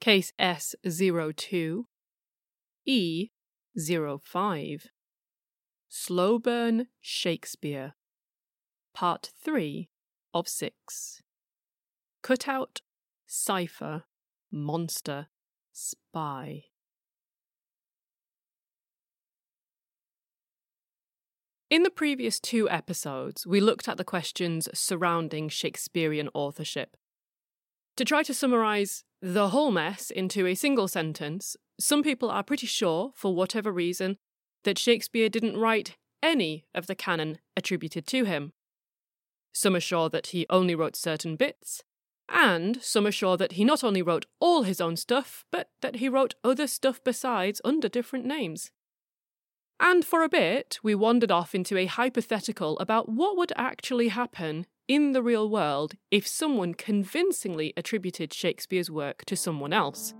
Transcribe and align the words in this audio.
Case 0.00 0.32
S02, 0.40 1.84
E05. 2.88 4.86
Slowburn 5.90 6.86
Shakespeare. 7.00 7.94
Part 8.94 9.32
3 9.44 9.90
of 10.32 10.48
6. 10.48 11.22
Cutout, 12.22 12.80
Cipher, 13.26 14.04
Monster, 14.50 15.26
Spy. 15.72 16.64
In 21.68 21.82
the 21.82 21.90
previous 21.90 22.40
two 22.40 22.68
episodes, 22.68 23.46
we 23.46 23.60
looked 23.60 23.86
at 23.86 23.96
the 23.96 24.04
questions 24.04 24.68
surrounding 24.72 25.48
Shakespearean 25.48 26.30
authorship. 26.32 26.96
To 27.96 28.04
try 28.04 28.22
to 28.22 28.34
summarise 28.34 29.04
the 29.22 29.50
whole 29.50 29.70
mess 29.70 30.10
into 30.10 30.46
a 30.46 30.54
single 30.54 30.88
sentence, 30.88 31.56
some 31.78 32.02
people 32.02 32.30
are 32.30 32.42
pretty 32.42 32.66
sure, 32.66 33.12
for 33.14 33.34
whatever 33.34 33.70
reason, 33.70 34.16
that 34.64 34.78
Shakespeare 34.78 35.28
didn't 35.28 35.58
write 35.58 35.96
any 36.22 36.66
of 36.74 36.86
the 36.86 36.94
canon 36.94 37.38
attributed 37.56 38.06
to 38.08 38.24
him. 38.24 38.52
Some 39.52 39.74
are 39.76 39.80
sure 39.80 40.08
that 40.08 40.28
he 40.28 40.46
only 40.48 40.74
wrote 40.74 40.96
certain 40.96 41.36
bits, 41.36 41.82
and 42.28 42.82
some 42.82 43.06
are 43.06 43.12
sure 43.12 43.36
that 43.36 43.52
he 43.52 43.64
not 43.64 43.82
only 43.82 44.02
wrote 44.02 44.26
all 44.38 44.62
his 44.62 44.80
own 44.80 44.96
stuff, 44.96 45.44
but 45.50 45.70
that 45.82 45.96
he 45.96 46.08
wrote 46.08 46.34
other 46.44 46.66
stuff 46.66 47.00
besides 47.02 47.60
under 47.64 47.88
different 47.88 48.24
names. 48.24 48.70
And 49.80 50.04
for 50.04 50.22
a 50.22 50.28
bit, 50.28 50.78
we 50.82 50.94
wandered 50.94 51.30
off 51.30 51.54
into 51.54 51.76
a 51.76 51.86
hypothetical 51.86 52.78
about 52.78 53.08
what 53.08 53.36
would 53.36 53.52
actually 53.56 54.08
happen 54.08 54.66
in 54.90 55.12
the 55.12 55.22
real 55.22 55.48
world 55.48 55.94
if 56.10 56.26
someone 56.26 56.74
convincingly 56.74 57.72
attributed 57.76 58.32
Shakespeare's 58.34 58.90
work 58.90 59.24
to 59.26 59.36
someone 59.36 59.72
else. 59.72 60.14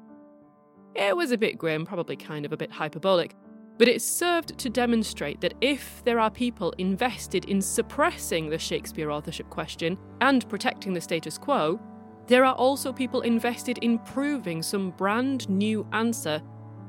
It 0.94 1.16
was 1.16 1.32
a 1.32 1.38
bit 1.38 1.58
grim, 1.58 1.84
probably 1.84 2.14
kind 2.14 2.46
of 2.46 2.52
a 2.52 2.56
bit 2.56 2.70
hyperbolic, 2.70 3.34
but 3.78 3.88
it 3.88 4.00
served 4.00 4.56
to 4.58 4.70
demonstrate 4.70 5.40
that 5.40 5.54
if 5.60 6.04
there 6.04 6.20
are 6.20 6.30
people 6.30 6.72
invested 6.78 7.46
in 7.46 7.60
suppressing 7.60 8.48
the 8.48 8.60
Shakespeare 8.60 9.10
authorship 9.10 9.50
question 9.50 9.98
and 10.20 10.48
protecting 10.48 10.92
the 10.92 11.00
status 11.00 11.36
quo, 11.36 11.80
there 12.28 12.44
are 12.44 12.54
also 12.54 12.92
people 12.92 13.22
invested 13.22 13.78
in 13.78 13.98
proving 13.98 14.62
some 14.62 14.92
brand 14.92 15.48
new 15.48 15.84
answer 15.90 16.40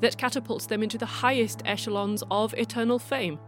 that 0.02 0.20
catapults 0.20 0.68
them 0.68 0.84
into 0.84 1.00
the 1.00 1.06
highest 1.08 1.64
echelons 1.66 2.24
of 2.30 2.54
eternal 2.54 3.00
fame. 3.00 3.40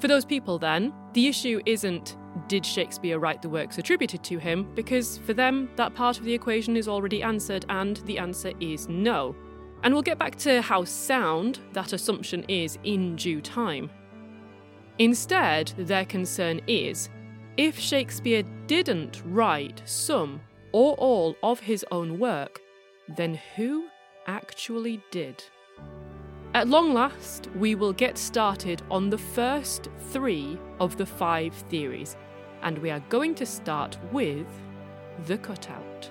For 0.00 0.08
those 0.08 0.24
people, 0.24 0.58
then, 0.58 0.92
the 1.12 1.28
issue 1.28 1.60
isn't 1.66 2.16
did 2.46 2.64
Shakespeare 2.64 3.18
write 3.18 3.42
the 3.42 3.48
works 3.48 3.78
attributed 3.78 4.22
to 4.24 4.38
him, 4.38 4.68
because 4.74 5.18
for 5.18 5.34
them, 5.34 5.70
that 5.76 5.94
part 5.94 6.18
of 6.18 6.24
the 6.24 6.34
equation 6.34 6.76
is 6.76 6.88
already 6.88 7.22
answered, 7.22 7.66
and 7.68 7.96
the 7.98 8.18
answer 8.18 8.52
is 8.60 8.88
no. 8.88 9.34
And 9.82 9.92
we'll 9.92 10.02
get 10.02 10.18
back 10.18 10.36
to 10.36 10.62
how 10.62 10.84
sound 10.84 11.60
that 11.72 11.92
assumption 11.92 12.44
is 12.48 12.78
in 12.84 13.16
due 13.16 13.40
time. 13.40 13.90
Instead, 14.98 15.72
their 15.76 16.04
concern 16.04 16.60
is 16.66 17.08
if 17.56 17.78
Shakespeare 17.78 18.42
didn't 18.66 19.22
write 19.24 19.82
some 19.84 20.40
or 20.72 20.94
all 20.94 21.36
of 21.42 21.60
his 21.60 21.84
own 21.90 22.18
work, 22.18 22.60
then 23.16 23.38
who 23.56 23.88
actually 24.26 25.02
did. 25.10 25.42
At 26.54 26.68
long 26.68 26.94
last, 26.94 27.48
we 27.56 27.74
will 27.74 27.92
get 27.92 28.18
started 28.18 28.82
on 28.90 29.10
the 29.10 29.18
first 29.18 29.88
three 30.10 30.58
of 30.80 30.96
the 30.96 31.06
five 31.06 31.54
theories, 31.54 32.16
and 32.62 32.78
we 32.78 32.90
are 32.90 33.00
going 33.08 33.34
to 33.36 33.46
start 33.46 33.96
with 34.12 34.46
the 35.26 35.38
cutout. 35.38 36.10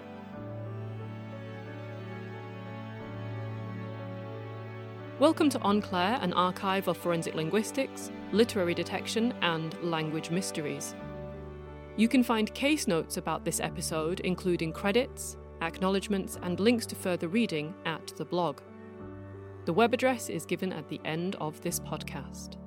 Welcome 5.19 5.49
to 5.49 5.67
en 5.67 5.81
clair, 5.81 6.19
an 6.21 6.33
archive 6.33 6.87
of 6.87 6.97
forensic 6.97 7.33
linguistics, 7.33 8.11
literary 8.31 8.73
detection, 8.73 9.33
and 9.41 9.75
language 9.81 10.29
mysteries. 10.29 10.95
You 11.95 12.07
can 12.07 12.23
find 12.23 12.53
case 12.53 12.87
notes 12.87 13.17
about 13.17 13.43
this 13.43 13.59
episode, 13.59 14.19
including 14.19 14.71
credits, 14.71 15.37
acknowledgements, 15.61 16.37
and 16.43 16.59
links 16.59 16.85
to 16.85 16.95
further 16.95 17.27
reading 17.27 17.73
at 17.85 18.13
the 18.17 18.25
blog. 18.25 18.61
The 19.65 19.73
web 19.73 19.93
address 19.93 20.29
is 20.29 20.45
given 20.45 20.71
at 20.71 20.87
the 20.87 21.01
end 21.03 21.35
of 21.41 21.59
this 21.61 21.79
podcast. 21.79 22.57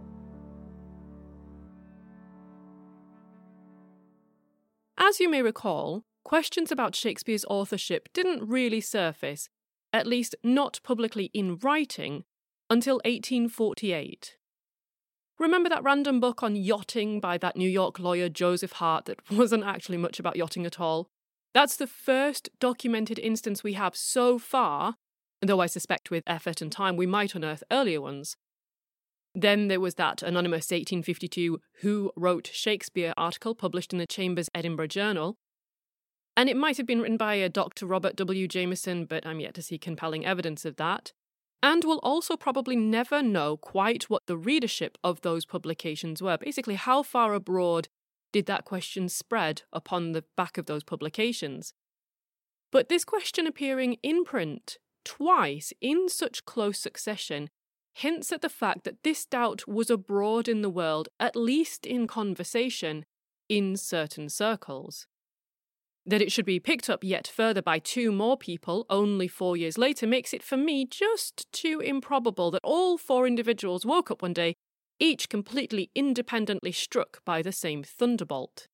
As 5.11 5.19
you 5.19 5.29
may 5.29 5.43
recall, 5.43 6.05
questions 6.25 6.71
about 6.71 6.95
Shakespeare's 6.95 7.45
authorship 7.47 8.09
didn't 8.13 8.49
really 8.49 8.81
surface, 8.81 9.49
at 9.93 10.07
least 10.07 10.37
not 10.45 10.79
publicly 10.85 11.33
in 11.35 11.57
writing, 11.57 12.23
until 12.71 13.01
1848. 13.05 14.37
Remember 15.37 15.69
that 15.69 15.83
random 15.83 16.21
book 16.21 16.45
on 16.45 16.55
yachting 16.55 17.19
by 17.19 17.39
that 17.39 17.57
New 17.57 17.69
York 17.69 17.99
lawyer 17.99 18.29
Joseph 18.29 18.71
Hart 18.75 19.07
that 19.07 19.19
wasn't 19.33 19.65
actually 19.65 19.97
much 19.97 20.21
about 20.21 20.37
yachting 20.37 20.65
at 20.65 20.79
all? 20.79 21.09
That's 21.55 21.75
the 21.75 21.89
first 21.89 22.49
documented 22.61 23.19
instance 23.19 23.65
we 23.65 23.73
have 23.73 23.97
so 23.97 24.39
far, 24.39 24.95
though 25.43 25.59
I 25.59 25.67
suspect 25.67 26.13
with 26.13 26.23
effort 26.29 26.61
and 26.61 26.71
time 26.71 26.97
we 26.97 27.07
might 27.07 27.35
unearth 27.35 27.65
earlier 27.73 28.01
ones. 28.01 28.37
Then 29.35 29.69
there 29.69 29.81
was 29.81 29.95
that 29.95 30.23
anonymous 30.23 30.71
1852 30.71 31.61
Who 31.83 32.13
Wrote 32.17 32.51
Shakespeare 32.53 33.15
article 33.17 33.55
published 33.55 33.93
in 33.93 33.99
the 33.99 34.07
Chambers 34.07 34.49
Edinburgh 34.55 34.89
Journal. 34.89 35.37
And 36.37 36.49
it 36.49 36.57
might 36.57 36.77
have 36.77 36.87
been 36.87 37.01
written 37.01 37.17
by 37.17 37.35
a 37.35 37.49
Dr. 37.49 37.87
Robert 37.87 38.17
W. 38.17 38.49
Jameson, 38.49 39.05
but 39.05 39.27
I'm 39.27 39.41
yet 39.41 39.55
to 39.55 39.63
see 39.63 39.79
compelling 39.79 40.25
evidence 40.25 40.65
of 40.65 40.77
that 40.77 41.13
and 41.63 41.85
we'll 41.85 41.99
also 41.99 42.37
probably 42.37 42.77
never 42.77 43.23
know 43.23 43.57
quite 43.57 44.05
what 44.05 44.27
the 44.27 44.37
readership 44.37 44.97
of 45.05 45.21
those 45.21 45.45
publications 45.45 46.23
were. 46.23 46.39
Basically, 46.39 46.75
how 46.75 47.03
far 47.03 47.35
abroad 47.35 47.89
did 48.33 48.47
that 48.47 48.65
question 48.65 49.09
spread 49.09 49.63
upon 49.73 50.13
the 50.13 50.25
back 50.37 50.57
of 50.57 50.67
those 50.67 50.85
publications? 50.85 51.75
But 52.73 52.89
this 52.89 53.05
question 53.05 53.47
appearing 53.47 53.97
in 54.03 54.25
print 54.25 54.79
twice 55.05 55.73
in 55.81 56.09
such 56.09 56.45
close 56.45 56.79
succession 56.79 57.51
hints 57.95 58.33
at 58.33 58.43
the 58.43 58.49
fact 58.49 58.85
that 58.85 59.03
this 59.03 59.25
doubt 59.25 59.67
was 59.67 59.91
abroad 59.91 60.49
in 60.49 60.63
the 60.63 60.71
world, 60.71 61.09
at 61.19 61.37
least 61.37 61.87
in 61.87 62.07
conversation, 62.07 63.05
in 63.49 63.77
certain 63.77 64.29
circles. 64.29 65.07
That 66.07 66.23
it 66.23 66.33
should 66.33 66.47
be 66.47 66.61
picked 66.61 66.89
up 66.89 67.05
yet 67.05 67.27
further 67.27 67.61
by 67.61 67.79
two 67.79 68.11
more 68.11 68.37
people 68.37 68.87
only 68.89 69.29
four 69.29 69.57
years 69.57 69.77
later 69.77 70.07
makes 70.07 70.33
it 70.33 70.43
for 70.43 70.57
me 70.57 70.87
just 70.87 71.47
too 71.53 71.81
improbable 71.81 72.51
that 72.53 72.61
all 72.65 72.97
four 72.97 73.27
individuals 73.27 73.85
woke 73.85 74.11
up 74.11 74.23
one 74.23 74.33
day, 74.33 74.55
each 74.99 75.29
completely 75.29 75.91
independently 75.95 76.73
struck 76.73 77.25
by 77.25 77.43
the 77.43 77.53
same 77.53 77.83
thunderbolt. 77.83 78.67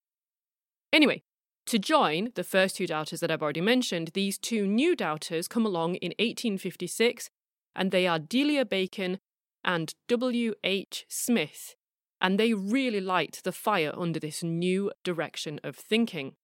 Anyway, 0.92 1.22
to 1.66 1.78
join 1.80 2.30
the 2.36 2.44
first 2.44 2.76
two 2.76 2.86
doubters 2.86 3.20
that 3.20 3.30
I've 3.30 3.42
already 3.42 3.60
mentioned, 3.60 4.12
these 4.14 4.38
two 4.38 4.66
new 4.66 4.94
doubters 4.94 5.48
come 5.48 5.66
along 5.66 5.96
in 5.96 6.10
1856, 6.18 7.28
and 7.76 7.90
they 7.90 8.06
are 8.06 8.18
Delia 8.18 8.64
Bacon 8.64 9.18
and 9.62 9.94
W. 10.08 10.54
H. 10.64 11.04
Smith, 11.08 11.76
and 12.20 12.38
they 12.38 12.54
really 12.54 13.00
light 13.00 13.40
the 13.44 13.52
fire 13.52 13.92
under 13.96 14.18
this 14.18 14.42
new 14.42 14.90
direction 15.04 15.60
of 15.62 15.76
thinking. 15.76 16.34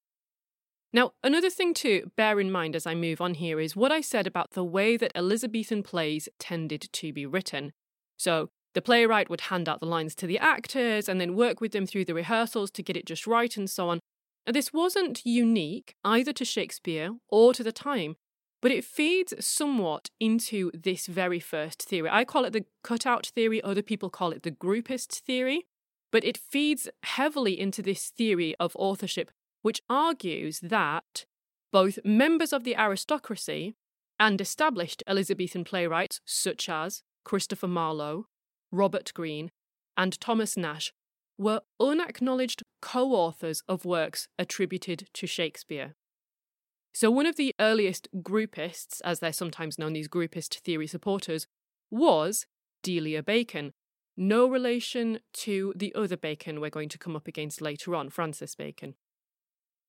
Now, 0.92 1.12
another 1.24 1.48
thing 1.48 1.72
to 1.74 2.10
bear 2.16 2.38
in 2.38 2.52
mind 2.52 2.76
as 2.76 2.86
I 2.86 2.94
move 2.94 3.22
on 3.22 3.34
here 3.34 3.58
is 3.58 3.74
what 3.74 3.90
I 3.90 4.02
said 4.02 4.26
about 4.26 4.50
the 4.50 4.64
way 4.64 4.98
that 4.98 5.12
Elizabethan 5.14 5.82
plays 5.82 6.28
tended 6.38 6.88
to 6.92 7.12
be 7.12 7.24
written. 7.24 7.72
So, 8.18 8.50
the 8.74 8.82
playwright 8.82 9.30
would 9.30 9.42
hand 9.42 9.68
out 9.68 9.80
the 9.80 9.86
lines 9.86 10.14
to 10.16 10.26
the 10.26 10.38
actors 10.38 11.08
and 11.08 11.20
then 11.20 11.36
work 11.36 11.60
with 11.60 11.72
them 11.72 11.86
through 11.86 12.06
the 12.06 12.14
rehearsals 12.14 12.70
to 12.72 12.82
get 12.82 12.96
it 12.96 13.06
just 13.06 13.26
right 13.26 13.54
and 13.56 13.68
so 13.68 13.88
on. 13.88 14.00
Now, 14.46 14.52
this 14.52 14.72
wasn't 14.72 15.24
unique 15.24 15.94
either 16.04 16.32
to 16.34 16.44
Shakespeare 16.44 17.12
or 17.28 17.54
to 17.54 17.62
the 17.62 17.72
time, 17.72 18.16
but 18.62 18.70
it 18.70 18.84
feeds 18.84 19.34
somewhat 19.44 20.08
into 20.18 20.70
this 20.72 21.06
very 21.06 21.40
first 21.40 21.82
theory. 21.82 22.08
I 22.10 22.24
call 22.24 22.44
it 22.44 22.52
the 22.52 22.64
cutout 22.82 23.26
theory, 23.34 23.60
other 23.60 23.82
people 23.82 24.08
call 24.08 24.30
it 24.30 24.44
the 24.44 24.52
groupist 24.52 25.20
theory, 25.20 25.66
but 26.12 26.24
it 26.24 26.38
feeds 26.38 26.88
heavily 27.02 27.58
into 27.58 27.82
this 27.82 28.08
theory 28.08 28.54
of 28.58 28.76
authorship 28.76 29.30
which 29.62 29.82
argues 29.88 30.60
that 30.60 31.24
both 31.72 31.98
members 32.04 32.52
of 32.52 32.64
the 32.64 32.76
aristocracy 32.76 33.74
and 34.20 34.40
established 34.40 35.02
Elizabethan 35.06 35.64
playwrights 35.64 36.20
such 36.24 36.68
as 36.68 37.02
Christopher 37.24 37.68
Marlowe, 37.68 38.26
Robert 38.70 39.12
Greene, 39.14 39.50
and 39.96 40.20
Thomas 40.20 40.56
Nash 40.56 40.92
were 41.38 41.62
unacknowledged 41.80 42.62
co 42.80 43.12
authors 43.12 43.62
of 43.68 43.84
works 43.84 44.28
attributed 44.38 45.08
to 45.14 45.26
Shakespeare. 45.26 45.94
So, 46.94 47.10
one 47.10 47.26
of 47.26 47.36
the 47.36 47.54
earliest 47.58 48.08
groupists, 48.16 49.00
as 49.02 49.20
they're 49.20 49.32
sometimes 49.32 49.78
known, 49.78 49.94
these 49.94 50.08
groupist 50.08 50.60
theory 50.60 50.86
supporters, 50.86 51.46
was 51.90 52.46
Delia 52.82 53.22
Bacon, 53.22 53.72
no 54.16 54.46
relation 54.46 55.20
to 55.32 55.72
the 55.74 55.94
other 55.94 56.16
Bacon 56.16 56.60
we're 56.60 56.70
going 56.70 56.90
to 56.90 56.98
come 56.98 57.16
up 57.16 57.26
against 57.26 57.62
later 57.62 57.94
on, 57.94 58.10
Francis 58.10 58.54
Bacon. 58.54 58.94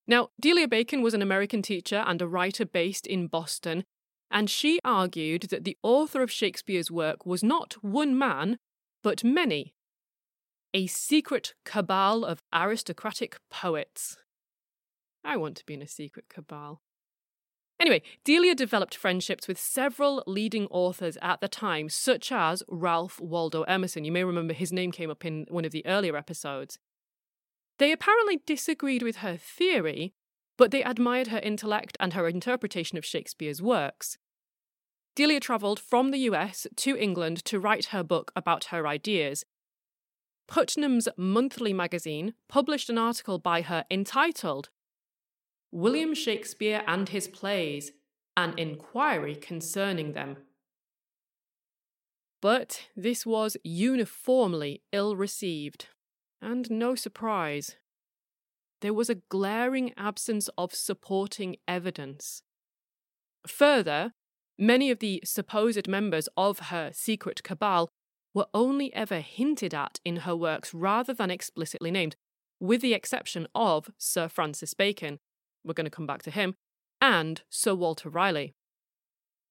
Now, 0.08 0.30
Delia 0.40 0.68
Bacon 0.68 1.02
was 1.02 1.14
an 1.14 1.22
American 1.22 1.62
teacher 1.62 2.04
and 2.08 2.22
a 2.22 2.28
writer 2.28 2.66
based 2.66 3.06
in 3.06 3.28
Boston, 3.28 3.84
and 4.32 4.50
she 4.50 4.80
argued 4.84 5.44
that 5.44 5.64
the 5.64 5.78
author 5.84 6.22
of 6.22 6.32
Shakespeare's 6.32 6.90
work 6.90 7.26
was 7.26 7.44
not 7.44 7.74
one 7.84 8.18
man, 8.18 8.58
but 9.02 9.24
many. 9.24 9.74
A 10.74 10.88
secret 10.88 11.54
cabal 11.66 12.24
of 12.26 12.42
aristocratic 12.54 13.38
poets. 13.50 14.18
I 15.24 15.38
want 15.38 15.58
to 15.58 15.66
be 15.66 15.76
in 15.76 15.82
a 15.82 15.88
secret 15.88 16.26
cabal. 16.30 16.82
Anyway, 17.80 18.02
Delia 18.24 18.56
developed 18.56 18.96
friendships 18.96 19.48
with 19.48 19.60
several 19.60 20.24
leading 20.26 20.68
authors 20.68 21.18
at 21.22 21.42
the 21.42 21.48
time, 21.48 21.90
such 21.90 22.32
as 22.32 22.64
Ralph 22.70 23.20
Waldo 23.20 23.64
Emerson. 23.64 24.06
You 24.06 24.12
may 24.12 24.24
remember 24.24 24.54
his 24.54 24.72
name 24.72 24.92
came 24.92 25.10
up 25.10 25.26
in 25.26 25.46
one 25.50 25.66
of 25.66 25.72
the 25.72 25.86
earlier 25.86 26.16
episodes. 26.16 26.80
They 27.80 27.92
apparently 27.92 28.42
disagreed 28.46 29.04
with 29.04 29.18
her 29.18 29.36
theory, 29.36 30.14
but 30.58 30.72
they 30.72 30.84
admired 30.84 31.28
her 31.28 31.40
intellect 31.40 31.98
and 32.00 32.14
her 32.14 32.28
interpretation 32.28 32.98
of 32.98 33.06
Shakespeare's 33.06 33.62
works. 33.62 34.18
Delia 35.16 35.40
travelled 35.40 35.80
from 35.80 36.12
the 36.12 36.20
US 36.20 36.66
to 36.78 36.98
England 36.98 37.44
to 37.46 37.60
write 37.60 37.86
her 37.88 38.04
book 38.04 38.32
about 38.36 38.66
her 38.66 38.88
ideas. 38.88 39.46
Putnam's 40.48 41.08
Monthly 41.18 41.74
magazine 41.74 42.34
published 42.50 42.90
an 42.90 42.98
article 42.98 43.40
by 43.40 43.62
her 43.62 43.86
entitled 43.90 44.70
William 45.76 46.14
Shakespeare 46.14 46.84
and 46.88 47.10
His 47.10 47.28
Plays 47.28 47.92
An 48.38 48.54
Inquiry 48.58 49.36
Concerning 49.36 50.14
Them. 50.14 50.38
But 52.42 52.88
this 52.96 53.26
was 53.26 53.58
uniformly 53.64 54.84
ill 54.92 55.16
received, 55.16 55.88
and 56.42 56.70
no 56.70 56.96
surprise. 56.96 57.76
There 58.82 58.94
was 58.94 59.10
a 59.10 59.22
glaring 59.30 59.94
absence 59.98 60.50
of 60.58 60.76
supporting 60.76 61.56
evidence. 61.68 62.44
Further, 63.48 64.14
Many 64.58 64.92
of 64.92 65.00
the 65.00 65.22
supposed 65.26 65.88
members 65.88 66.30
of 66.38 66.60
her 66.70 66.92
secret 66.94 67.44
cabal 67.44 67.90
were 68.34 68.48
only 68.54 68.94
ever 68.94 69.20
hinted 69.20 69.74
at 69.74 70.00
in 70.06 70.18
her 70.18 70.36
works 70.36 70.74
rather 70.74 71.14
than 71.14 71.32
explicitly 71.32 71.92
named, 71.92 72.16
with 72.60 72.82
the 72.82 72.94
exception 72.94 73.48
of 73.56 73.90
Sir 73.98 74.28
Francis 74.28 74.74
Bacon, 74.74 75.20
we're 75.64 75.74
going 75.74 75.86
to 75.86 75.92
come 75.92 76.08
back 76.08 76.24
to 76.24 76.32
him, 76.32 76.56
and 77.02 77.42
Sir 77.50 77.76
Walter 77.76 78.10
Raleigh. 78.10 78.54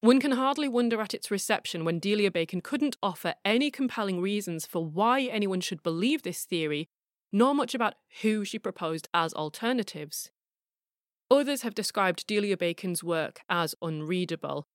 One 0.00 0.20
can 0.20 0.32
hardly 0.32 0.68
wonder 0.68 1.00
at 1.00 1.14
its 1.14 1.30
reception 1.30 1.84
when 1.84 2.00
Delia 2.00 2.30
Bacon 2.30 2.60
couldn't 2.60 2.96
offer 3.02 3.34
any 3.44 3.70
compelling 3.70 4.20
reasons 4.20 4.66
for 4.66 4.84
why 4.84 5.22
anyone 5.22 5.60
should 5.60 5.82
believe 5.82 6.22
this 6.22 6.44
theory, 6.44 6.88
nor 7.32 7.54
much 7.54 7.74
about 7.74 7.94
who 8.22 8.44
she 8.44 8.58
proposed 8.58 9.08
as 9.14 9.32
alternatives. 9.34 10.30
Others 11.30 11.62
have 11.62 11.74
described 11.74 12.26
Delia 12.26 12.56
Bacon's 12.56 13.04
work 13.04 13.40
as 13.48 13.74
unreadable, 13.80 14.66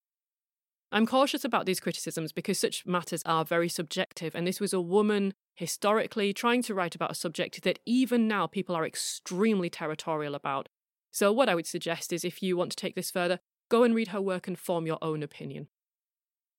I'm 0.90 1.06
cautious 1.06 1.44
about 1.44 1.66
these 1.66 1.80
criticisms 1.80 2.32
because 2.32 2.58
such 2.58 2.86
matters 2.86 3.22
are 3.26 3.44
very 3.44 3.68
subjective, 3.68 4.34
and 4.34 4.46
this 4.46 4.60
was 4.60 4.72
a 4.72 4.80
woman 4.80 5.34
historically 5.54 6.32
trying 6.32 6.62
to 6.62 6.74
write 6.74 6.94
about 6.94 7.10
a 7.10 7.16
subject 7.16 7.62
that 7.62 7.78
even 7.84 8.26
now 8.26 8.46
people 8.46 8.74
are 8.74 8.86
extremely 8.86 9.68
territorial 9.68 10.34
about. 10.34 10.68
So, 11.10 11.32
what 11.32 11.48
I 11.48 11.54
would 11.54 11.66
suggest 11.66 12.12
is 12.12 12.24
if 12.24 12.42
you 12.42 12.56
want 12.56 12.70
to 12.72 12.76
take 12.76 12.94
this 12.94 13.10
further, 13.10 13.40
go 13.68 13.82
and 13.82 13.94
read 13.94 14.08
her 14.08 14.20
work 14.20 14.46
and 14.46 14.58
form 14.58 14.86
your 14.86 14.98
own 15.02 15.22
opinion. 15.22 15.68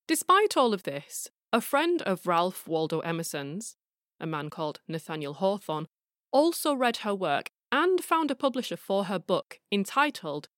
Despite 0.08 0.58
all 0.58 0.74
of 0.74 0.84
this, 0.84 1.30
a 1.54 1.62
friend 1.62 2.02
of 2.04 2.28
Ralph 2.28 2.68
Waldo 2.68 3.00
Emerson's, 3.00 3.76
a 4.20 4.28
man 4.28 4.50
called 4.50 4.82
Nathaniel 4.88 5.36
Hawthorne, 5.36 5.88
also 6.32 6.74
read 6.74 6.98
her 6.98 7.16
work 7.16 7.50
and 7.72 8.04
found 8.04 8.32
a 8.32 8.36
publisher 8.36 8.78
for 8.78 9.06
her 9.06 9.20
book 9.20 9.60
entitled 9.72 10.50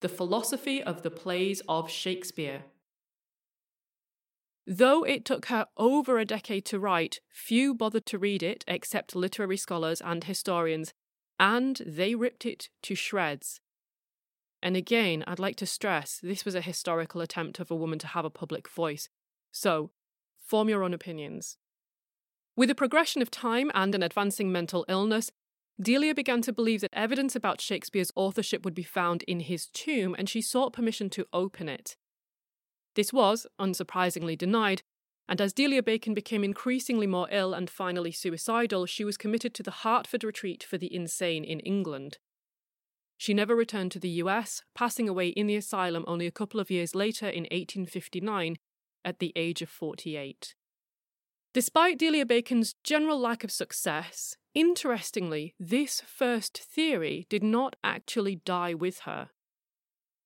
The 0.00 0.08
Philosophy 0.08 0.82
of 0.82 1.02
the 1.02 1.10
Plays 1.10 1.62
of 1.68 1.90
Shakespeare 1.90 2.64
Though 4.66 5.02
it 5.02 5.24
took 5.24 5.46
her 5.46 5.66
over 5.76 6.18
a 6.18 6.24
decade 6.24 6.64
to 6.66 6.78
write, 6.78 7.20
few 7.28 7.74
bothered 7.74 8.06
to 8.06 8.18
read 8.18 8.42
it 8.42 8.64
except 8.68 9.16
literary 9.16 9.56
scholars 9.56 10.00
and 10.00 10.22
historians, 10.22 10.94
and 11.42 11.82
they 11.84 12.14
ripped 12.14 12.46
it 12.46 12.68
to 12.84 12.94
shreds. 12.94 13.60
And 14.62 14.76
again, 14.76 15.24
I'd 15.26 15.40
like 15.40 15.56
to 15.56 15.66
stress 15.66 16.20
this 16.22 16.44
was 16.44 16.54
a 16.54 16.60
historical 16.60 17.20
attempt 17.20 17.58
of 17.58 17.68
a 17.68 17.74
woman 17.74 17.98
to 17.98 18.06
have 18.06 18.24
a 18.24 18.30
public 18.30 18.68
voice. 18.68 19.08
So, 19.50 19.90
form 20.38 20.68
your 20.68 20.84
own 20.84 20.94
opinions. 20.94 21.56
With 22.54 22.68
the 22.68 22.76
progression 22.76 23.22
of 23.22 23.30
time 23.30 23.72
and 23.74 23.92
an 23.92 24.04
advancing 24.04 24.52
mental 24.52 24.84
illness, 24.88 25.32
Delia 25.80 26.14
began 26.14 26.42
to 26.42 26.52
believe 26.52 26.80
that 26.82 26.90
evidence 26.92 27.34
about 27.34 27.60
Shakespeare's 27.60 28.12
authorship 28.14 28.64
would 28.64 28.74
be 28.74 28.84
found 28.84 29.24
in 29.24 29.40
his 29.40 29.66
tomb, 29.66 30.14
and 30.16 30.28
she 30.28 30.42
sought 30.42 30.72
permission 30.72 31.10
to 31.10 31.26
open 31.32 31.68
it. 31.68 31.96
This 32.94 33.12
was, 33.12 33.48
unsurprisingly, 33.60 34.38
denied, 34.38 34.82
and 35.32 35.40
as 35.40 35.54
Delia 35.54 35.82
Bacon 35.82 36.12
became 36.12 36.44
increasingly 36.44 37.06
more 37.06 37.26
ill 37.30 37.54
and 37.54 37.70
finally 37.70 38.12
suicidal, 38.12 38.84
she 38.84 39.02
was 39.02 39.16
committed 39.16 39.54
to 39.54 39.62
the 39.62 39.70
Hartford 39.70 40.24
Retreat 40.24 40.62
for 40.62 40.76
the 40.76 40.94
Insane 40.94 41.42
in 41.42 41.58
England. 41.60 42.18
She 43.16 43.32
never 43.32 43.56
returned 43.56 43.92
to 43.92 43.98
the 43.98 44.20
US, 44.20 44.62
passing 44.74 45.08
away 45.08 45.28
in 45.28 45.46
the 45.46 45.56
asylum 45.56 46.04
only 46.06 46.26
a 46.26 46.30
couple 46.30 46.60
of 46.60 46.70
years 46.70 46.94
later 46.94 47.26
in 47.26 47.44
1859 47.44 48.58
at 49.06 49.20
the 49.20 49.32
age 49.34 49.62
of 49.62 49.70
48. 49.70 50.54
Despite 51.54 51.98
Delia 51.98 52.26
Bacon's 52.26 52.74
general 52.84 53.18
lack 53.18 53.42
of 53.42 53.50
success, 53.50 54.36
interestingly, 54.54 55.54
this 55.58 56.02
first 56.02 56.58
theory 56.58 57.26
did 57.30 57.42
not 57.42 57.74
actually 57.82 58.42
die 58.44 58.74
with 58.74 58.98
her. 59.06 59.30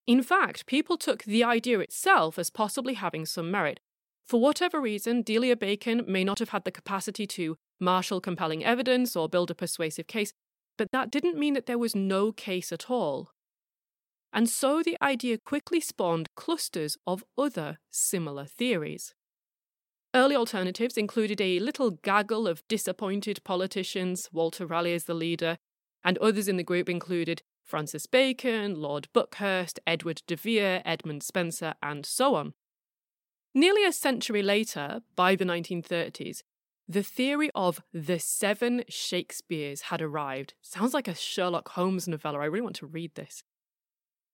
In 0.04 0.24
fact, 0.24 0.66
people 0.66 0.96
took 0.96 1.22
the 1.22 1.44
idea 1.44 1.78
itself 1.78 2.40
as 2.40 2.50
possibly 2.50 2.94
having 2.94 3.24
some 3.24 3.52
merit. 3.52 3.78
For 4.26 4.40
whatever 4.40 4.80
reason, 4.80 5.22
Delia 5.22 5.56
Bacon 5.56 6.04
may 6.06 6.24
not 6.24 6.40
have 6.40 6.48
had 6.48 6.64
the 6.64 6.72
capacity 6.72 7.26
to 7.28 7.56
marshal 7.78 8.20
compelling 8.20 8.64
evidence 8.64 9.14
or 9.14 9.28
build 9.28 9.50
a 9.50 9.54
persuasive 9.54 10.08
case, 10.08 10.32
but 10.76 10.90
that 10.90 11.10
didn't 11.10 11.38
mean 11.38 11.54
that 11.54 11.66
there 11.66 11.78
was 11.78 11.94
no 11.94 12.32
case 12.32 12.72
at 12.72 12.90
all. 12.90 13.30
And 14.32 14.48
so 14.48 14.82
the 14.82 14.98
idea 15.00 15.38
quickly 15.38 15.80
spawned 15.80 16.28
clusters 16.34 16.98
of 17.06 17.24
other 17.38 17.78
similar 17.90 18.46
theories. 18.46 19.14
Early 20.12 20.34
alternatives 20.34 20.96
included 20.96 21.40
a 21.40 21.60
little 21.60 21.92
gaggle 21.92 22.48
of 22.48 22.66
disappointed 22.68 23.40
politicians, 23.44 24.28
Walter 24.32 24.66
Raleigh 24.66 24.94
as 24.94 25.04
the 25.04 25.14
leader, 25.14 25.58
and 26.02 26.18
others 26.18 26.48
in 26.48 26.56
the 26.56 26.64
group 26.64 26.88
included 26.88 27.42
Francis 27.64 28.06
Bacon, 28.06 28.74
Lord 28.74 29.08
Buckhurst, 29.12 29.78
Edward 29.86 30.22
de 30.26 30.36
Vere, 30.36 30.82
Edmund 30.84 31.22
Spenser, 31.22 31.74
and 31.82 32.04
so 32.04 32.34
on. 32.34 32.54
Nearly 33.56 33.86
a 33.86 33.92
century 33.92 34.42
later, 34.42 35.00
by 35.16 35.34
the 35.34 35.46
1930s, 35.46 36.42
the 36.86 37.02
theory 37.02 37.50
of 37.54 37.80
the 37.90 38.18
seven 38.18 38.84
Shakespeares 38.86 39.80
had 39.80 40.02
arrived. 40.02 40.52
Sounds 40.60 40.92
like 40.92 41.08
a 41.08 41.14
Sherlock 41.14 41.70
Holmes 41.70 42.06
novella. 42.06 42.40
I 42.40 42.44
really 42.44 42.60
want 42.60 42.76
to 42.76 42.86
read 42.86 43.14
this. 43.14 43.44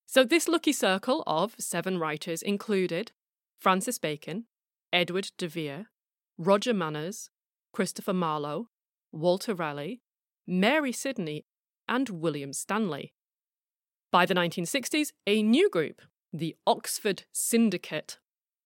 So, 0.07 0.25
this 0.25 0.49
lucky 0.49 0.73
circle 0.73 1.23
of 1.25 1.55
seven 1.57 1.99
writers 2.01 2.43
included 2.43 3.13
Francis 3.61 3.97
Bacon, 3.97 4.47
Edward 4.93 5.31
de 5.39 5.47
Vere, 5.47 5.87
Roger 6.37 6.75
Manners, 6.75 7.31
Christopher 7.73 8.13
Marlowe, 8.13 8.71
Walter 9.13 9.55
Raleigh, 9.55 10.01
Mary 10.49 10.91
Sidney, 10.91 11.45
and 11.89 12.09
William 12.09 12.53
Stanley. 12.53 13.13
By 14.11 14.27
the 14.27 14.35
1960s, 14.35 15.13
a 15.29 15.45
new 15.45 15.71
group, 15.71 16.03
the 16.33 16.57
Oxford 16.67 17.23
Syndicate, 17.31 18.19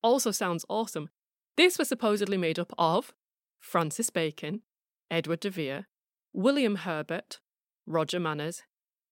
also 0.06 0.30
sounds 0.30 0.64
awesome. 0.68 1.08
This 1.56 1.78
was 1.78 1.88
supposedly 1.88 2.36
made 2.36 2.58
up 2.58 2.72
of 2.78 3.12
Francis 3.58 4.10
Bacon, 4.10 4.62
Edward 5.10 5.40
de 5.40 5.50
Vere, 5.50 5.86
William 6.32 6.76
Herbert, 6.76 7.40
Roger 7.86 8.20
Manners, 8.20 8.62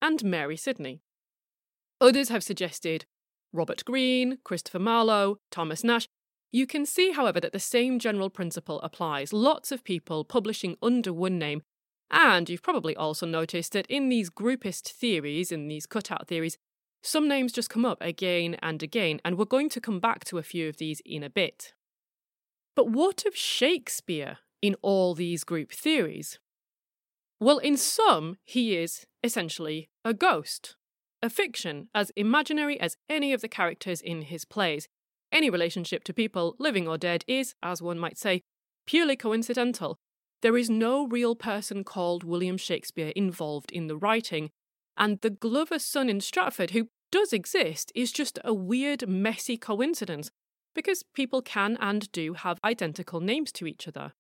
and 0.01 0.23
Mary 0.23 0.57
Sidney. 0.57 1.03
Others 2.01 2.29
have 2.29 2.45
suggested 2.45 3.07
Robert 3.53 3.85
Greene, 3.85 4.39
Christopher 4.45 4.79
Marlowe, 4.79 5.39
Thomas 5.51 5.83
Nash. 5.83 6.07
You 6.53 6.67
can 6.67 6.87
see, 6.87 7.13
however, 7.13 7.41
that 7.41 7.53
the 7.53 7.59
same 7.59 7.99
general 7.99 8.31
principle 8.31 8.81
applies. 8.83 9.33
Lots 9.33 9.73
of 9.73 9.83
people 9.83 10.25
publishing 10.25 10.77
under 10.81 11.13
one 11.13 11.39
name 11.39 11.63
and 12.11 12.49
you've 12.49 12.63
probably 12.63 12.95
also 12.95 13.27
noticed 13.27 13.73
that 13.73 13.87
in 13.89 14.09
these 14.09 14.31
groupist 14.31 14.89
theories, 14.89 15.51
in 15.51 15.67
these 15.67 15.87
cutout 15.87 16.29
theories, 16.29 16.57
some 17.05 17.29
names 17.29 17.53
just 17.53 17.71
come 17.71 17.85
up 17.85 17.99
again 18.01 18.57
and 18.63 18.83
again, 18.83 19.21
and 19.25 19.37
we're 19.37 19.45
going 19.45 19.69
to 19.71 19.81
come 19.81 20.01
back 20.01 20.25
to 20.25 20.39
a 20.39 20.43
few 20.43 20.69
of 20.69 20.79
these 20.79 21.03
in 21.05 21.23
a 21.23 21.31
bit. 21.31 21.75
But 22.75 22.89
what 22.89 23.25
of 23.27 23.37
Shakespeare 23.37 24.39
in 24.63 24.75
all 24.83 25.15
these 25.15 25.45
group 25.45 25.71
theories? 25.71 26.39
Well, 27.39 27.59
in 27.59 27.77
some, 27.77 28.39
he 28.45 28.77
is 28.77 29.07
essentially 29.23 29.91
a 30.05 30.15
ghost, 30.15 30.77
a 31.23 31.29
fiction, 31.29 31.89
as 31.95 32.11
imaginary 32.17 32.81
as 32.81 32.97
any 33.09 33.33
of 33.33 33.43
the 33.43 33.49
characters 33.49 34.01
in 34.01 34.23
his 34.23 34.45
plays. 34.45 34.89
Any 35.31 35.51
relationship 35.51 36.05
to 36.05 36.15
people, 36.15 36.57
living 36.59 36.89
or 36.89 36.97
dead, 36.97 37.25
is, 37.27 37.55
as 37.63 37.83
one 37.83 37.99
might 37.99 38.17
say, 38.17 38.43
purely 38.87 39.17
coincidental, 39.17 39.99
there 40.43 40.57
is 40.57 40.71
no 40.71 41.07
real 41.07 41.35
person 41.35 41.85
called 41.85 42.25
William 42.25 42.57
Shakespeare 42.57 43.13
involved 43.17 43.73
in 43.73 43.89
the 43.89 43.97
writing, 43.97 44.51
and 44.97 45.21
the 45.21 45.31
Glover's 45.31 45.85
son 45.85 46.09
in 46.09 46.21
Stratford, 46.21 46.71
who 46.71 46.89
does 47.11 47.33
exist 47.33 47.93
is 47.95 48.13
just 48.13 48.39
a 48.45 48.53
weird, 48.53 49.09
messy 49.09 49.57
coincidence 49.57 50.31
because 50.75 51.03
people 51.15 51.41
can 51.41 51.77
and 51.81 52.11
do 52.13 52.35
have 52.35 52.59
identical 52.65 53.21
names 53.21 53.53
to 53.53 53.67
each 53.67 53.87
other. 53.87 54.13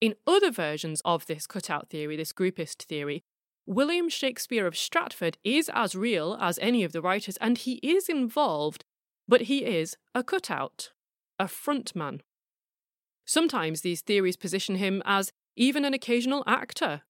In 0.00 0.16
other 0.26 0.50
versions 0.50 1.00
of 1.04 1.26
this 1.26 1.46
cutout 1.46 1.88
theory, 1.88 2.16
this 2.16 2.32
groupist 2.32 2.82
theory, 2.82 3.22
William 3.66 4.08
Shakespeare 4.08 4.66
of 4.66 4.76
Stratford 4.76 5.38
is 5.44 5.70
as 5.72 5.94
real 5.94 6.36
as 6.40 6.58
any 6.60 6.82
of 6.82 6.90
the 6.90 7.00
writers, 7.00 7.36
and 7.36 7.56
he 7.56 7.74
is 7.74 8.08
involved, 8.08 8.84
but 9.28 9.42
he 9.42 9.64
is 9.64 9.96
a 10.14 10.24
cutout, 10.24 10.90
a 11.38 11.44
frontman. 11.44 12.20
Sometimes 13.24 13.82
these 13.82 14.00
theories 14.00 14.36
position 14.36 14.74
him 14.74 15.00
as 15.04 15.32
even 15.54 15.84
an 15.84 15.94
occasional 15.94 16.42
actor. 16.46 17.02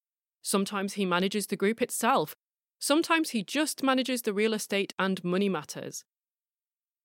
Sometimes 0.42 0.94
he 0.94 1.06
manages 1.06 1.46
the 1.46 1.56
group 1.56 1.80
itself. 1.80 2.36
Sometimes 2.82 3.30
he 3.30 3.42
just 3.42 3.82
manages 3.82 4.22
the 4.22 4.34
real 4.34 4.52
estate 4.52 4.92
and 4.98 5.22
money 5.24 5.48
matters. 5.48 6.04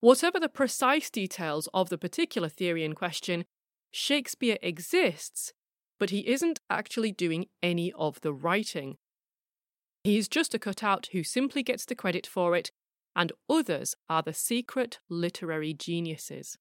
Whatever 0.00 0.38
the 0.38 0.48
precise 0.48 1.08
details 1.08 1.68
of 1.72 1.88
the 1.88 1.98
particular 1.98 2.50
theory 2.50 2.84
in 2.84 2.94
question, 2.94 3.44
Shakespeare 3.92 4.58
exists 4.60 5.54
but 5.98 6.10
he 6.10 6.28
isn't 6.28 6.60
actually 6.70 7.12
doing 7.12 7.46
any 7.62 7.92
of 7.92 8.20
the 8.20 8.32
writing. 8.32 8.96
He's 10.04 10.28
just 10.28 10.54
a 10.54 10.58
cutout 10.58 11.08
who 11.12 11.22
simply 11.22 11.62
gets 11.62 11.84
the 11.84 11.94
credit 11.94 12.26
for 12.26 12.56
it, 12.56 12.70
and 13.16 13.32
others 13.50 13.94
are 14.08 14.22
the 14.22 14.32
secret 14.32 15.00
literary 15.08 15.74
geniuses. 15.74 16.56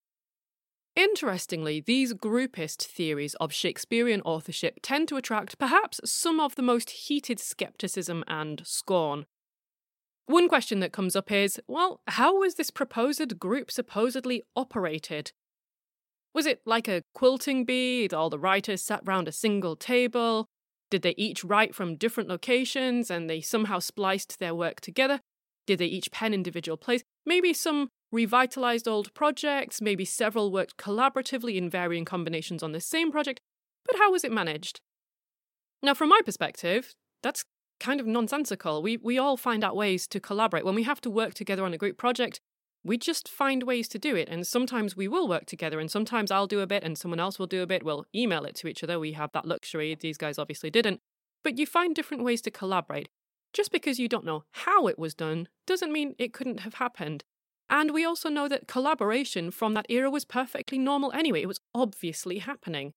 Interestingly, 0.98 1.80
these 1.80 2.16
groupist 2.16 2.84
theories 2.84 3.36
of 3.36 3.54
Shakespearean 3.54 4.22
authorship 4.22 4.80
tend 4.82 5.08
to 5.10 5.16
attract 5.16 5.60
perhaps 5.60 6.02
some 6.04 6.40
of 6.40 6.56
the 6.56 6.64
most 6.64 6.90
heated 6.90 7.40
skepticism 7.40 8.24
and 8.28 8.64
scorn. 8.66 9.28
One 10.26 10.50
question 10.50 10.80
that 10.80 10.92
comes 10.92 11.16
up 11.16 11.32
is 11.32 11.62
well, 11.68 12.02
how 12.08 12.40
was 12.40 12.56
this 12.56 12.72
proposed 12.72 13.38
group 13.38 13.70
supposedly 13.70 14.42
operated? 14.56 15.34
Was 16.34 16.48
it 16.48 16.62
like 16.66 16.88
a 16.88 17.04
quilting 17.14 17.64
bee? 17.64 18.10
All 18.12 18.32
the 18.32 18.40
writers 18.40 18.84
sat 18.84 19.02
round 19.06 19.28
a 19.28 19.32
single 19.32 19.76
table? 19.76 20.48
Did 20.90 21.04
they 21.04 21.14
each 21.16 21.44
write 21.44 21.76
from 21.76 21.96
different 21.96 22.28
locations 22.28 23.12
and 23.12 23.30
they 23.30 23.42
somehow 23.42 23.78
spliced 23.78 24.40
their 24.40 24.56
work 24.56 24.82
together? 24.82 25.20
Did 25.68 25.78
they 25.78 25.86
each 25.86 26.12
pen 26.12 26.34
individual 26.34 26.76
plays? 26.76 27.04
Maybe 27.24 27.54
some 27.54 27.90
revitalized 28.12 28.88
old 28.88 29.14
projects, 29.14 29.82
maybe 29.82 30.06
several 30.06 30.52
worked 30.52 30.78
collaboratively 30.78 31.56
in 31.56 31.70
varying 31.70 32.06
combinations 32.06 32.64
on 32.64 32.72
the 32.72 32.80
same 32.80 33.12
project, 33.12 33.40
but 33.86 33.98
how 33.98 34.12
was 34.12 34.24
it 34.24 34.32
managed? 34.32 34.80
Now, 35.84 35.94
from 35.94 36.10
my 36.10 36.22
perspective, 36.26 36.96
that's 37.22 37.46
kind 37.80 38.00
of 38.00 38.08
nonsensical. 38.08 38.82
We, 38.82 38.98
we 38.98 39.18
all 39.18 39.38
find 39.38 39.64
out 39.64 39.76
ways 39.76 40.08
to 40.08 40.20
collaborate. 40.20 40.66
When 40.66 40.76
we 40.76 40.84
have 40.84 41.02
to 41.02 41.10
work 41.10 41.34
together 41.34 41.64
on 41.64 41.74
a 41.74 41.78
group 41.78 41.98
project, 41.98 42.40
we 42.84 42.98
just 42.98 43.28
find 43.28 43.64
ways 43.64 43.88
to 43.90 44.00
do 44.00 44.16
it. 44.16 44.30
And 44.30 44.48
sometimes 44.48 44.96
we 44.96 45.08
will 45.08 45.28
work 45.28 45.46
together, 45.46 45.80
and 45.80 45.92
sometimes 45.92 46.32
I'll 46.32 46.48
do 46.48 46.62
a 46.62 46.68
bit 46.68 46.84
and 46.84 46.98
someone 46.98 47.20
else 47.20 47.38
will 47.38 47.48
do 47.48 47.62
a 47.62 47.68
bit. 47.68 47.84
We'll 47.84 48.06
email 48.16 48.46
it 48.46 48.56
to 48.56 48.68
each 48.68 48.84
other. 48.84 49.00
We 49.00 49.14
have 49.14 49.32
that 49.34 49.46
luxury. 49.46 49.96
These 49.96 50.18
guys 50.18 50.40
obviously 50.40 50.70
didn't. 50.70 51.02
But 51.44 51.58
you 51.58 51.66
find 51.66 51.94
different 51.94 52.24
ways 52.24 52.42
to 52.42 52.52
collaborate. 52.52 53.10
Just 53.54 53.72
because 53.72 54.00
you 54.00 54.08
don't 54.08 54.26
know 54.26 54.44
how 54.52 54.88
it 54.88 55.00
was 55.00 55.14
done 55.14 55.48
doesn't 55.66 55.92
mean 55.92 56.16
it 56.18 56.34
couldn't 56.34 56.62
have 56.62 56.76
happened. 56.76 57.24
And 57.70 57.92
we 57.92 58.06
also 58.06 58.30
know 58.30 58.48
that 58.48 58.68
collaboration 58.68 59.52
from 59.52 59.74
that 59.74 59.86
era 59.90 60.10
was 60.10 60.26
perfectly 60.26 60.78
normal 60.78 61.12
anyway. 61.12 61.42
It 61.42 61.48
was 61.48 61.60
obviously 61.76 62.40
happening. 62.40 62.94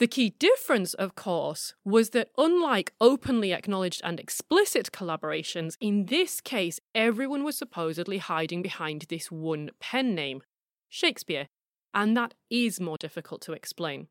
The 0.00 0.08
key 0.08 0.30
difference, 0.38 0.94
of 0.94 1.14
course, 1.14 1.74
was 1.84 2.10
that 2.10 2.30
unlike 2.38 2.94
openly 3.02 3.52
acknowledged 3.52 4.00
and 4.02 4.18
explicit 4.18 4.90
collaborations, 4.92 5.76
in 5.78 6.06
this 6.06 6.40
case, 6.40 6.80
everyone 6.94 7.44
was 7.44 7.58
supposedly 7.58 8.16
hiding 8.16 8.62
behind 8.62 9.06
this 9.08 9.30
one 9.30 9.70
pen 9.78 10.14
name, 10.14 10.42
Shakespeare, 10.88 11.48
and 11.92 12.16
that 12.16 12.32
is 12.48 12.80
more 12.80 12.96
difficult 12.96 13.42
to 13.42 13.52
explain. 13.52 14.08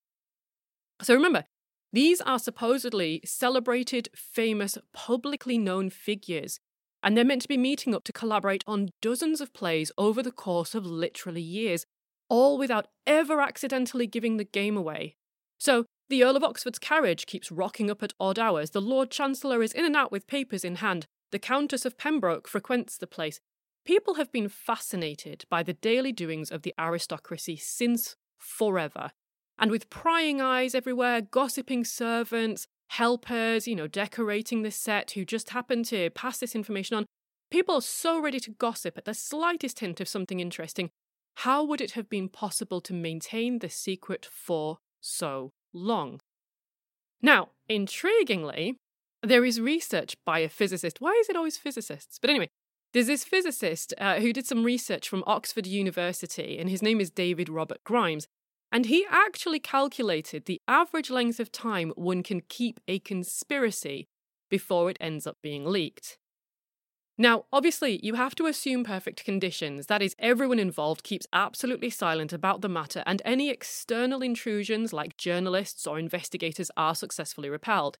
So 1.02 1.16
remember, 1.16 1.46
these 1.92 2.22
are 2.22 2.38
supposedly 2.38 3.22
celebrated, 3.26 4.10
famous, 4.14 4.78
publicly 4.94 5.58
known 5.58 5.90
figures, 5.90 6.60
and 7.02 7.16
they're 7.16 7.26
meant 7.26 7.42
to 7.44 7.48
be 7.48 7.58
meeting 7.58 7.96
up 7.96 8.04
to 8.06 8.14
collaborate 8.14 8.64
on 8.68 8.90
dozens 9.02 9.42
of 9.42 9.54
plays 9.54 9.92
over 9.98 10.22
the 10.22 10.32
course 10.32 10.76
of 10.76 10.86
literally 10.86 11.42
years, 11.42 11.86
all 12.30 12.58
without 12.58 12.88
ever 13.08 13.42
accidentally 13.42 14.08
giving 14.08 14.38
the 14.38 14.44
game 14.44 14.78
away 14.78 15.16
so, 15.60 15.86
the 16.08 16.24
Earl 16.24 16.38
of 16.38 16.44
Oxford's 16.44 16.80
carriage 16.80 17.26
keeps 17.26 17.52
rocking 17.52 17.92
up 17.92 18.02
at 18.02 18.14
odd 18.20 18.40
hours, 18.40 18.72
the 18.72 18.82
Lord 18.82 19.12
Chancellor 19.12 19.62
is 19.62 19.74
in 19.74 19.86
and 19.86 19.96
out 19.96 20.12
with 20.12 20.26
papers 20.26 20.64
in 20.64 20.76
hand, 20.76 21.06
the 21.32 21.38
Countess 21.38 21.86
of 21.86 21.98
Pembroke 21.98 22.48
frequents 22.48 22.98
the 22.98 23.06
place. 23.06 23.40
People 23.86 24.16
have 24.16 24.32
been 24.32 24.50
fascinated 24.50 25.46
by 25.50 25.62
the 25.62 25.74
daily 25.74 26.12
doings 26.12 26.50
of 26.50 26.64
the 26.64 26.74
aristocracy 26.80 27.58
since 27.58 28.16
forever. 28.38 29.12
And 29.60 29.70
with 29.70 29.90
prying 29.90 30.40
eyes 30.40 30.74
everywhere, 30.74 31.22
gossiping 31.22 31.84
servants, 31.84 32.66
helpers, 32.90 33.68
you 33.68 33.76
know, 33.76 33.88
decorating 33.88 34.62
the 34.62 34.72
set 34.72 35.12
who 35.12 35.26
just 35.26 35.52
happen 35.52 35.84
to 35.84 36.10
pass 36.12 36.38
this 36.38 36.56
information 36.56 36.98
on, 36.98 37.06
people 37.52 37.76
are 37.76 37.82
so 37.82 38.22
ready 38.22 38.40
to 38.40 38.52
gossip 38.52 38.98
at 38.98 39.06
the 39.06 39.14
slightest 39.14 39.80
hint 39.80 40.00
of 40.00 40.08
something 40.08 40.40
interesting. 40.40 40.90
How 41.38 41.64
would 41.64 41.82
it 41.82 41.92
have 41.92 42.10
been 42.10 42.30
possible 42.30 42.82
to 42.82 42.94
maintain 42.94 43.60
the 43.60 43.70
secret 43.70 44.28
for 44.30 44.80
so 45.02 45.52
long. 45.74 46.20
Now, 47.22 47.50
intriguingly, 47.70 48.76
there 49.22 49.44
is 49.44 49.60
research 49.60 50.16
by 50.26 50.40
a 50.40 50.50
physicist. 50.50 51.02
Why 51.02 51.12
is 51.20 51.30
it 51.30 51.36
always 51.36 51.58
physicists? 51.58 52.20
But 52.20 52.30
anyway, 52.30 52.50
there's 52.94 53.08
this 53.08 53.24
physicist 53.24 53.94
uh, 53.98 54.20
who 54.20 54.34
did 54.34 54.48
some 54.48 54.64
research 54.64 55.08
from 55.08 55.24
Oxford 55.28 55.68
University, 55.68 56.58
and 56.58 56.70
his 56.70 56.82
name 56.82 57.02
is 57.02 57.12
David 57.12 57.50
Robert 57.50 57.84
Grimes. 57.84 58.28
And 58.72 58.86
he 58.86 59.06
actually 59.10 59.60
calculated 59.60 60.46
the 60.46 60.62
average 60.68 61.10
length 61.10 61.40
of 61.40 61.52
time 61.52 61.92
one 61.96 62.22
can 62.22 62.42
keep 62.42 62.80
a 62.88 63.00
conspiracy 63.00 64.08
before 64.50 64.90
it 64.90 64.98
ends 65.00 65.26
up 65.26 65.38
being 65.42 65.66
leaked. 65.66 66.18
Now, 67.18 67.46
obviously, 67.52 68.00
you 68.02 68.14
have 68.14 68.34
to 68.36 68.46
assume 68.46 68.86
perfect 68.86 69.26
conditions. 69.26 69.88
That 69.88 70.02
is, 70.02 70.16
everyone 70.20 70.58
involved 70.58 71.04
keeps 71.04 71.28
absolutely 71.34 71.90
silent 71.90 72.32
about 72.32 72.62
the 72.62 72.70
matter, 72.70 73.04
and 73.06 73.22
any 73.26 73.50
external 73.50 74.22
intrusions, 74.22 74.94
like 74.94 75.18
journalists 75.18 75.86
or 75.86 76.00
investigators, 76.00 76.72
are 76.78 76.96
successfully 76.96 77.50
repelled. 77.50 77.98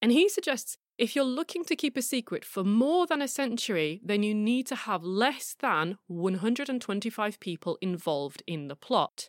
And 0.00 0.10
he 0.10 0.30
suggests 0.30 0.78
if 0.96 1.14
you're 1.14 1.24
looking 1.24 1.64
to 1.64 1.76
keep 1.76 1.98
a 1.98 2.02
secret 2.02 2.46
for 2.46 2.64
more 2.64 3.06
than 3.06 3.20
a 3.20 3.28
century, 3.28 4.00
then 4.02 4.22
you 4.22 4.34
need 4.34 4.66
to 4.68 4.76
have 4.76 5.02
less 5.02 5.54
than 5.58 5.98
125 6.06 7.40
people 7.40 7.76
involved 7.82 8.42
in 8.46 8.68
the 8.68 8.76
plot. 8.76 9.28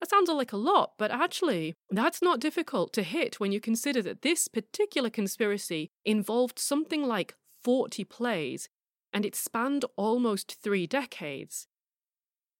That 0.00 0.10
sounds 0.10 0.28
like 0.28 0.52
a 0.52 0.58
lot, 0.58 0.92
but 0.98 1.10
actually, 1.10 1.74
that's 1.90 2.20
not 2.20 2.40
difficult 2.40 2.92
to 2.94 3.02
hit 3.02 3.40
when 3.40 3.52
you 3.52 3.60
consider 3.60 4.02
that 4.02 4.22
this 4.22 4.46
particular 4.46 5.08
conspiracy 5.08 5.90
involved 6.04 6.58
something 6.58 7.02
like 7.02 7.34
40 7.62 8.04
plays, 8.04 8.68
and 9.12 9.24
it 9.24 9.34
spanned 9.34 9.84
almost 9.96 10.58
three 10.62 10.86
decades. 10.86 11.66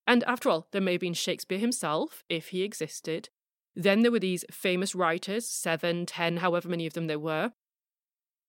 And 0.07 0.25
after 0.25 0.49
all, 0.49 0.69
there 0.73 0.81
may 0.81 0.93
have 0.93 1.01
been 1.01 1.15
Shakespeare 1.15 1.59
himself, 1.59 2.23
if 2.29 2.49
he 2.49 2.63
existed. 2.63 3.29
Then 3.75 4.03
there 4.03 4.13
were 4.13 4.21
these 4.21 4.45
famous 4.51 4.95
writers, 4.95 5.47
seven, 5.47 6.07
ten, 6.07 6.39
however 6.39 6.69
many 6.69 6.87
of 6.87 6.95
them 6.95 7.07
there 7.07 7.19
were. 7.19 7.53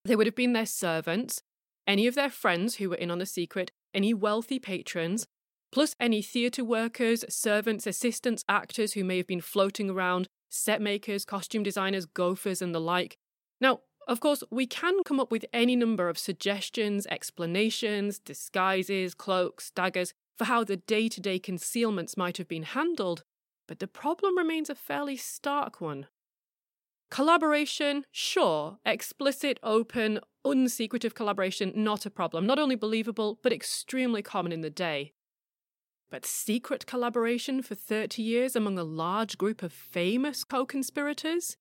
There 0.06 0.17
would 0.17 0.27
have 0.27 0.36
been 0.36 0.53
their 0.53 0.65
servants, 0.65 1.41
any 1.86 2.08
of 2.08 2.15
their 2.15 2.29
friends 2.29 2.75
who 2.75 2.89
were 2.89 2.96
in 2.96 3.12
on 3.12 3.20
the 3.20 3.25
secret, 3.25 3.72
any 3.94 4.13
wealthy 4.13 4.60
patrons, 4.60 5.27
plus 5.71 5.95
any 6.00 6.21
theatre 6.21 6.63
workers, 6.63 7.24
servants, 7.29 7.88
assistants, 7.88 8.43
actors 8.47 8.93
who 8.93 9.03
may 9.03 9.17
have 9.17 9.27
been 9.27 9.41
floating 9.41 9.89
around, 9.89 10.27
set 10.50 10.81
makers, 10.81 11.25
costume 11.25 11.63
designers, 11.63 12.05
gophers, 12.05 12.62
and 12.62 12.74
the 12.74 12.79
like. 12.79 13.17
Now, 13.59 13.81
of 14.07 14.21
course, 14.21 14.43
we 14.50 14.65
can 14.65 15.03
come 15.03 15.19
up 15.19 15.31
with 15.31 15.45
any 15.51 15.75
number 15.75 16.07
of 16.07 16.17
suggestions, 16.17 17.05
explanations, 17.07 18.19
disguises, 18.19 19.13
cloaks, 19.13 19.71
daggers 19.71 20.13
for 20.38 20.45
how 20.45 20.63
the 20.63 20.77
day 20.77 21.09
to 21.09 21.19
day 21.19 21.39
concealments 21.39 22.15
might 22.15 22.38
have 22.38 22.47
been 22.47 22.63
handled, 22.63 23.24
but 23.67 23.79
the 23.79 23.88
problem 23.88 24.38
remains 24.38 24.69
a 24.69 24.75
fairly 24.75 25.17
stark 25.17 25.81
one. 25.81 26.07
Collaboration, 27.09 28.05
sure, 28.12 28.77
explicit, 28.86 29.59
open, 29.63 30.19
unsecretive 30.45 31.13
collaboration, 31.13 31.74
not 31.75 32.05
a 32.05 32.09
problem, 32.09 32.45
not 32.45 32.59
only 32.59 32.75
believable, 32.75 33.39
but 33.41 33.53
extremely 33.53 34.21
common 34.21 34.51
in 34.51 34.62
the 34.62 34.69
day. 34.69 35.13
But 36.09 36.25
secret 36.25 36.85
collaboration 36.85 37.61
for 37.61 37.75
30 37.75 38.21
years 38.21 38.55
among 38.55 38.79
a 38.79 38.83
large 38.83 39.37
group 39.37 39.61
of 39.61 39.73
famous 39.73 40.43
co 40.43 40.65
conspirators? 40.65 41.57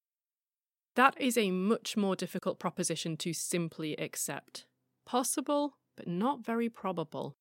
That 0.94 1.20
is 1.20 1.36
a 1.36 1.50
much 1.50 1.96
more 1.96 2.16
difficult 2.16 2.58
proposition 2.58 3.16
to 3.18 3.32
simply 3.32 3.98
accept. 3.98 4.66
Possible, 5.04 5.76
but 5.96 6.06
not 6.06 6.44
very 6.44 6.68
probable. 6.68 7.36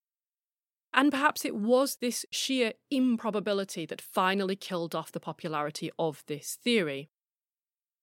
And 0.94 1.12
perhaps 1.12 1.46
it 1.46 1.56
was 1.56 1.98
this 1.98 2.26
sheer 2.32 2.74
improbability 2.90 3.86
that 3.86 4.02
finally 4.02 4.56
killed 4.56 4.96
off 4.96 5.12
the 5.12 5.20
popularity 5.20 5.92
of 6.00 6.24
this 6.28 6.58
theory. 6.64 7.10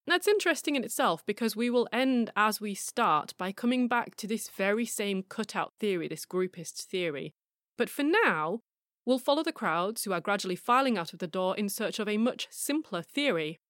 That's 0.07 0.29
interesting 0.29 0.77
in 0.77 0.85
itself 0.85 1.25
because 1.25 1.57
we 1.57 1.71
will 1.71 1.89
end 1.93 2.31
as 2.37 2.61
we 2.61 2.75
start 2.75 3.35
by 3.39 3.53
coming 3.53 3.89
back 3.89 4.17
to 4.17 4.27
this 4.27 4.49
very 4.49 4.85
same 4.85 5.23
cutout 5.23 5.73
theory, 5.79 6.09
this 6.09 6.27
groupist 6.27 6.83
theory. 6.83 7.35
But 7.79 7.89
for 7.89 8.03
now, 8.03 8.61
we'll 9.05 9.19
follow 9.19 9.43
the 9.43 9.53
crowds 9.53 10.05
who 10.05 10.13
are 10.13 10.21
gradually 10.21 10.57
filing 10.57 10.97
out 10.97 11.13
of 11.13 11.19
the 11.19 11.27
door 11.27 11.57
in 11.57 11.69
search 11.69 11.99
of 11.99 12.09
a 12.09 12.19
much 12.19 12.49
simpler 12.51 13.03
theory. 13.03 13.61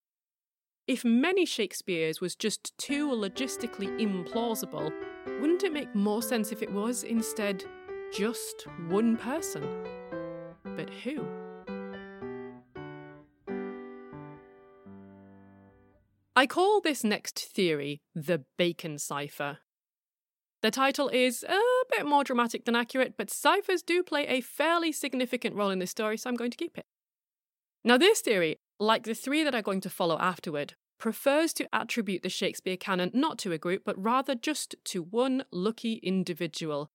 If 0.86 1.04
many 1.04 1.46
Shakespeares 1.46 2.20
was 2.20 2.34
just 2.34 2.76
too 2.76 3.08
logistically 3.10 3.88
implausible, 4.00 4.92
wouldn't 5.40 5.62
it 5.62 5.72
make 5.72 5.94
more 5.94 6.22
sense 6.22 6.50
if 6.52 6.62
it 6.62 6.72
was 6.72 7.04
instead 7.04 7.64
just 8.12 8.66
one 8.88 9.16
person? 9.16 9.64
But 10.64 10.90
who? 10.90 11.24
I 16.34 16.46
call 16.46 16.80
this 16.80 17.04
next 17.04 17.38
theory 17.38 18.00
the 18.14 18.44
Bacon 18.56 18.98
cipher. 18.98 19.58
The 20.62 20.70
title 20.70 21.08
is 21.08 21.42
a 21.42 21.60
bit 21.90 22.06
more 22.06 22.22
dramatic 22.22 22.64
than 22.64 22.76
accurate, 22.76 23.14
but 23.18 23.30
ciphers 23.30 23.82
do 23.82 24.04
play 24.04 24.26
a 24.28 24.40
fairly 24.40 24.92
significant 24.92 25.56
role 25.56 25.70
in 25.70 25.80
this 25.80 25.90
story, 25.90 26.16
so 26.16 26.30
I'm 26.30 26.36
going 26.36 26.52
to 26.52 26.56
keep 26.56 26.78
it. 26.78 26.86
Now, 27.84 27.98
this 27.98 28.20
theory, 28.20 28.60
like 28.78 29.02
the 29.02 29.14
three 29.14 29.42
that 29.42 29.56
are 29.56 29.62
going 29.62 29.80
to 29.80 29.90
follow 29.90 30.16
afterward, 30.20 30.74
prefers 30.98 31.52
to 31.54 31.66
attribute 31.74 32.22
the 32.22 32.28
Shakespeare 32.28 32.76
canon 32.76 33.10
not 33.12 33.38
to 33.38 33.50
a 33.50 33.58
group, 33.58 33.82
but 33.84 34.00
rather 34.00 34.36
just 34.36 34.76
to 34.84 35.02
one 35.02 35.44
lucky 35.50 35.94
individual. 35.94 36.92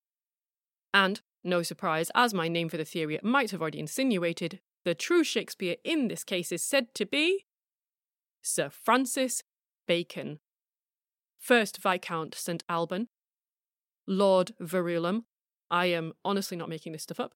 And, 0.93 1.19
no 1.43 1.61
surprise, 1.61 2.09
as 2.15 2.33
my 2.33 2.47
name 2.47 2.69
for 2.69 2.77
the 2.77 2.85
theory 2.85 3.19
might 3.21 3.51
have 3.51 3.61
already 3.61 3.81
insinuated, 3.81 4.61
the 4.85 4.95
true 4.95 5.25
Shakespeare 5.25 5.75
in 5.83 6.07
this 6.07 6.23
case 6.23 6.53
is 6.53 6.63
said 6.63 6.93
to 6.95 7.05
be 7.05 7.45
Sir 8.41 8.69
Francis 8.69 9.43
Bacon, 9.89 10.39
first 11.37 11.81
Viscount 11.81 12.33
St 12.33 12.63
Alban, 12.69 13.09
Lord 14.07 14.53
Verulam, 14.61 15.23
I 15.69 15.87
am 15.87 16.13
honestly 16.23 16.55
not 16.55 16.69
making 16.69 16.93
this 16.93 17.03
stuff 17.03 17.19
up, 17.19 17.33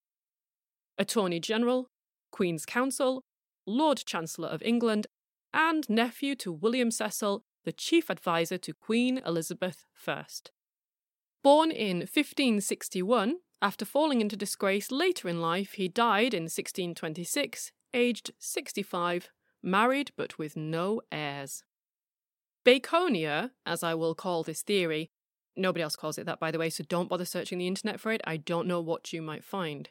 Attorney 0.97 1.39
General, 1.39 1.89
Queen's 2.31 2.65
Counsel, 2.65 3.23
Lord 3.65 3.97
Chancellor 4.05 4.47
of 4.47 4.61
England, 4.63 5.07
and 5.53 5.89
nephew 5.89 6.35
to 6.35 6.51
William 6.51 6.89
Cecil, 6.91 7.43
the 7.65 7.71
chief 7.71 8.09
adviser 8.09 8.57
to 8.57 8.73
Queen 8.73 9.21
Elizabeth 9.25 9.85
I. 10.07 10.25
Born 11.43 11.71
in 11.71 11.97
1561, 11.97 13.37
after 13.61 13.85
falling 13.85 14.21
into 14.21 14.35
disgrace 14.35 14.91
later 14.91 15.27
in 15.27 15.41
life, 15.41 15.73
he 15.73 15.87
died 15.87 16.33
in 16.33 16.43
1626, 16.43 17.71
aged 17.93 18.31
65, 18.39 19.29
married 19.61 20.11
but 20.15 20.39
with 20.39 20.55
no 20.55 21.01
heirs. 21.11 21.63
Baconia, 22.63 23.51
as 23.65 23.83
I 23.83 23.93
will 23.93 24.15
call 24.15 24.43
this 24.43 24.61
theory, 24.61 25.11
nobody 25.55 25.83
else 25.83 25.95
calls 25.95 26.17
it 26.17 26.25
that 26.25 26.39
by 26.39 26.51
the 26.51 26.59
way, 26.59 26.69
so 26.69 26.83
don't 26.87 27.09
bother 27.09 27.25
searching 27.25 27.57
the 27.57 27.67
internet 27.67 27.99
for 27.99 28.11
it. 28.11 28.21
I 28.25 28.37
don't 28.37 28.67
know 28.67 28.81
what 28.81 29.13
you 29.13 29.21
might 29.21 29.43
find. 29.43 29.89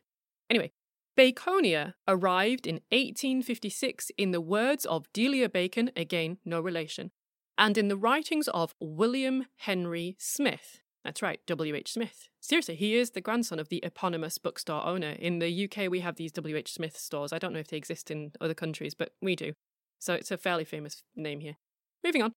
Anyway, 0.49 0.73
Baconia 1.17 1.95
arrived 2.09 2.67
in 2.67 2.77
1856 2.91 4.11
in 4.17 4.31
the 4.31 4.41
words 4.41 4.85
of 4.87 5.13
Delia 5.13 5.49
Bacon, 5.49 5.91
again, 5.97 6.39
no 6.45 6.61
relation, 6.61 7.11
and 7.59 7.77
in 7.77 7.89
the 7.89 7.97
writings 7.97 8.49
of 8.49 8.75
William 8.81 9.47
Henry 9.57 10.17
Smith. 10.19 10.81
That's 11.05 11.23
right, 11.23 11.41
W.H. 11.47 11.93
Smith. 11.93 12.29
Seriously, 12.41 12.75
he 12.75 12.95
is 12.95 13.11
the 13.11 13.23
grandson 13.23 13.59
of 13.59 13.71
the 13.71 13.83
eponymous 13.83 14.37
bookstore 14.39 14.85
owner. 14.85 15.11
In 15.19 15.39
the 15.39 15.65
UK, 15.65 15.91
we 15.91 16.01
have 16.01 16.17
these 16.17 16.33
W.H. 16.33 16.73
Smith 16.73 16.97
stores. 16.97 17.33
I 17.33 17.39
don't 17.39 17.55
know 17.55 17.59
if 17.59 17.69
they 17.69 17.79
exist 17.79 18.11
in 18.11 18.33
other 18.41 18.55
countries, 18.55 18.95
but 18.95 19.13
we 19.23 19.35
do. 19.35 19.55
So 19.99 20.13
it's 20.15 20.31
a 20.31 20.37
fairly 20.37 20.65
famous 20.65 21.03
name 21.17 21.41
here. 21.41 21.57
Moving 22.05 22.23
on. 22.23 22.33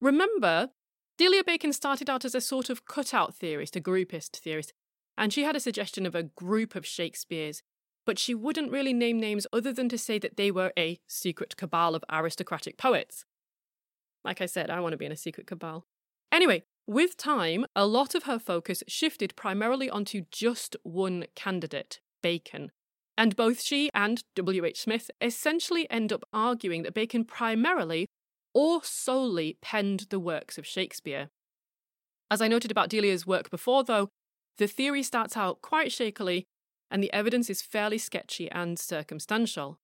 Remember, 0.00 0.70
Delia 1.18 1.42
Bacon 1.42 1.72
started 1.72 2.10
out 2.10 2.24
as 2.24 2.34
a 2.34 2.40
sort 2.40 2.68
of 2.68 2.84
cutout 2.84 3.34
theorist, 3.34 3.74
a 3.74 3.80
groupist 3.80 4.36
theorist, 4.36 4.72
and 5.16 5.32
she 5.32 5.44
had 5.44 5.56
a 5.56 5.60
suggestion 5.60 6.04
of 6.04 6.14
a 6.14 6.24
group 6.24 6.74
of 6.74 6.84
Shakespeares, 6.84 7.62
but 8.04 8.18
she 8.18 8.34
wouldn't 8.34 8.70
really 8.70 8.92
name 8.92 9.18
names 9.18 9.46
other 9.52 9.72
than 9.72 9.88
to 9.88 9.96
say 9.96 10.18
that 10.18 10.36
they 10.36 10.50
were 10.50 10.72
a 10.78 11.00
secret 11.06 11.56
cabal 11.56 11.94
of 11.94 12.04
aristocratic 12.10 12.76
poets. 12.76 13.24
Like 14.24 14.42
I 14.42 14.46
said, 14.46 14.68
I 14.68 14.80
want 14.80 14.92
to 14.92 14.98
be 14.98 15.06
in 15.06 15.12
a 15.12 15.16
secret 15.16 15.46
cabal. 15.46 15.86
Anyway, 16.30 16.64
with 16.86 17.16
time, 17.16 17.64
a 17.74 17.86
lot 17.86 18.14
of 18.14 18.24
her 18.24 18.38
focus 18.38 18.82
shifted 18.86 19.34
primarily 19.36 19.88
onto 19.88 20.24
just 20.30 20.76
one 20.82 21.24
candidate, 21.34 22.00
Bacon, 22.22 22.72
and 23.16 23.34
both 23.34 23.62
she 23.62 23.90
and 23.94 24.22
W.H. 24.34 24.82
Smith 24.82 25.10
essentially 25.20 25.90
end 25.90 26.12
up 26.12 26.24
arguing 26.32 26.82
that 26.82 26.94
Bacon 26.94 27.24
primarily 27.24 28.06
or 28.56 28.82
solely 28.82 29.58
penned 29.60 30.06
the 30.08 30.18
works 30.18 30.56
of 30.56 30.66
Shakespeare. 30.66 31.28
As 32.30 32.40
I 32.40 32.48
noted 32.48 32.70
about 32.70 32.88
Delia's 32.88 33.26
work 33.26 33.50
before, 33.50 33.84
though, 33.84 34.08
the 34.56 34.66
theory 34.66 35.02
starts 35.02 35.36
out 35.36 35.60
quite 35.60 35.92
shakily, 35.92 36.44
and 36.90 37.02
the 37.02 37.12
evidence 37.12 37.50
is 37.50 37.60
fairly 37.60 37.98
sketchy 37.98 38.50
and 38.50 38.78
circumstantial. 38.78 39.78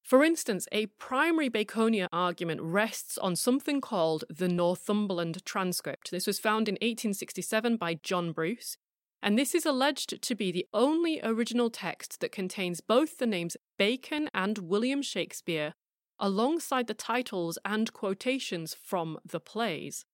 For 0.00 0.22
instance, 0.22 0.68
a 0.70 0.86
primary 0.86 1.48
Baconia 1.48 2.06
argument 2.12 2.60
rests 2.62 3.18
on 3.18 3.34
something 3.34 3.80
called 3.80 4.22
the 4.30 4.48
Northumberland 4.48 5.44
Transcript. 5.44 6.12
This 6.12 6.28
was 6.28 6.38
found 6.38 6.68
in 6.68 6.74
1867 6.74 7.78
by 7.78 7.94
John 7.94 8.30
Bruce, 8.30 8.76
and 9.20 9.36
this 9.36 9.56
is 9.56 9.66
alleged 9.66 10.22
to 10.22 10.34
be 10.36 10.52
the 10.52 10.68
only 10.72 11.18
original 11.24 11.68
text 11.68 12.20
that 12.20 12.30
contains 12.30 12.80
both 12.80 13.18
the 13.18 13.26
names 13.26 13.56
Bacon 13.76 14.30
and 14.32 14.58
William 14.58 15.02
Shakespeare, 15.02 15.74
alongside 16.22 16.86
the 16.86 16.94
titles 16.94 17.58
and 17.64 17.92
quotations 17.92 18.74
from 18.80 19.18
the 19.26 19.40
plays. 19.40 20.06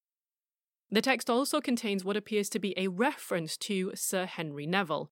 The 0.91 1.03
text 1.03 1.29
also 1.29 1.61
contains 1.61 2.05
what 2.05 2.17
appears 2.17 2.49
to 2.49 2.59
be 2.59 2.73
a 2.77 2.89
reference 2.89 3.59
to 3.59 3.93
Sir 3.95 4.25
Henry 4.25 4.67
Neville. 4.67 5.11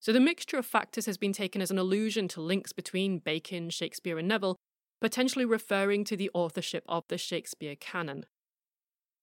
So 0.00 0.14
the 0.14 0.20
mixture 0.20 0.56
of 0.56 0.64
factors 0.64 1.04
has 1.04 1.18
been 1.18 1.34
taken 1.34 1.60
as 1.60 1.70
an 1.70 1.78
allusion 1.78 2.26
to 2.28 2.40
links 2.40 2.72
between 2.72 3.18
Bacon, 3.18 3.68
Shakespeare, 3.68 4.16
and 4.16 4.26
Neville, 4.26 4.56
potentially 5.02 5.44
referring 5.44 6.04
to 6.04 6.16
the 6.16 6.30
authorship 6.32 6.84
of 6.88 7.04
the 7.08 7.18
Shakespeare 7.18 7.76
canon. 7.76 8.24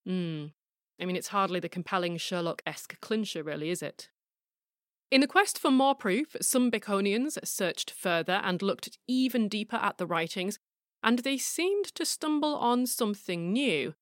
Hmm, 0.06 0.46
I 1.02 1.06
mean, 1.06 1.16
it's 1.16 1.30
hardly 1.30 1.60
the 1.60 1.70
compelling 1.70 2.18
Sherlock 2.18 2.62
esque 2.68 3.02
clincher, 3.02 3.42
really, 3.42 3.72
is 3.72 3.82
it? 3.82 4.10
In 5.10 5.22
the 5.22 5.28
quest 5.28 5.58
for 5.58 5.72
more 5.72 5.96
proof, 5.96 6.36
some 6.42 6.70
Baconians 6.70 7.38
searched 7.44 7.92
further 7.92 8.42
and 8.44 8.62
looked 8.62 8.98
even 9.08 9.48
deeper 9.48 9.78
at 9.78 9.98
the 9.98 10.06
writings, 10.06 10.60
and 11.04 11.20
they 11.20 11.38
seemed 11.38 11.86
to 11.96 12.06
stumble 12.06 12.56
on 12.56 12.86
something 12.86 13.52
new. 13.52 13.94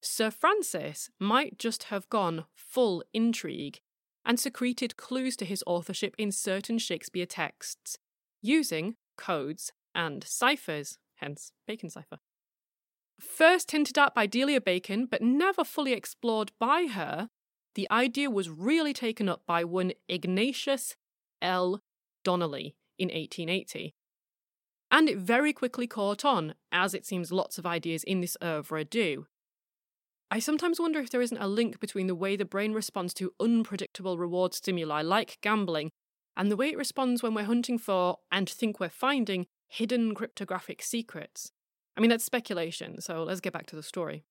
Sir 0.00 0.30
Francis 0.30 1.10
might 1.18 1.58
just 1.58 1.84
have 1.84 2.08
gone 2.10 2.44
full 2.54 3.02
intrigue 3.12 3.80
and 4.24 4.38
secreted 4.38 4.96
clues 4.96 5.36
to 5.36 5.44
his 5.44 5.64
authorship 5.66 6.14
in 6.18 6.30
certain 6.32 6.78
Shakespeare 6.78 7.26
texts, 7.26 7.98
using 8.42 8.96
codes 9.16 9.72
and 9.94 10.24
ciphers, 10.24 10.98
hence 11.16 11.52
Bacon 11.66 11.90
cipher. 11.90 12.18
First 13.20 13.70
hinted 13.70 13.96
at 13.98 14.14
by 14.14 14.26
Delia 14.26 14.60
Bacon, 14.60 15.06
but 15.06 15.22
never 15.22 15.64
fully 15.64 15.92
explored 15.92 16.52
by 16.58 16.86
her, 16.86 17.30
the 17.74 17.88
idea 17.90 18.30
was 18.30 18.50
really 18.50 18.92
taken 18.92 19.28
up 19.28 19.42
by 19.46 19.64
one 19.64 19.92
Ignatius 20.08 20.96
L. 21.40 21.80
Donnelly 22.24 22.76
in 22.98 23.08
1880. 23.08 23.94
And 24.94 25.08
it 25.08 25.18
very 25.18 25.52
quickly 25.52 25.88
caught 25.88 26.24
on, 26.24 26.54
as 26.70 26.94
it 26.94 27.04
seems 27.04 27.32
lots 27.32 27.58
of 27.58 27.66
ideas 27.66 28.04
in 28.04 28.20
this 28.20 28.36
oeuvre 28.40 28.84
do. 28.84 29.26
I 30.30 30.38
sometimes 30.38 30.78
wonder 30.78 31.00
if 31.00 31.10
there 31.10 31.20
isn't 31.20 31.42
a 31.42 31.48
link 31.48 31.80
between 31.80 32.06
the 32.06 32.14
way 32.14 32.36
the 32.36 32.44
brain 32.44 32.72
responds 32.72 33.12
to 33.14 33.34
unpredictable 33.40 34.18
reward 34.18 34.54
stimuli 34.54 35.02
like 35.02 35.38
gambling 35.40 35.90
and 36.36 36.48
the 36.48 36.56
way 36.56 36.68
it 36.68 36.78
responds 36.78 37.24
when 37.24 37.34
we're 37.34 37.42
hunting 37.42 37.76
for 37.76 38.18
and 38.30 38.48
think 38.48 38.78
we're 38.78 38.88
finding 38.88 39.46
hidden 39.66 40.14
cryptographic 40.14 40.80
secrets. 40.80 41.50
I 41.96 42.00
mean, 42.00 42.10
that's 42.10 42.24
speculation, 42.24 43.00
so 43.00 43.24
let's 43.24 43.40
get 43.40 43.52
back 43.52 43.66
to 43.66 43.76
the 43.76 43.82
story. 43.82 44.22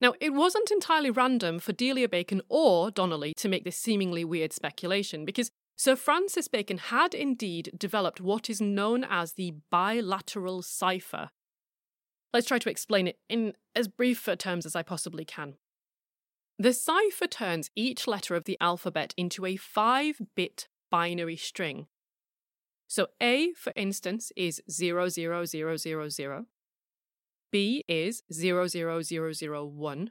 Now, 0.00 0.14
it 0.20 0.30
wasn't 0.30 0.72
entirely 0.72 1.10
random 1.10 1.60
for 1.60 1.72
Delia 1.72 2.08
Bacon 2.08 2.42
or 2.48 2.90
Donnelly 2.90 3.34
to 3.36 3.48
make 3.48 3.62
this 3.62 3.76
seemingly 3.76 4.24
weird 4.24 4.52
speculation, 4.52 5.24
because 5.24 5.52
Sir 5.82 5.96
Francis 5.96 6.46
Bacon 6.46 6.76
had 6.76 7.14
indeed 7.14 7.72
developed 7.74 8.20
what 8.20 8.50
is 8.50 8.60
known 8.60 9.02
as 9.02 9.32
the 9.32 9.54
bilateral 9.70 10.60
cipher. 10.60 11.30
Let's 12.34 12.48
try 12.48 12.58
to 12.58 12.68
explain 12.68 13.06
it 13.06 13.18
in 13.30 13.54
as 13.74 13.88
brief 13.88 14.28
terms 14.36 14.66
as 14.66 14.76
I 14.76 14.82
possibly 14.82 15.24
can. 15.24 15.54
The 16.58 16.74
cipher 16.74 17.26
turns 17.26 17.70
each 17.74 18.06
letter 18.06 18.34
of 18.34 18.44
the 18.44 18.58
alphabet 18.60 19.14
into 19.16 19.46
a 19.46 19.56
5 19.56 20.20
bit 20.34 20.68
binary 20.90 21.36
string. 21.36 21.86
So 22.86 23.06
A, 23.22 23.54
for 23.54 23.72
instance, 23.74 24.32
is 24.36 24.60
00000, 24.68 26.46
B 27.50 27.84
is 27.88 28.22
00001. 28.30 30.10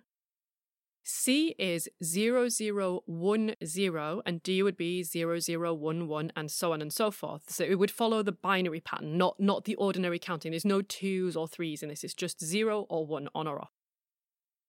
C 1.12 1.56
is 1.58 1.90
0010 2.04 3.56
and 4.26 4.44
D 4.44 4.64
would 4.64 4.78
be 4.78 5.04
0011 5.04 6.32
and 6.36 6.52
so 6.52 6.72
on 6.72 6.82
and 6.84 6.94
so 6.94 7.10
forth. 7.10 7.50
So 7.50 7.64
it 7.64 7.80
would 7.80 7.90
follow 7.90 8.22
the 8.22 8.32
binary 8.32 8.80
pattern, 8.80 9.18
not, 9.18 9.40
not 9.40 9.66
the 9.66 9.74
ordinary 9.76 10.20
counting. 10.20 10.52
There's 10.52 10.66
no 10.66 10.84
twos 10.84 11.36
or 11.36 11.48
threes 11.48 11.82
in 11.82 11.90
this, 11.90 12.04
it's 12.04 12.14
just 12.14 12.44
zero 12.44 12.86
or 12.90 13.08
one 13.08 13.28
on 13.34 13.48
or 13.48 13.60
off. 13.60 13.72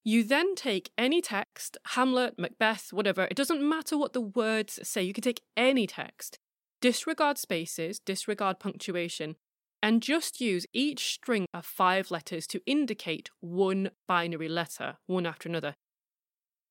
You 0.02 0.24
then 0.24 0.54
take 0.54 0.90
any 0.96 1.20
text, 1.20 1.76
Hamlet, 1.88 2.38
Macbeth, 2.38 2.90
whatever, 2.90 3.28
it 3.30 3.36
doesn't 3.36 3.60
matter 3.60 3.98
what 3.98 4.14
the 4.14 4.22
words 4.22 4.80
say, 4.82 5.02
you 5.02 5.12
can 5.12 5.22
take 5.22 5.42
any 5.58 5.86
text, 5.86 6.38
disregard 6.80 7.36
spaces, 7.36 7.98
disregard 7.98 8.58
punctuation, 8.58 9.36
and 9.82 10.02
just 10.02 10.40
use 10.40 10.66
each 10.72 11.12
string 11.12 11.44
of 11.52 11.66
five 11.66 12.10
letters 12.10 12.46
to 12.46 12.62
indicate 12.64 13.28
one 13.40 13.90
binary 14.08 14.48
letter, 14.48 14.96
one 15.06 15.26
after 15.26 15.50
another. 15.50 15.74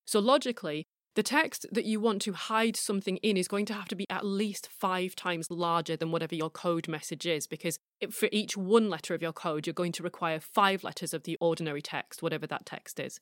So 0.10 0.20
logically, 0.20 0.88
the 1.14 1.22
text 1.22 1.68
that 1.72 1.86
you 1.86 2.00
want 2.00 2.24
to 2.24 2.34
hide 2.34 2.76
something 2.76 3.18
in 3.18 3.38
is 3.38 3.48
going 3.48 3.68
to 3.68 3.76
have 3.76 3.88
to 3.90 3.96
be 3.96 4.08
at 4.10 4.26
least 4.26 4.68
five 4.68 5.16
times 5.16 5.52
larger 5.52 5.96
than 5.96 6.10
whatever 6.10 6.34
your 6.34 6.50
code 6.50 6.88
message 6.88 7.28
is, 7.28 7.46
because 7.46 7.78
for 8.10 8.28
each 8.32 8.58
one 8.58 8.90
letter 8.90 9.14
of 9.14 9.22
your 9.22 9.34
code, 9.34 9.68
you're 9.68 9.74
going 9.76 9.92
to 9.92 10.02
require 10.02 10.40
five 10.40 10.84
letters 10.84 11.14
of 11.14 11.26
the 11.26 11.38
ordinary 11.40 11.84
text, 11.84 12.24
whatever 12.24 12.48
that 12.48 12.66
text 12.66 13.00
is. 13.00 13.20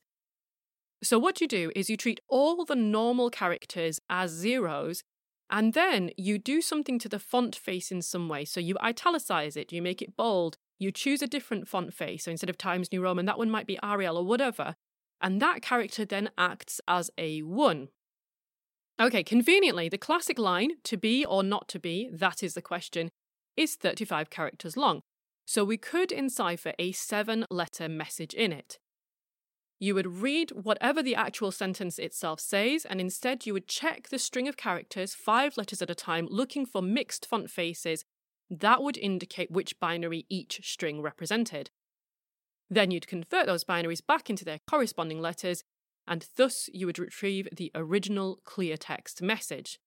So, 1.04 1.20
what 1.20 1.42
you 1.42 1.48
do 1.50 1.74
is 1.76 1.90
you 1.90 1.98
treat 1.98 2.22
all 2.30 2.64
the 2.64 2.74
normal 2.74 3.30
characters 3.30 4.00
as 4.10 4.32
zeros, 4.32 5.04
and 5.50 5.74
then 5.74 6.12
you 6.16 6.40
do 6.40 6.62
something 6.62 7.00
to 7.00 7.10
the 7.10 7.20
font 7.20 7.54
face 7.54 7.92
in 7.92 8.02
some 8.02 8.30
way. 8.30 8.46
So, 8.46 8.62
you 8.62 8.78
italicize 8.82 9.58
it, 9.58 9.74
you 9.74 9.82
make 9.82 10.02
it 10.02 10.16
bold, 10.16 10.56
you 10.80 10.94
choose 10.94 11.22
a 11.22 11.28
different 11.28 11.68
font 11.68 11.94
face. 11.94 12.24
So, 12.24 12.32
instead 12.32 12.50
of 12.50 12.58
Times 12.58 12.94
New 12.94 13.02
Roman, 13.02 13.26
that 13.26 13.38
one 13.38 13.52
might 13.52 13.68
be 13.68 13.78
Arial 13.84 14.16
or 14.16 14.24
whatever 14.24 14.78
and 15.22 15.42
that 15.42 15.62
character 15.62 16.06
then 16.06 16.30
acts 16.38 16.80
as 16.88 17.10
a 17.18 17.42
1. 17.42 17.90
Okay, 19.00 19.24
conveniently, 19.24 19.90
the 19.90 19.98
classic 19.98 20.40
line, 20.40 20.72
to 20.84 20.98
be 20.98 21.24
or 21.26 21.44
not 21.44 21.68
to 21.70 21.80
be, 21.80 22.10
that 22.12 22.42
is 22.42 22.56
the 22.56 22.62
question, 22.62 23.10
is 23.56 23.76
35 23.76 24.30
characters 24.30 24.76
long, 24.76 25.02
so 25.46 25.64
we 25.64 25.78
could 25.78 26.12
encipher 26.12 26.74
a 26.80 26.92
seven 26.92 27.46
letter 27.50 27.88
message 27.88 28.34
in 28.34 28.52
it. 28.52 28.80
You 29.80 29.94
would 29.94 30.22
read 30.22 30.52
whatever 30.52 31.04
the 31.04 31.16
actual 31.16 31.52
sentence 31.52 32.00
itself 32.00 32.40
says, 32.40 32.86
and 32.86 33.00
instead 33.00 33.46
you 33.46 33.54
would 33.54 33.68
check 33.68 34.10
the 34.10 34.18
string 34.18 34.48
of 34.48 34.58
characters, 34.58 35.14
five 35.14 35.56
letters 35.58 35.82
at 35.82 35.92
a 35.92 35.96
time, 35.96 36.28
looking 36.32 36.66
for 36.66 36.82
mixed 36.82 37.28
font 37.28 37.52
faces. 37.52 38.04
That 38.50 38.82
would 38.82 38.98
indicate 38.98 39.52
which 39.52 39.80
binary 39.80 40.26
each 40.30 40.60
string 40.64 41.02
represented. 41.02 41.70
Then 42.70 42.92
you'd 42.92 43.08
convert 43.08 43.46
those 43.46 43.64
binaries 43.64 44.06
back 44.06 44.30
into 44.30 44.46
their 44.46 44.60
corresponding 44.68 45.22
letters, 45.22 45.64
and 46.08 46.28
thus 46.36 46.70
you 46.74 46.86
would 46.86 47.00
retrieve 47.00 47.48
the 47.52 47.72
original 47.76 48.40
clear 48.44 48.78
text 48.78 49.22
message. 49.22 49.80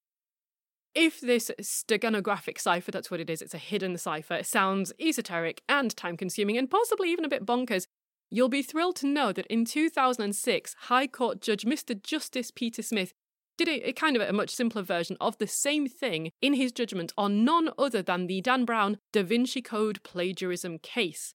If 0.95 1.21
this 1.21 1.51
steganographic 1.61 2.59
cipher, 2.59 2.91
that's 2.91 3.11
what 3.11 3.21
it 3.21 3.31
is, 3.31 3.43
it's 3.43 3.55
a 3.55 3.59
hidden 3.59 3.97
cipher, 3.97 4.43
sounds 4.43 4.93
esoteric 4.99 5.63
and 5.69 5.97
time 5.97 6.17
consuming 6.17 6.59
and 6.59 6.71
possibly 6.71 7.11
even 7.13 7.25
a 7.25 7.29
bit 7.29 7.47
bonkers, 7.47 7.87
you'll 8.29 8.49
be 8.49 8.63
thrilled 8.63 8.97
to 8.97 9.07
know 9.07 9.33
that 9.33 9.47
in 9.47 9.65
2006, 9.65 10.77
High 10.83 11.07
Court 11.07 11.41
Judge 11.41 11.65
Mr. 11.65 12.01
Justice 12.01 12.51
Peter 12.51 12.83
Smith 12.83 13.13
did 13.57 13.69
a, 13.69 13.89
a, 13.91 13.93
kind 13.93 14.17
of 14.17 14.29
a 14.29 14.33
much 14.33 14.51
simpler 14.51 14.83
version 14.83 15.17
of 15.21 15.39
the 15.39 15.47
same 15.47 15.87
thing 15.87 16.33
in 16.41 16.55
his 16.55 16.73
judgment 16.73 17.13
on 17.17 17.45
none 17.45 17.71
other 17.79 18.03
than 18.03 18.27
the 18.27 18.41
Dan 18.41 18.65
Brown 18.65 18.99
Da 19.13 19.23
Vinci 19.23 19.63
Code 19.63 20.03
plagiarism 20.03 20.79
case. 20.79 21.35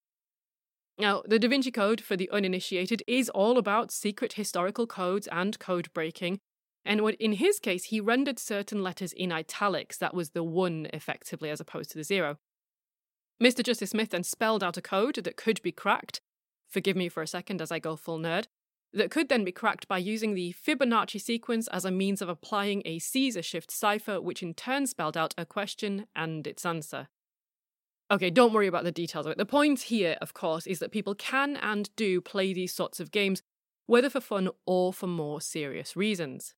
Now, 0.97 1.23
the 1.25 1.39
Da 1.39 1.49
Vinci 1.49 1.71
Code, 1.71 1.99
for 1.99 2.15
the 2.15 2.29
uninitiated, 2.31 3.03
is 3.05 3.29
all 3.29 3.57
about 3.57 3.91
secret 3.91 4.33
historical 4.33 4.87
codes 4.87 5.27
and 5.27 5.59
code 5.59 5.91
breaking. 5.93 6.39
And 6.85 7.01
what, 7.01 7.15
in 7.15 7.33
his 7.33 7.59
case, 7.59 7.85
he 7.85 7.99
rendered 7.99 8.39
certain 8.39 8.81
letters 8.81 9.11
in 9.11 9.31
italics. 9.31 9.97
That 9.97 10.13
was 10.13 10.29
the 10.29 10.43
one, 10.43 10.87
effectively, 10.93 11.49
as 11.49 11.59
opposed 11.59 11.91
to 11.91 11.97
the 11.97 12.03
zero. 12.03 12.37
Mr. 13.43 13.63
Justice 13.63 13.89
Smith 13.89 14.11
then 14.11 14.23
spelled 14.23 14.63
out 14.63 14.77
a 14.77 14.81
code 14.81 15.15
that 15.15 15.35
could 15.35 15.61
be 15.61 15.71
cracked. 15.71 16.21
Forgive 16.69 16.95
me 16.95 17.09
for 17.09 17.21
a 17.21 17.27
second 17.27 17.61
as 17.61 17.71
I 17.71 17.79
go 17.79 17.95
full 17.95 18.19
nerd. 18.19 18.45
That 18.93 19.11
could 19.11 19.27
then 19.27 19.43
be 19.43 19.51
cracked 19.51 19.89
by 19.89 19.97
using 19.97 20.35
the 20.35 20.53
Fibonacci 20.53 21.19
sequence 21.19 21.67
as 21.67 21.83
a 21.83 21.91
means 21.91 22.21
of 22.21 22.29
applying 22.29 22.81
a 22.85 22.99
Caesar 22.99 23.41
shift 23.41 23.69
cipher, 23.69 24.21
which 24.21 24.41
in 24.41 24.53
turn 24.53 24.87
spelled 24.87 25.17
out 25.17 25.33
a 25.37 25.45
question 25.45 26.05
and 26.15 26.47
its 26.47 26.65
answer. 26.65 27.09
Okay, 28.11 28.29
don't 28.29 28.53
worry 28.53 28.67
about 28.67 28.83
the 28.83 28.91
details 28.91 29.25
of 29.25 29.31
it. 29.31 29.37
The 29.39 29.45
point 29.45 29.81
here, 29.81 30.15
of 30.21 30.33
course, 30.35 30.67
is 30.67 30.77
that 30.79 30.91
people 30.91 31.15
can 31.15 31.57
and 31.57 31.89
do 31.95 32.21
play 32.21 32.53
these 32.53 32.73
sorts 32.73 32.99
of 32.99 33.11
games, 33.11 33.41
whether 33.87 34.11
for 34.11 34.21
fun 34.21 34.49
or 34.67 34.93
for 34.93 35.07
more 35.07 35.41
serious 35.41 35.95
reasons. 35.95 36.53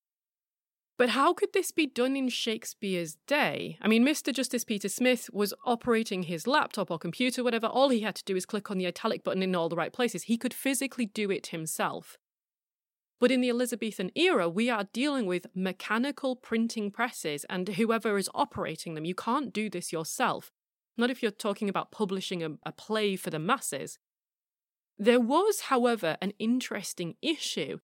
But 0.98 1.10
how 1.10 1.32
could 1.32 1.52
this 1.54 1.70
be 1.70 1.86
done 1.86 2.16
in 2.16 2.28
Shakespeare's 2.28 3.16
day? 3.26 3.78
I 3.80 3.88
mean, 3.88 4.04
Mr. 4.04 4.32
Justice 4.32 4.64
Peter 4.64 4.88
Smith 4.88 5.30
was 5.32 5.54
operating 5.64 6.24
his 6.24 6.46
laptop 6.46 6.90
or 6.90 6.98
computer, 6.98 7.42
whatever. 7.42 7.68
All 7.68 7.88
he 7.88 8.00
had 8.00 8.16
to 8.16 8.24
do 8.24 8.36
is 8.36 8.44
click 8.44 8.70
on 8.70 8.78
the 8.78 8.86
italic 8.86 9.24
button 9.24 9.42
in 9.42 9.54
all 9.54 9.68
the 9.70 9.76
right 9.76 9.92
places. 9.92 10.24
He 10.24 10.36
could 10.36 10.52
physically 10.52 11.06
do 11.06 11.30
it 11.30 11.46
himself. 11.46 12.18
But 13.20 13.30
in 13.30 13.40
the 13.40 13.48
Elizabethan 13.48 14.10
era, 14.14 14.48
we 14.48 14.68
are 14.68 14.88
dealing 14.92 15.24
with 15.26 15.46
mechanical 15.54 16.36
printing 16.36 16.90
presses, 16.90 17.46
and 17.48 17.68
whoever 17.70 18.18
is 18.18 18.28
operating 18.34 18.94
them, 18.94 19.04
you 19.04 19.14
can't 19.14 19.52
do 19.52 19.70
this 19.70 19.92
yourself 19.92 20.52
not 20.98 21.10
if 21.10 21.22
you're 21.22 21.30
talking 21.30 21.68
about 21.68 21.90
publishing 21.90 22.42
a, 22.42 22.50
a 22.64 22.72
play 22.72 23.16
for 23.16 23.30
the 23.30 23.38
masses. 23.38 23.98
There 24.98 25.20
was, 25.20 25.62
however, 25.62 26.16
an 26.20 26.32
interesting 26.38 27.14
issue. 27.22 27.78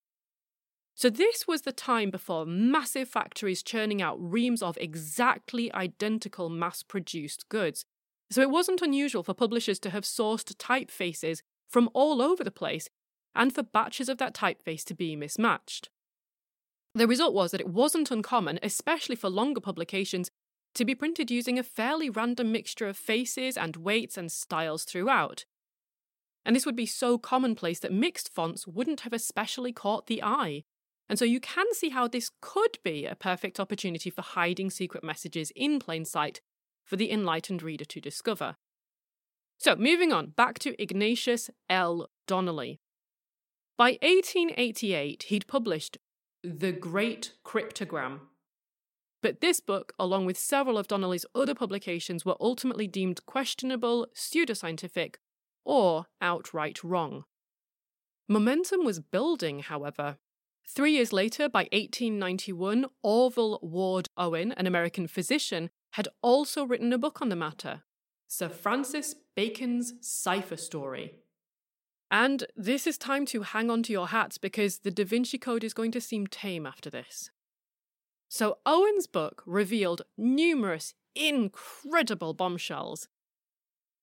So, 0.97 1.11
this 1.11 1.47
was 1.47 1.63
the 1.63 1.73
time 1.73 2.11
before 2.11 2.47
massive 2.47 3.09
factories 3.09 3.63
churning 3.63 4.01
out 4.01 4.17
reams 4.21 4.63
of 4.63 4.79
exactly 4.81 5.73
identical 5.73 6.49
mass 6.49 6.83
produced 6.83 7.49
goods. 7.49 7.85
So, 8.31 8.43
it 8.43 8.51
wasn't 8.51 8.83
unusual 8.83 9.23
for 9.23 9.35
publishers 9.35 9.79
to 9.81 9.91
have 9.91 10.05
sourced 10.05 10.55
typefaces 10.55 11.43
from 11.69 11.91
all 11.95 12.23
over 12.23 12.45
the 12.45 12.51
place 12.51 12.89
and 13.35 13.53
for 13.53 13.63
batches 13.63 14.09
of 14.09 14.19
that 14.19 14.35
typeface 14.35 14.85
to 14.85 14.95
be 14.95 15.17
mismatched. 15.17 15.89
The 16.95 17.09
result 17.09 17.35
was 17.35 17.51
that 17.51 17.61
it 17.61 17.69
wasn't 17.69 18.13
uncommon, 18.13 18.61
especially 18.63 19.17
for 19.17 19.29
longer 19.29 19.61
publications, 19.61 20.31
to 20.75 20.85
be 20.85 20.95
printed 20.95 21.31
using 21.31 21.59
a 21.59 21.63
fairly 21.63 22.11
random 22.11 22.53
mixture 22.53 22.89
of 22.89 22.97
faces 22.97 23.57
and 23.57 23.77
weights 23.77 24.17
and 24.17 24.31
styles 24.31 24.85
throughout. 24.85 25.45
And 26.45 26.55
this 26.55 26.67
would 26.67 26.77
be 26.77 26.87
so 26.87 27.17
commonplace 27.17 27.81
that 27.81 27.93
mixed 27.93 28.29
fonts 28.29 28.67
wouldn't 28.67 29.01
have 29.01 29.13
especially 29.13 29.73
caught 29.73 30.07
the 30.07 30.23
eye. 30.23 30.65
And 31.09 31.19
so 31.19 31.25
you 31.25 31.41
can 31.41 31.67
see 31.73 31.91
how 31.91 32.09
this 32.09 32.31
could 32.41 32.79
be 32.83 33.07
a 33.07 33.15
perfect 33.15 33.61
opportunity 33.61 34.11
for 34.11 34.23
hiding 34.23 34.71
secret 34.71 35.05
messages 35.05 35.53
in 35.55 35.79
plain 35.79 36.05
sight 36.05 36.41
for 36.85 36.97
the 36.97 37.11
enlightened 37.11 37.63
reader 37.63 37.85
to 37.85 38.01
discover. 38.01 38.57
So, 39.59 39.77
moving 39.77 40.13
on, 40.13 40.31
back 40.37 40.59
to 40.61 40.81
Ignatius 40.83 41.49
L. 41.71 42.11
Donnelly. 42.27 42.81
By 43.77 43.99
1888, 44.03 45.25
he'd 45.25 45.47
published 45.47 45.99
The 46.43 46.73
Great 46.73 47.33
Cryptogram, 47.45 48.21
but 49.25 49.41
this 49.41 49.59
book, 49.59 49.95
along 49.99 50.27
with 50.27 50.37
several 50.37 50.77
of 50.77 50.87
Donnelly's 50.87 51.25
other 51.35 51.55
publications, 51.55 52.27
were 52.27 52.37
ultimately 52.39 52.87
deemed 52.87 53.25
questionable, 53.25 54.07
pseudoscientific, 54.15 55.15
or 55.65 56.05
outright 56.21 56.85
wrong. 56.85 57.25
Momentum 58.29 58.85
was 58.85 59.01
building, 59.01 59.61
however. 59.61 60.19
Three 60.67 60.93
years 60.93 61.11
later, 61.11 61.49
by 61.49 61.63
1891, 61.73 62.85
Orville 63.03 63.61
Ward 63.63 64.11
Owen, 64.19 64.53
an 64.53 64.67
American 64.67 65.07
physician, 65.07 65.71
had 65.93 66.07
also 66.21 66.67
written 66.67 66.93
a 66.93 66.99
book 66.99 67.23
on 67.23 67.31
the 67.31 67.35
matter 67.35 67.83
Sir 68.29 68.51
Francis 68.51 69.15
Bacon's 69.35 69.95
Cipher 70.03 70.59
Story. 70.59 71.15
And 72.11 72.45
this 72.55 72.87
is 72.87 72.99
time 72.99 73.25
to 73.27 73.41
hang 73.41 73.71
on 73.71 73.83
to 73.85 73.93
your 73.93 74.09
hats 74.09 74.37
because 74.37 74.81
the 74.81 74.91
Da 74.91 75.07
Vinci 75.07 75.39
Code 75.39 75.65
is 75.65 75.73
going 75.73 75.93
to 75.93 76.01
seem 76.03 76.27
tame 76.27 76.67
after 76.67 76.91
this. 76.91 77.31
So 78.37 78.59
Owen's 78.67 79.07
book 79.07 79.45
revealed 79.47 80.03
numerous 80.19 80.93
incredible 81.15 82.35
bombshells. 82.35 83.07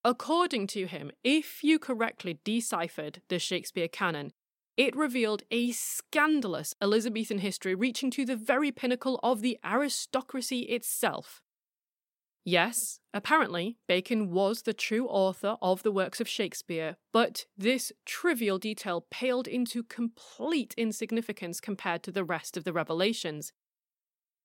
According 0.06 0.68
to 0.68 0.88
him, 0.88 1.12
if 1.22 1.66
you 1.66 1.78
correctly 1.78 2.40
deciphered 2.46 3.22
the 3.28 3.40
Shakespeare 3.40 3.90
canon, 3.90 4.32
it 4.78 4.96
revealed 4.96 5.44
a 5.52 5.74
scandalous 5.74 6.74
Elizabethan 6.82 7.40
history 7.40 7.76
reaching 7.76 8.10
to 8.12 8.24
the 8.24 8.38
very 8.38 8.72
pinnacle 8.72 9.20
of 9.22 9.42
the 9.42 9.60
aristocracy 9.66 10.62
itself. 10.62 11.42
Yes, 12.46 13.02
apparently, 13.14 13.80
Bacon 13.86 14.32
was 14.32 14.62
the 14.62 14.74
true 14.74 15.10
author 15.10 15.58
of 15.62 15.84
the 15.84 15.92
works 15.92 16.22
of 16.22 16.30
Shakespeare, 16.30 16.96
but 17.12 17.48
this 17.58 17.92
trivial 18.06 18.60
detail 18.60 19.06
paled 19.12 19.50
into 19.50 19.84
complete 19.84 20.74
insignificance 20.78 21.60
compared 21.60 22.02
to 22.04 22.14
the 22.14 22.24
rest 22.24 22.56
of 22.56 22.64
the 22.64 22.72
revelations. 22.72 23.52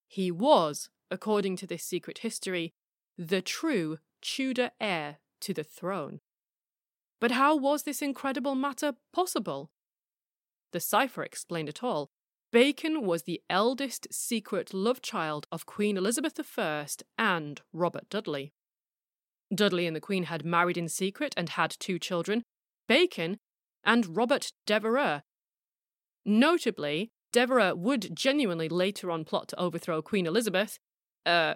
He 0.08 0.30
was, 0.30 0.88
according 1.10 1.56
to 1.56 1.66
this 1.66 1.84
secret 1.84 2.18
history, 2.18 2.72
the 3.18 3.42
true 3.42 3.98
Tudor 4.22 4.70
heir 4.80 5.18
to 5.40 5.54
the 5.54 5.64
throne. 5.64 6.20
But 7.20 7.30
how 7.30 7.56
was 7.56 7.84
this 7.84 8.02
incredible 8.02 8.54
matter 8.54 8.94
possible? 9.12 9.70
The 10.72 10.80
cipher 10.80 11.22
explained 11.22 11.68
it 11.68 11.82
all. 11.82 12.10
Bacon 12.52 13.04
was 13.04 13.22
the 13.22 13.42
eldest 13.50 14.06
secret 14.10 14.72
love 14.72 15.02
child 15.02 15.46
of 15.50 15.66
Queen 15.66 15.96
Elizabeth 15.96 16.38
I 16.58 16.86
and 17.18 17.60
Robert 17.72 18.08
Dudley. 18.08 18.52
Dudley 19.54 19.86
and 19.86 19.94
the 19.94 20.00
Queen 20.00 20.24
had 20.24 20.44
married 20.44 20.76
in 20.76 20.88
secret 20.88 21.34
and 21.36 21.50
had 21.50 21.76
two 21.78 21.98
children, 21.98 22.42
Bacon 22.88 23.38
and 23.84 24.16
Robert 24.16 24.52
Devereux. 24.66 25.20
Notably, 26.24 27.12
Devereux 27.36 27.74
would 27.74 28.16
genuinely 28.16 28.66
later 28.66 29.10
on 29.10 29.22
plot 29.22 29.48
to 29.48 29.60
overthrow 29.60 30.00
Queen 30.00 30.26
Elizabeth, 30.26 30.78
uh, 31.26 31.52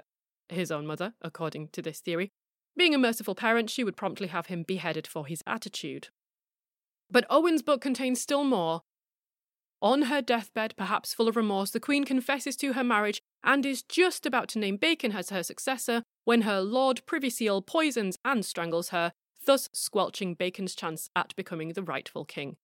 his 0.51 0.71
own 0.71 0.87
mother, 0.87 1.15
according 1.23 1.69
to 1.69 1.81
this 1.81 2.01
theory. 2.01 2.29
Being 2.77 2.95
a 2.95 2.99
merciful 2.99 3.35
parent, 3.35 3.71
she 3.71 3.83
would 3.83 3.97
promptly 3.97 4.27
have 4.29 4.49
him 4.49 4.63
beheaded 4.63 5.07
for 5.07 5.27
his 5.27 5.43
attitude. 5.47 6.09
But 7.11 7.25
Owen's 7.31 7.63
book 7.63 7.81
contains 7.81 8.21
still 8.21 8.45
more. 8.45 8.83
On 9.81 10.03
her 10.03 10.21
deathbed, 10.21 10.75
perhaps 10.77 11.15
full 11.15 11.29
of 11.29 11.37
remorse, 11.37 11.71
the 11.71 11.81
Queen 11.81 12.05
confesses 12.05 12.57
to 12.57 12.75
her 12.75 12.85
marriage 12.85 13.23
and 13.43 13.65
is 13.65 13.83
just 13.83 14.27
about 14.27 14.51
to 14.51 14.59
name 14.59 14.77
Bacon 14.77 15.13
as 15.13 15.31
her 15.31 15.43
successor 15.43 16.03
when 16.27 16.43
her 16.43 16.61
Lord 16.61 17.01
Privy 17.07 17.31
Seal 17.31 17.63
poisons 17.63 18.19
and 18.23 18.45
strangles 18.45 18.91
her, 18.91 19.13
thus 19.47 19.71
squelching 19.73 20.35
Bacon's 20.35 20.75
chance 20.75 21.09
at 21.17 21.35
becoming 21.37 21.73
the 21.73 21.83
rightful 21.83 22.27
king. 22.27 22.59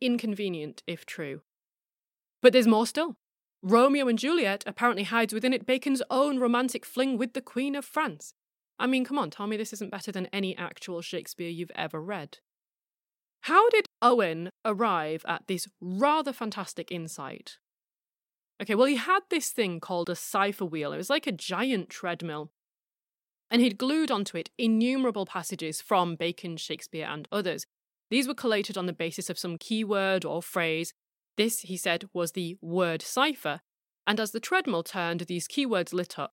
Inconvenient, 0.00 0.84
if 0.86 1.04
true. 1.04 1.42
But 2.42 2.52
there's 2.52 2.66
more 2.66 2.86
still. 2.86 3.16
Romeo 3.62 4.08
and 4.08 4.18
Juliet 4.18 4.64
apparently 4.66 5.04
hides 5.04 5.32
within 5.32 5.52
it 5.52 5.64
Bacon's 5.64 6.02
own 6.10 6.40
romantic 6.40 6.84
fling 6.84 7.16
with 7.16 7.32
the 7.32 7.40
Queen 7.40 7.76
of 7.76 7.84
France. 7.84 8.34
I 8.78 8.88
mean, 8.88 9.04
come 9.04 9.18
on, 9.18 9.30
tell 9.30 9.46
me 9.46 9.56
this 9.56 9.72
isn't 9.72 9.92
better 9.92 10.10
than 10.10 10.26
any 10.32 10.56
actual 10.56 11.00
Shakespeare 11.00 11.48
you've 11.48 11.70
ever 11.76 12.02
read. 12.02 12.38
How 13.42 13.68
did 13.70 13.86
Owen 14.00 14.50
arrive 14.64 15.24
at 15.26 15.46
this 15.46 15.68
rather 15.80 16.32
fantastic 16.32 16.90
insight? 16.90 17.58
Okay, 18.60 18.74
well, 18.74 18.86
he 18.86 18.96
had 18.96 19.20
this 19.30 19.50
thing 19.50 19.80
called 19.80 20.10
a 20.10 20.16
cipher 20.16 20.64
wheel. 20.64 20.92
It 20.92 20.96
was 20.96 21.10
like 21.10 21.26
a 21.26 21.32
giant 21.32 21.90
treadmill. 21.90 22.50
And 23.50 23.60
he'd 23.60 23.78
glued 23.78 24.10
onto 24.10 24.36
it 24.36 24.50
innumerable 24.58 25.26
passages 25.26 25.80
from 25.80 26.14
Bacon, 26.16 26.56
Shakespeare, 26.56 27.06
and 27.08 27.28
others. 27.30 27.66
These 28.10 28.28
were 28.28 28.34
collated 28.34 28.78
on 28.78 28.86
the 28.86 28.92
basis 28.92 29.28
of 29.28 29.38
some 29.38 29.58
keyword 29.58 30.24
or 30.24 30.42
phrase. 30.42 30.92
This, 31.36 31.60
he 31.60 31.76
said, 31.76 32.08
was 32.12 32.32
the 32.32 32.56
word 32.60 33.02
cipher. 33.02 33.60
And 34.06 34.18
as 34.18 34.32
the 34.32 34.40
treadmill 34.40 34.82
turned, 34.82 35.20
these 35.20 35.48
keywords 35.48 35.92
lit 35.92 36.18
up. 36.18 36.32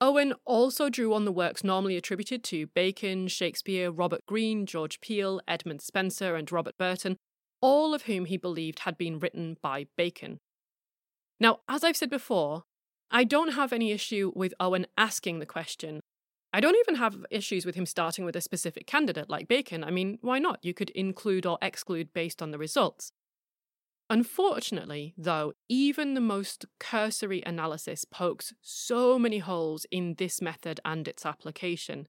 Owen 0.00 0.34
also 0.44 0.88
drew 0.88 1.14
on 1.14 1.24
the 1.24 1.30
works 1.30 1.62
normally 1.62 1.96
attributed 1.96 2.42
to 2.44 2.66
Bacon, 2.68 3.28
Shakespeare, 3.28 3.90
Robert 3.90 4.26
Greene, 4.26 4.66
George 4.66 5.00
Peele, 5.00 5.40
Edmund 5.46 5.80
Spenser, 5.80 6.34
and 6.34 6.50
Robert 6.50 6.76
Burton, 6.76 7.16
all 7.60 7.94
of 7.94 8.02
whom 8.02 8.24
he 8.24 8.36
believed 8.36 8.80
had 8.80 8.98
been 8.98 9.20
written 9.20 9.56
by 9.62 9.86
Bacon. 9.96 10.40
Now, 11.38 11.60
as 11.68 11.84
I've 11.84 11.96
said 11.96 12.10
before, 12.10 12.64
I 13.12 13.22
don't 13.22 13.52
have 13.52 13.72
any 13.72 13.92
issue 13.92 14.32
with 14.34 14.54
Owen 14.58 14.86
asking 14.98 15.38
the 15.38 15.46
question. 15.46 16.00
I 16.52 16.60
don't 16.60 16.76
even 16.76 16.96
have 16.96 17.24
issues 17.30 17.64
with 17.64 17.76
him 17.76 17.86
starting 17.86 18.24
with 18.24 18.34
a 18.34 18.40
specific 18.40 18.86
candidate 18.86 19.30
like 19.30 19.46
Bacon. 19.46 19.84
I 19.84 19.90
mean, 19.90 20.18
why 20.20 20.38
not? 20.38 20.58
You 20.62 20.74
could 20.74 20.90
include 20.90 21.46
or 21.46 21.58
exclude 21.62 22.12
based 22.12 22.42
on 22.42 22.50
the 22.50 22.58
results. 22.58 23.12
Unfortunately, 24.10 25.14
though, 25.16 25.54
even 25.68 26.14
the 26.14 26.20
most 26.20 26.66
cursory 26.78 27.42
analysis 27.46 28.04
pokes 28.04 28.52
so 28.60 29.18
many 29.18 29.38
holes 29.38 29.86
in 29.90 30.14
this 30.18 30.42
method 30.42 30.80
and 30.84 31.08
its 31.08 31.24
application. 31.24 32.06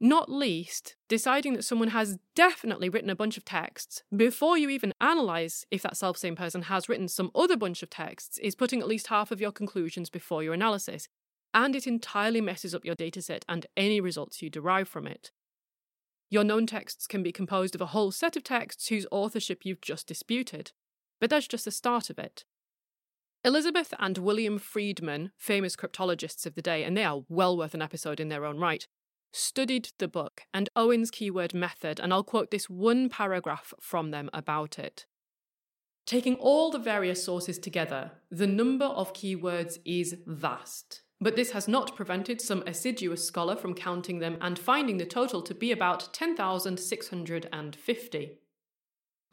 Not 0.00 0.30
least, 0.30 0.96
deciding 1.08 1.54
that 1.54 1.64
someone 1.64 1.88
has 1.88 2.18
definitely 2.34 2.88
written 2.88 3.10
a 3.10 3.16
bunch 3.16 3.36
of 3.36 3.44
texts 3.44 4.02
before 4.14 4.58
you 4.58 4.68
even 4.68 4.92
analyse 5.00 5.64
if 5.70 5.82
that 5.82 5.96
self 5.96 6.16
same 6.16 6.36
person 6.36 6.62
has 6.62 6.88
written 6.88 7.08
some 7.08 7.30
other 7.34 7.56
bunch 7.56 7.82
of 7.82 7.90
texts 7.90 8.38
is 8.38 8.54
putting 8.54 8.80
at 8.80 8.88
least 8.88 9.06
half 9.06 9.30
of 9.30 9.40
your 9.40 9.52
conclusions 9.52 10.10
before 10.10 10.42
your 10.42 10.54
analysis, 10.54 11.08
and 11.52 11.76
it 11.76 11.86
entirely 11.86 12.40
messes 12.40 12.74
up 12.74 12.84
your 12.84 12.96
dataset 12.96 13.42
and 13.48 13.66
any 13.76 14.00
results 14.00 14.42
you 14.42 14.50
derive 14.50 14.88
from 14.88 15.06
it. 15.06 15.30
Your 16.28 16.44
known 16.44 16.66
texts 16.66 17.06
can 17.06 17.22
be 17.22 17.30
composed 17.30 17.74
of 17.74 17.80
a 17.80 17.86
whole 17.86 18.10
set 18.10 18.36
of 18.36 18.42
texts 18.42 18.88
whose 18.88 19.06
authorship 19.12 19.64
you've 19.64 19.80
just 19.80 20.06
disputed 20.06 20.72
but 21.24 21.30
that's 21.30 21.48
just 21.48 21.64
the 21.64 21.70
start 21.70 22.10
of 22.10 22.18
it. 22.18 22.44
Elizabeth 23.46 23.94
and 23.98 24.18
William 24.18 24.58
Friedman, 24.58 25.32
famous 25.38 25.74
cryptologists 25.74 26.44
of 26.44 26.54
the 26.54 26.60
day, 26.60 26.84
and 26.84 26.94
they 26.94 27.04
are 27.04 27.22
well 27.30 27.56
worth 27.56 27.72
an 27.72 27.80
episode 27.80 28.20
in 28.20 28.28
their 28.28 28.44
own 28.44 28.58
right, 28.58 28.86
studied 29.32 29.88
the 29.98 30.06
book 30.06 30.42
and 30.52 30.68
Owen's 30.76 31.10
keyword 31.10 31.54
method, 31.54 31.98
and 31.98 32.12
I'll 32.12 32.24
quote 32.24 32.50
this 32.50 32.68
one 32.68 33.08
paragraph 33.08 33.72
from 33.80 34.10
them 34.10 34.28
about 34.34 34.78
it. 34.78 35.06
Taking 36.04 36.34
all 36.34 36.70
the 36.70 36.78
various 36.78 37.24
sources 37.24 37.58
together, 37.58 38.10
the 38.30 38.46
number 38.46 38.84
of 38.84 39.14
keywords 39.14 39.78
is 39.86 40.18
vast, 40.26 41.00
but 41.22 41.36
this 41.36 41.52
has 41.52 41.66
not 41.66 41.96
prevented 41.96 42.42
some 42.42 42.62
assiduous 42.66 43.26
scholar 43.26 43.56
from 43.56 43.72
counting 43.72 44.18
them 44.18 44.36
and 44.42 44.58
finding 44.58 44.98
the 44.98 45.06
total 45.06 45.40
to 45.40 45.54
be 45.54 45.72
about 45.72 46.12
10,650. 46.12 48.40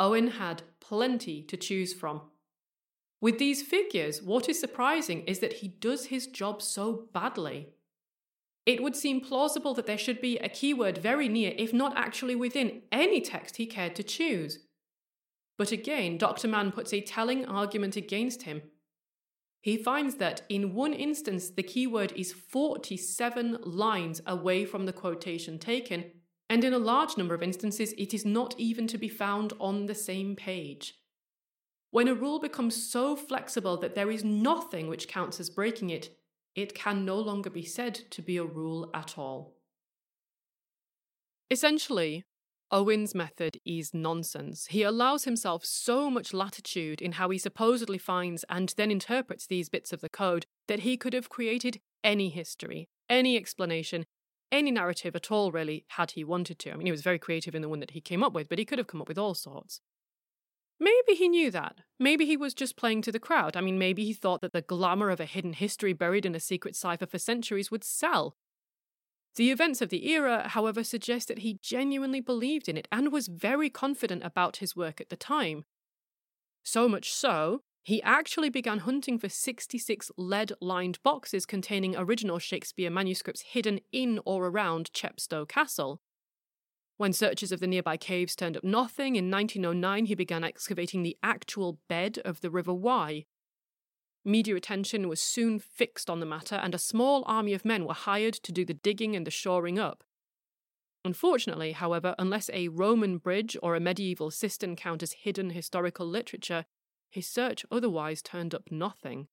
Owen 0.02 0.30
had 0.32 0.64
plenty 0.80 1.44
to 1.44 1.56
choose 1.56 1.94
from. 1.94 2.22
With 3.22 3.38
these 3.38 3.62
figures, 3.62 4.20
what 4.20 4.50
is 4.50 4.60
surprising 4.60 5.22
is 5.26 5.40
that 5.40 5.54
he 5.54 5.68
does 5.68 6.08
his 6.08 6.26
job 6.26 6.64
so 6.64 7.08
badly. 7.14 7.70
It 8.66 8.82
would 8.82 8.96
seem 8.96 9.22
plausible 9.22 9.76
that 9.76 9.86
there 9.86 10.00
should 10.00 10.20
be 10.20 10.40
a 10.40 10.50
keyword 10.50 10.98
very 10.98 11.30
near, 11.30 11.54
if 11.56 11.72
not 11.72 11.96
actually 11.96 12.36
within, 12.36 12.82
any 12.92 13.22
text 13.22 13.58
he 13.58 13.68
cared 13.68 13.96
to 13.96 14.02
choose. 14.02 14.66
But 15.60 15.72
again, 15.72 16.18
Dr. 16.18 16.48
Mann 16.48 16.72
puts 16.72 16.92
a 16.94 17.02
telling 17.02 17.46
argument 17.46 17.96
against 17.96 18.42
him. 18.44 18.64
He 19.62 19.78
finds 19.78 20.16
that 20.16 20.42
in 20.50 20.74
one 20.74 20.94
instance, 20.94 21.52
the 21.52 21.62
keyword 21.62 22.12
is 22.14 22.34
47 22.34 23.60
lines 23.62 24.20
away 24.26 24.66
from 24.66 24.88
the 24.88 24.94
quotation 24.94 25.60
taken, 25.60 26.06
and 26.52 26.66
in 26.66 26.74
a 26.74 26.80
large 26.80 27.16
number 27.16 27.34
of 27.34 27.42
instances, 27.42 27.94
it 27.98 28.14
is 28.14 28.26
not 28.26 28.54
even 28.58 28.86
to 28.86 28.98
be 28.98 29.08
found 29.08 29.54
on 29.58 29.86
the 29.86 29.96
same 29.96 30.36
page. 30.36 30.96
When 31.92 32.10
a 32.10 32.14
rule 32.14 32.42
becomes 32.42 32.76
so 32.92 33.16
flexible 33.16 33.78
that 33.78 33.96
there 33.96 34.12
is 34.12 34.26
nothing 34.26 34.90
which 34.90 35.08
counts 35.08 35.40
as 35.40 35.50
breaking 35.50 35.92
it, 35.92 36.10
it 36.54 36.76
can 36.76 37.06
no 37.06 37.18
longer 37.18 37.50
be 37.50 37.64
said 37.64 37.96
to 37.96 38.22
be 38.22 38.36
a 38.36 38.44
rule 38.44 38.90
at 38.94 39.18
all. 39.18 39.56
Essentially, 41.50 42.26
Owen's 42.70 43.16
method 43.16 43.58
is 43.66 43.94
nonsense. 43.94 44.66
He 44.66 44.84
allows 44.84 45.24
himself 45.24 45.64
so 45.64 46.10
much 46.12 46.34
latitude 46.34 47.02
in 47.02 47.14
how 47.14 47.30
he 47.30 47.38
supposedly 47.38 47.98
finds 47.98 48.44
and 48.50 48.74
then 48.76 48.92
interprets 48.92 49.48
these 49.48 49.70
bits 49.70 49.94
of 49.94 50.02
the 50.02 50.10
code 50.10 50.46
that 50.68 50.80
he 50.80 50.98
could 50.98 51.14
have 51.14 51.30
created 51.30 51.80
any 52.04 52.28
history, 52.28 52.90
any 53.10 53.38
explanation, 53.38 54.06
any 54.52 54.72
narrative 54.72 55.16
at 55.16 55.32
all, 55.32 55.52
really, 55.52 55.86
had 55.90 56.12
he 56.12 56.24
wanted 56.24 56.60
to. 56.60 56.72
I 56.72 56.76
mean, 56.76 56.86
he 56.86 56.92
was 56.92 57.02
very 57.02 57.20
creative 57.20 57.56
in 57.56 57.62
the 57.62 57.70
one 57.70 57.80
that 57.80 57.92
he 57.92 58.02
came 58.02 58.24
up 58.24 58.34
with, 58.34 58.50
but 58.50 58.60
he 58.60 58.66
could 58.66 58.78
have 58.78 58.88
come 58.88 59.02
up 59.02 59.08
with 59.08 59.18
all 59.18 59.34
sorts. 59.34 59.82
Maybe 60.80 61.14
he 61.16 61.30
knew 61.30 61.52
that. 61.52 61.82
Maybe 62.00 62.26
he 62.26 62.36
was 62.36 62.56
just 62.56 62.76
playing 62.76 63.04
to 63.04 63.12
the 63.12 63.20
crowd. 63.20 63.56
I 63.56 63.62
mean, 63.62 63.78
maybe 63.78 64.04
he 64.04 64.14
thought 64.14 64.42
that 64.42 64.52
the 64.52 64.64
glamour 64.64 65.12
of 65.12 65.20
a 65.20 65.26
hidden 65.26 65.54
history 65.54 65.94
buried 65.94 66.26
in 66.26 66.34
a 66.34 66.40
secret 66.40 66.76
cipher 66.76 67.06
for 67.06 67.20
centuries 67.20 67.70
would 67.70 67.84
sell. 67.84 68.36
The 69.36 69.52
events 69.52 69.82
of 69.82 69.90
the 69.90 70.10
era, 70.10 70.50
however, 70.50 70.84
suggest 70.84 71.28
that 71.28 71.40
he 71.40 71.60
genuinely 71.62 72.20
believed 72.20 72.68
in 72.68 72.78
it 72.78 72.88
and 72.92 73.12
was 73.12 73.28
very 73.28 73.70
confident 73.70 74.24
about 74.24 74.58
his 74.58 74.76
work 74.76 75.00
at 75.00 75.10
the 75.10 75.16
time. 75.16 75.66
So 76.64 76.90
much 76.90 77.14
so 77.14 77.62
he 77.84 78.02
actually 78.04 78.50
began 78.50 78.80
hunting 78.80 79.17
for 79.17 79.30
66 79.30 80.12
lead 80.17 80.54
lined 80.62 81.02
boxes 81.04 81.46
containing 81.46 81.96
original 81.96 82.38
Shakespeare 82.38 82.91
manuscripts 82.91 83.41
hidden 83.41 83.80
in 83.91 84.20
or 84.26 84.48
around 84.48 84.94
Chepstow 84.94 85.48
Castle. 85.48 86.00
When 86.98 87.13
searches 87.13 87.52
of 87.52 87.60
the 87.60 87.67
nearby 87.67 87.98
caves 87.98 88.36
turned 88.36 88.56
up 88.56 88.63
nothing, 88.63 89.15
in 89.15 89.32
1909 89.32 90.06
he 90.06 90.13
began 90.13 90.44
excavating 90.44 91.02
the 91.02 91.17
actual 91.24 91.80
bed 91.89 92.20
of 92.24 92.41
the 92.41 92.52
River 92.52 92.74
Wye. 92.74 93.26
Media 94.24 94.56
attention 94.56 95.10
was 95.10 95.20
soon 95.20 95.58
fixed 95.58 96.08
on 96.08 96.20
the 96.20 96.28
matter, 96.28 96.56
and 96.56 96.76
a 96.76 96.80
small 96.80 97.24
army 97.26 97.56
of 97.56 97.65
men 97.65 97.86
were 97.86 97.96
hired 97.96 98.36
to 98.36 98.52
do 98.52 98.63
the 98.63 98.76
digging 98.76 99.15
and 99.15 99.26
the 99.26 99.32
shoring 99.32 99.80
up. 99.80 100.04
Unfortunately, 101.04 101.72
however, 101.72 102.13
unless 102.20 102.48
a 102.54 102.67
Roman 102.67 103.17
bridge 103.17 103.58
or 103.63 103.74
a 103.74 103.80
medieval 103.80 104.30
cistern 104.30 104.76
count 104.76 105.02
as 105.02 105.13
hidden 105.13 105.50
historical 105.50 106.06
literature, 106.06 106.65
his 107.12 107.28
search 107.28 107.65
otherwise 107.71 108.21
turned 108.21 108.56
up 108.56 108.71
nothing. 108.71 109.28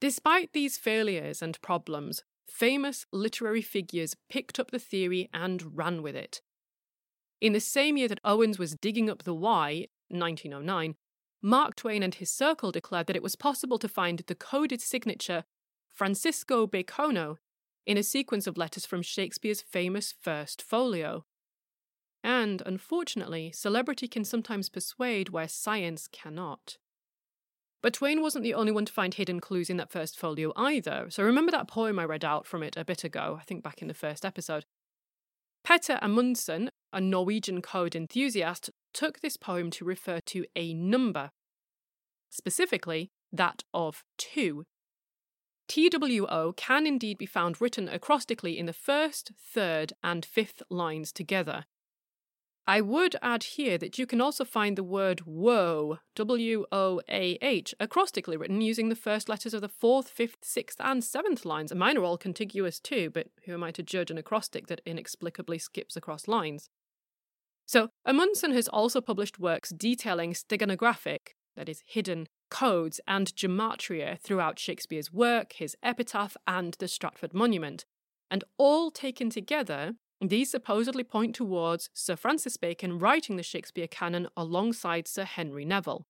Despite 0.00 0.52
these 0.52 0.78
failures 0.78 1.42
and 1.42 1.60
problems, 1.62 2.22
famous 2.46 3.06
literary 3.10 3.62
figures 3.62 4.14
picked 4.28 4.60
up 4.60 4.70
the 4.70 4.78
theory 4.78 5.28
and 5.32 5.76
ran 5.76 6.02
with 6.02 6.14
it. 6.14 6.42
In 7.40 7.52
the 7.52 7.60
same 7.60 7.96
year 7.96 8.08
that 8.08 8.20
Owens 8.24 8.58
was 8.58 8.76
digging 8.76 9.10
up 9.10 9.22
the 9.24 9.34
Wye, 9.34 9.88
1909, 10.08 10.94
Mark 11.42 11.76
Twain 11.76 12.02
and 12.02 12.14
his 12.14 12.30
circle 12.30 12.72
declared 12.72 13.06
that 13.06 13.16
it 13.16 13.22
was 13.22 13.36
possible 13.36 13.78
to 13.78 13.88
find 13.88 14.20
the 14.26 14.34
coded 14.34 14.80
signature 14.80 15.44
Francisco 15.92 16.66
Bacono 16.66 17.36
in 17.86 17.98
a 17.98 18.02
sequence 18.02 18.46
of 18.46 18.56
letters 18.56 18.86
from 18.86 19.02
Shakespeare's 19.02 19.60
famous 19.60 20.14
First 20.20 20.62
Folio. 20.62 21.24
And, 22.24 22.62
unfortunately, 22.64 23.52
celebrity 23.52 24.08
can 24.08 24.24
sometimes 24.24 24.70
persuade 24.70 25.28
where 25.28 25.46
science 25.46 26.08
cannot. 26.10 26.78
But 27.82 27.92
Twain 27.92 28.22
wasn't 28.22 28.44
the 28.44 28.54
only 28.54 28.72
one 28.72 28.86
to 28.86 28.92
find 28.92 29.12
hidden 29.12 29.40
clues 29.40 29.68
in 29.68 29.76
that 29.76 29.92
first 29.92 30.18
folio 30.18 30.54
either. 30.56 31.08
So 31.10 31.22
remember 31.22 31.52
that 31.52 31.68
poem 31.68 31.98
I 31.98 32.04
read 32.06 32.24
out 32.24 32.46
from 32.46 32.62
it 32.62 32.78
a 32.78 32.84
bit 32.84 33.04
ago, 33.04 33.36
I 33.38 33.44
think 33.44 33.62
back 33.62 33.82
in 33.82 33.88
the 33.88 33.94
first 33.94 34.24
episode. 34.24 34.64
Petter 35.64 35.98
Amundsen, 36.00 36.70
a 36.94 37.00
Norwegian 37.00 37.60
code 37.60 37.94
enthusiast, 37.94 38.70
took 38.94 39.20
this 39.20 39.36
poem 39.36 39.70
to 39.72 39.84
refer 39.84 40.20
to 40.20 40.46
a 40.56 40.72
number, 40.72 41.30
specifically 42.30 43.10
that 43.32 43.64
of 43.74 44.02
two. 44.16 44.64
TWO 45.68 46.54
can 46.56 46.86
indeed 46.86 47.18
be 47.18 47.26
found 47.26 47.60
written 47.60 47.86
acrostically 47.88 48.56
in 48.56 48.64
the 48.64 48.72
first, 48.72 49.32
third, 49.38 49.92
and 50.02 50.24
fifth 50.24 50.62
lines 50.70 51.12
together, 51.12 51.66
I 52.66 52.80
would 52.80 53.14
add 53.20 53.42
here 53.42 53.76
that 53.76 53.98
you 53.98 54.06
can 54.06 54.22
also 54.22 54.44
find 54.44 54.76
the 54.76 54.82
word 54.82 55.20
woah, 55.26 55.98
W 56.14 56.64
O 56.72 57.00
A 57.10 57.38
H, 57.42 57.74
acrostically 57.78 58.38
written 58.38 58.62
using 58.62 58.88
the 58.88 58.96
first 58.96 59.28
letters 59.28 59.52
of 59.52 59.60
the 59.60 59.68
fourth, 59.68 60.08
fifth, 60.08 60.38
sixth, 60.42 60.80
and 60.80 61.04
seventh 61.04 61.44
lines. 61.44 61.74
Mine 61.74 61.98
are 61.98 62.04
all 62.04 62.16
contiguous 62.16 62.80
too, 62.80 63.10
but 63.10 63.26
who 63.44 63.52
am 63.52 63.62
I 63.62 63.70
to 63.72 63.82
judge 63.82 64.10
an 64.10 64.16
acrostic 64.16 64.68
that 64.68 64.80
inexplicably 64.86 65.58
skips 65.58 65.94
across 65.94 66.26
lines? 66.26 66.70
So, 67.66 67.90
Amundsen 68.06 68.52
has 68.52 68.68
also 68.68 69.02
published 69.02 69.38
works 69.38 69.70
detailing 69.70 70.32
steganographic, 70.32 71.34
that 71.56 71.68
is, 71.68 71.82
hidden, 71.86 72.28
codes 72.50 72.98
and 73.06 73.34
gematria 73.34 74.18
throughout 74.20 74.58
Shakespeare's 74.58 75.12
work, 75.12 75.54
his 75.54 75.76
epitaph, 75.82 76.36
and 76.46 76.74
the 76.78 76.88
Stratford 76.88 77.34
Monument. 77.34 77.84
And 78.30 78.42
all 78.58 78.90
taken 78.90 79.28
together, 79.28 79.94
these 80.20 80.50
supposedly 80.50 81.04
point 81.04 81.34
towards 81.34 81.90
Sir 81.92 82.16
Francis 82.16 82.56
Bacon 82.56 82.98
writing 82.98 83.36
the 83.36 83.42
Shakespeare 83.42 83.88
canon 83.88 84.28
alongside 84.36 85.08
Sir 85.08 85.24
Henry 85.24 85.64
Neville. 85.64 86.06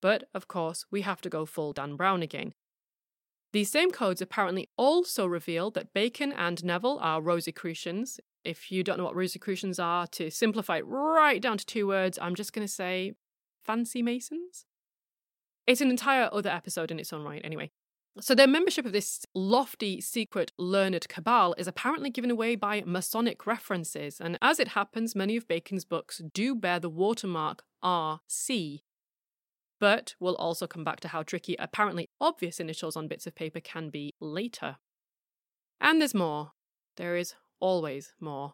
But, 0.00 0.28
of 0.34 0.48
course, 0.48 0.84
we 0.90 1.02
have 1.02 1.20
to 1.20 1.30
go 1.30 1.46
full 1.46 1.72
Dan 1.72 1.94
Brown 1.96 2.22
again. 2.22 2.54
These 3.52 3.70
same 3.70 3.90
codes 3.90 4.22
apparently 4.22 4.68
also 4.76 5.26
reveal 5.26 5.70
that 5.72 5.92
Bacon 5.92 6.32
and 6.32 6.64
Neville 6.64 6.98
are 7.00 7.20
Rosicrucians. 7.20 8.18
If 8.44 8.72
you 8.72 8.82
don't 8.82 8.98
know 8.98 9.04
what 9.04 9.14
Rosicrucians 9.14 9.78
are, 9.78 10.06
to 10.08 10.30
simplify 10.30 10.78
it 10.78 10.86
right 10.86 11.40
down 11.40 11.58
to 11.58 11.66
two 11.66 11.86
words, 11.86 12.18
I'm 12.20 12.34
just 12.34 12.52
going 12.52 12.66
to 12.66 12.72
say 12.72 13.12
fancy 13.62 14.02
Masons? 14.02 14.64
It's 15.66 15.80
an 15.80 15.90
entire 15.90 16.28
other 16.32 16.50
episode 16.50 16.90
in 16.90 16.98
its 16.98 17.12
own 17.12 17.22
right, 17.22 17.40
anyway. 17.44 17.70
So, 18.20 18.34
their 18.34 18.46
membership 18.46 18.84
of 18.84 18.92
this 18.92 19.24
lofty, 19.34 20.00
secret, 20.02 20.52
learned 20.58 21.08
cabal 21.08 21.54
is 21.56 21.66
apparently 21.66 22.10
given 22.10 22.30
away 22.30 22.56
by 22.56 22.82
Masonic 22.84 23.46
references, 23.46 24.20
and 24.20 24.36
as 24.42 24.60
it 24.60 24.68
happens, 24.68 25.16
many 25.16 25.34
of 25.36 25.48
Bacon's 25.48 25.86
books 25.86 26.20
do 26.34 26.54
bear 26.54 26.78
the 26.78 26.90
watermark 26.90 27.64
RC. 27.82 28.82
But 29.80 30.14
we'll 30.20 30.36
also 30.36 30.66
come 30.66 30.84
back 30.84 31.00
to 31.00 31.08
how 31.08 31.22
tricky 31.22 31.56
apparently 31.58 32.10
obvious 32.20 32.60
initials 32.60 32.96
on 32.96 33.08
bits 33.08 33.26
of 33.26 33.34
paper 33.34 33.60
can 33.60 33.88
be 33.88 34.14
later. 34.20 34.76
And 35.80 36.00
there's 36.00 36.14
more. 36.14 36.52
There 36.98 37.16
is 37.16 37.34
always 37.60 38.12
more. 38.20 38.52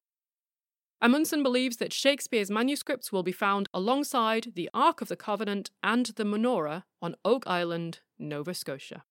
Amundsen 1.02 1.42
believes 1.42 1.78
that 1.78 1.92
Shakespeare's 1.92 2.50
manuscripts 2.50 3.12
will 3.12 3.22
be 3.24 3.32
found 3.32 3.68
alongside 3.74 4.52
the 4.54 4.70
Ark 4.72 5.00
of 5.00 5.08
the 5.08 5.16
Covenant 5.16 5.70
and 5.82 6.06
the 6.06 6.24
menorah 6.24 6.84
on 7.02 7.16
Oak 7.24 7.44
Island, 7.46 8.00
Nova 8.18 8.54
Scotia. 8.54 9.02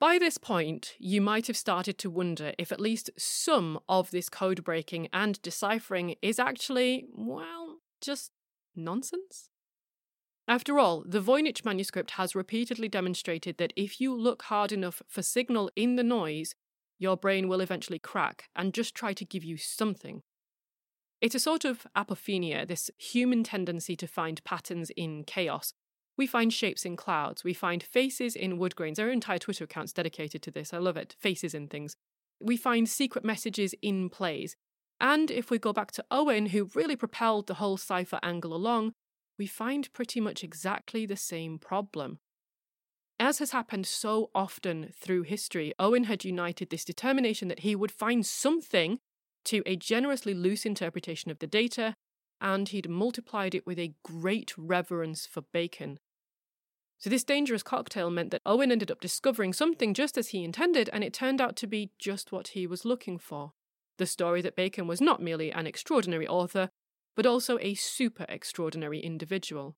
By 0.00 0.18
this 0.18 0.38
point, 0.38 0.94
you 0.98 1.20
might 1.20 1.46
have 1.46 1.56
started 1.56 1.98
to 1.98 2.10
wonder 2.10 2.52
if 2.58 2.72
at 2.72 2.80
least 2.80 3.10
some 3.16 3.78
of 3.88 4.10
this 4.10 4.28
code 4.28 4.64
breaking 4.64 5.08
and 5.12 5.40
deciphering 5.40 6.16
is 6.20 6.38
actually, 6.38 7.06
well, 7.12 7.78
just 8.00 8.32
nonsense. 8.74 9.50
After 10.46 10.78
all, 10.78 11.04
the 11.06 11.22
Voynich 11.22 11.64
manuscript 11.64 12.12
has 12.12 12.34
repeatedly 12.34 12.88
demonstrated 12.88 13.56
that 13.56 13.72
if 13.76 14.00
you 14.00 14.14
look 14.14 14.42
hard 14.42 14.72
enough 14.72 15.00
for 15.08 15.22
signal 15.22 15.70
in 15.74 15.96
the 15.96 16.02
noise, 16.02 16.54
your 16.98 17.16
brain 17.16 17.48
will 17.48 17.60
eventually 17.60 17.98
crack 17.98 18.48
and 18.54 18.74
just 18.74 18.94
try 18.94 19.14
to 19.14 19.24
give 19.24 19.42
you 19.42 19.56
something. 19.56 20.22
It's 21.20 21.34
a 21.34 21.40
sort 21.40 21.64
of 21.64 21.86
apophenia, 21.96 22.66
this 22.66 22.90
human 22.98 23.42
tendency 23.42 23.96
to 23.96 24.06
find 24.06 24.44
patterns 24.44 24.90
in 24.96 25.24
chaos, 25.24 25.72
we 26.16 26.26
find 26.26 26.52
shapes 26.52 26.84
in 26.84 26.96
clouds. 26.96 27.44
We 27.44 27.54
find 27.54 27.82
faces 27.82 28.36
in 28.36 28.58
wood 28.58 28.76
grains. 28.76 28.96
There 28.96 29.08
are 29.08 29.12
entire 29.12 29.38
Twitter 29.38 29.64
accounts 29.64 29.92
dedicated 29.92 30.42
to 30.42 30.50
this. 30.50 30.72
I 30.72 30.78
love 30.78 30.96
it. 30.96 31.16
Faces 31.18 31.54
in 31.54 31.68
things. 31.68 31.96
We 32.40 32.56
find 32.56 32.88
secret 32.88 33.24
messages 33.24 33.74
in 33.82 34.10
plays. 34.10 34.56
And 35.00 35.30
if 35.30 35.50
we 35.50 35.58
go 35.58 35.72
back 35.72 35.90
to 35.92 36.04
Owen, 36.10 36.46
who 36.46 36.70
really 36.74 36.96
propelled 36.96 37.46
the 37.46 37.54
whole 37.54 37.76
cipher 37.76 38.20
angle 38.22 38.54
along, 38.54 38.92
we 39.38 39.46
find 39.46 39.92
pretty 39.92 40.20
much 40.20 40.44
exactly 40.44 41.04
the 41.04 41.16
same 41.16 41.58
problem. 41.58 42.18
As 43.18 43.38
has 43.38 43.50
happened 43.50 43.86
so 43.86 44.30
often 44.34 44.92
through 44.94 45.22
history, 45.22 45.72
Owen 45.78 46.04
had 46.04 46.24
united 46.24 46.70
this 46.70 46.84
determination 46.84 47.48
that 47.48 47.60
he 47.60 47.76
would 47.76 47.92
find 47.92 48.24
something 48.24 48.98
to 49.46 49.62
a 49.66 49.76
generously 49.76 50.34
loose 50.34 50.64
interpretation 50.64 51.30
of 51.30 51.38
the 51.38 51.46
data, 51.46 51.94
and 52.40 52.68
he'd 52.68 52.88
multiplied 52.88 53.54
it 53.54 53.66
with 53.66 53.78
a 53.78 53.94
great 54.04 54.52
reverence 54.56 55.26
for 55.26 55.42
Bacon. 55.52 55.98
So, 57.04 57.10
this 57.10 57.22
dangerous 57.22 57.62
cocktail 57.62 58.08
meant 58.08 58.30
that 58.30 58.40
Owen 58.46 58.72
ended 58.72 58.90
up 58.90 58.98
discovering 58.98 59.52
something 59.52 59.92
just 59.92 60.16
as 60.16 60.28
he 60.28 60.42
intended, 60.42 60.88
and 60.90 61.04
it 61.04 61.12
turned 61.12 61.38
out 61.38 61.54
to 61.56 61.66
be 61.66 61.90
just 61.98 62.32
what 62.32 62.48
he 62.48 62.66
was 62.66 62.86
looking 62.86 63.18
for 63.18 63.52
the 63.98 64.06
story 64.06 64.40
that 64.40 64.56
Bacon 64.56 64.86
was 64.86 65.02
not 65.02 65.20
merely 65.20 65.52
an 65.52 65.66
extraordinary 65.66 66.26
author, 66.26 66.70
but 67.14 67.26
also 67.26 67.58
a 67.60 67.74
super 67.74 68.24
extraordinary 68.26 69.00
individual. 69.00 69.76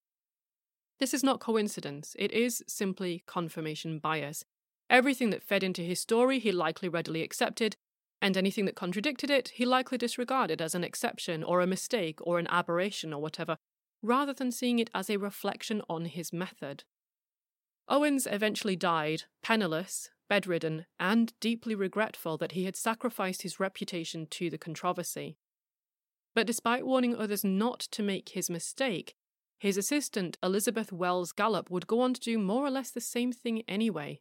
This 1.01 1.13
is 1.13 1.21
not 1.21 1.41
coincidence, 1.41 2.15
it 2.17 2.31
is 2.31 2.63
simply 2.65 3.23
confirmation 3.27 3.99
bias. 3.99 4.45
Everything 4.89 5.29
that 5.31 5.43
fed 5.43 5.63
into 5.63 5.81
his 5.81 5.99
story 5.99 6.39
he 6.39 6.53
likely 6.53 6.87
readily 6.87 7.23
accepted, 7.23 7.75
and 8.21 8.37
anything 8.37 8.63
that 8.63 8.75
contradicted 8.77 9.29
it 9.29 9.49
he 9.49 9.65
likely 9.65 9.97
disregarded 9.97 10.61
as 10.61 10.73
an 10.73 10.85
exception 10.85 11.43
or 11.43 11.59
a 11.59 11.67
mistake 11.67 12.19
or 12.21 12.39
an 12.39 12.47
aberration 12.47 13.13
or 13.13 13.21
whatever, 13.21 13.57
rather 14.01 14.31
than 14.31 14.49
seeing 14.49 14.79
it 14.79 14.89
as 14.93 15.09
a 15.09 15.17
reflection 15.17 15.81
on 15.89 16.05
his 16.05 16.31
method. 16.31 16.85
Owens 17.89 18.27
eventually 18.29 18.75
died, 18.75 19.23
penniless, 19.41 20.09
bedridden, 20.27 20.85
and 20.99 21.33
deeply 21.39 21.73
regretful 21.73 22.37
that 22.37 22.51
he 22.51 22.65
had 22.65 22.75
sacrificed 22.75 23.43
his 23.43 23.59
reputation 23.59 24.27
to 24.27 24.49
the 24.49 24.57
controversy. 24.57 25.37
But 26.35 26.47
despite 26.47 26.85
warning 26.85 27.15
others 27.15 27.43
not 27.43 27.79
to 27.79 28.03
make 28.03 28.29
his 28.29 28.49
mistake, 28.49 29.15
his 29.57 29.77
assistant, 29.77 30.37
Elizabeth 30.43 30.91
Wells 30.91 31.31
Gallup, 31.31 31.71
would 31.71 31.87
go 31.87 32.01
on 32.01 32.13
to 32.13 32.19
do 32.19 32.37
more 32.37 32.65
or 32.65 32.69
less 32.69 32.91
the 32.91 33.01
same 33.01 33.31
thing 33.31 33.63
anyway. 33.67 34.19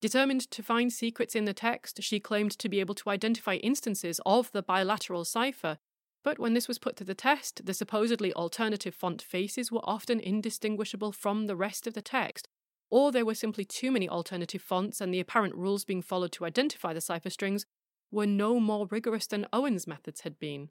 Determined 0.00 0.48
to 0.52 0.62
find 0.62 0.92
secrets 0.92 1.34
in 1.34 1.44
the 1.44 1.54
text, 1.54 2.02
she 2.02 2.20
claimed 2.20 2.52
to 2.52 2.68
be 2.68 2.78
able 2.78 2.94
to 2.96 3.10
identify 3.10 3.54
instances 3.54 4.20
of 4.24 4.52
the 4.52 4.62
bilateral 4.62 5.24
cipher, 5.24 5.78
but 6.22 6.38
when 6.38 6.54
this 6.54 6.68
was 6.68 6.78
put 6.78 6.96
to 6.96 7.04
the 7.04 7.14
test, 7.14 7.64
the 7.66 7.74
supposedly 7.74 8.32
alternative 8.34 8.94
font 8.94 9.22
faces 9.22 9.72
were 9.72 9.80
often 9.82 10.20
indistinguishable 10.20 11.10
from 11.10 11.46
the 11.46 11.56
rest 11.56 11.86
of 11.86 11.94
the 11.94 12.02
text, 12.02 12.46
or 12.90 13.12
there 13.12 13.24
were 13.24 13.34
simply 13.34 13.64
too 13.64 13.90
many 13.90 14.08
alternative 14.08 14.62
fonts 14.62 15.00
and 15.00 15.12
the 15.12 15.20
apparent 15.20 15.54
rules 15.54 15.84
being 15.84 16.02
followed 16.02 16.32
to 16.32 16.44
identify 16.44 16.92
the 16.92 17.00
cipher 17.00 17.30
strings 17.30 17.66
were 18.10 18.26
no 18.26 18.58
more 18.58 18.86
rigorous 18.86 19.26
than 19.26 19.46
Owen's 19.52 19.86
methods 19.86 20.22
had 20.22 20.38
been. 20.38 20.70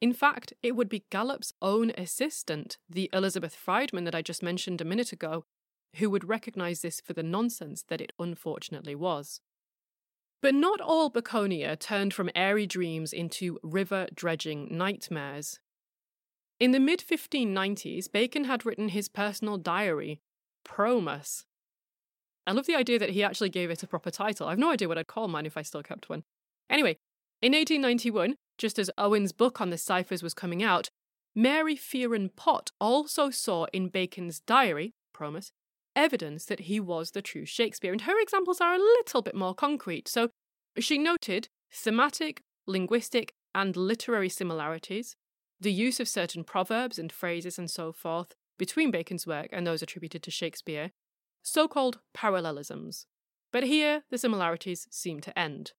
In 0.00 0.12
fact, 0.12 0.52
it 0.62 0.76
would 0.76 0.88
be 0.88 1.04
Gallup's 1.10 1.52
own 1.60 1.90
assistant, 1.98 2.78
the 2.88 3.10
Elizabeth 3.12 3.56
Friedman 3.56 4.04
that 4.04 4.14
I 4.14 4.22
just 4.22 4.42
mentioned 4.42 4.80
a 4.80 4.84
minute 4.84 5.12
ago, 5.12 5.44
who 5.96 6.08
would 6.10 6.28
recognise 6.28 6.82
this 6.82 7.00
for 7.00 7.14
the 7.14 7.22
nonsense 7.22 7.82
that 7.88 8.00
it 8.00 8.12
unfortunately 8.18 8.94
was. 8.94 9.40
But 10.40 10.54
not 10.54 10.80
all 10.80 11.10
Baconia 11.10 11.76
turned 11.76 12.14
from 12.14 12.30
airy 12.36 12.66
dreams 12.66 13.12
into 13.12 13.58
river 13.64 14.06
dredging 14.14 14.68
nightmares. 14.70 15.58
In 16.60 16.70
the 16.70 16.80
mid 16.80 17.00
1590s, 17.00 18.10
Bacon 18.10 18.44
had 18.44 18.64
written 18.64 18.90
his 18.90 19.08
personal 19.08 19.58
diary, 19.58 20.20
Promus. 20.68 21.44
I 22.46 22.52
love 22.52 22.66
the 22.66 22.76
idea 22.76 22.98
that 22.98 23.10
he 23.10 23.24
actually 23.24 23.48
gave 23.48 23.70
it 23.70 23.82
a 23.82 23.86
proper 23.86 24.10
title. 24.10 24.46
I've 24.46 24.58
no 24.58 24.70
idea 24.70 24.86
what 24.86 24.98
I'd 24.98 25.06
call 25.06 25.26
mine 25.26 25.46
if 25.46 25.56
I 25.56 25.62
still 25.62 25.82
kept 25.82 26.08
one. 26.08 26.22
Anyway, 26.70 26.98
in 27.42 27.52
1891, 27.52 28.36
just 28.58 28.78
as 28.78 28.90
Owen's 28.98 29.32
book 29.32 29.60
on 29.60 29.70
the 29.70 29.78
ciphers 29.78 30.22
was 30.22 30.34
coming 30.34 30.62
out, 30.62 30.90
Mary 31.34 31.74
Fearon 31.74 32.30
Pott 32.36 32.70
also 32.80 33.30
saw 33.30 33.66
in 33.72 33.88
Bacon's 33.88 34.40
diary, 34.40 34.92
Promus, 35.12 35.50
evidence 35.96 36.44
that 36.44 36.60
he 36.60 36.78
was 36.78 37.10
the 37.10 37.22
true 37.22 37.44
Shakespeare, 37.44 37.92
and 37.92 38.02
her 38.02 38.20
examples 38.20 38.60
are 38.60 38.74
a 38.74 38.78
little 38.78 39.22
bit 39.22 39.34
more 39.34 39.54
concrete. 39.54 40.06
So 40.06 40.28
she 40.78 40.98
noted 40.98 41.48
thematic, 41.72 42.42
linguistic, 42.66 43.32
and 43.54 43.76
literary 43.76 44.28
similarities, 44.28 45.16
the 45.60 45.72
use 45.72 45.98
of 45.98 46.08
certain 46.08 46.44
proverbs 46.44 46.98
and 46.98 47.10
phrases 47.10 47.58
and 47.58 47.70
so 47.70 47.92
forth, 47.92 48.34
between 48.58 48.90
Bacon's 48.90 49.26
work 49.26 49.48
and 49.52 49.66
those 49.66 49.82
attributed 49.82 50.22
to 50.24 50.30
Shakespeare, 50.30 50.90
so 51.42 51.68
called 51.68 52.00
parallelisms. 52.12 53.06
But 53.52 53.64
here 53.64 54.02
the 54.10 54.18
similarities 54.18 54.86
seem 54.90 55.20
to 55.20 55.38
end. 55.38 55.72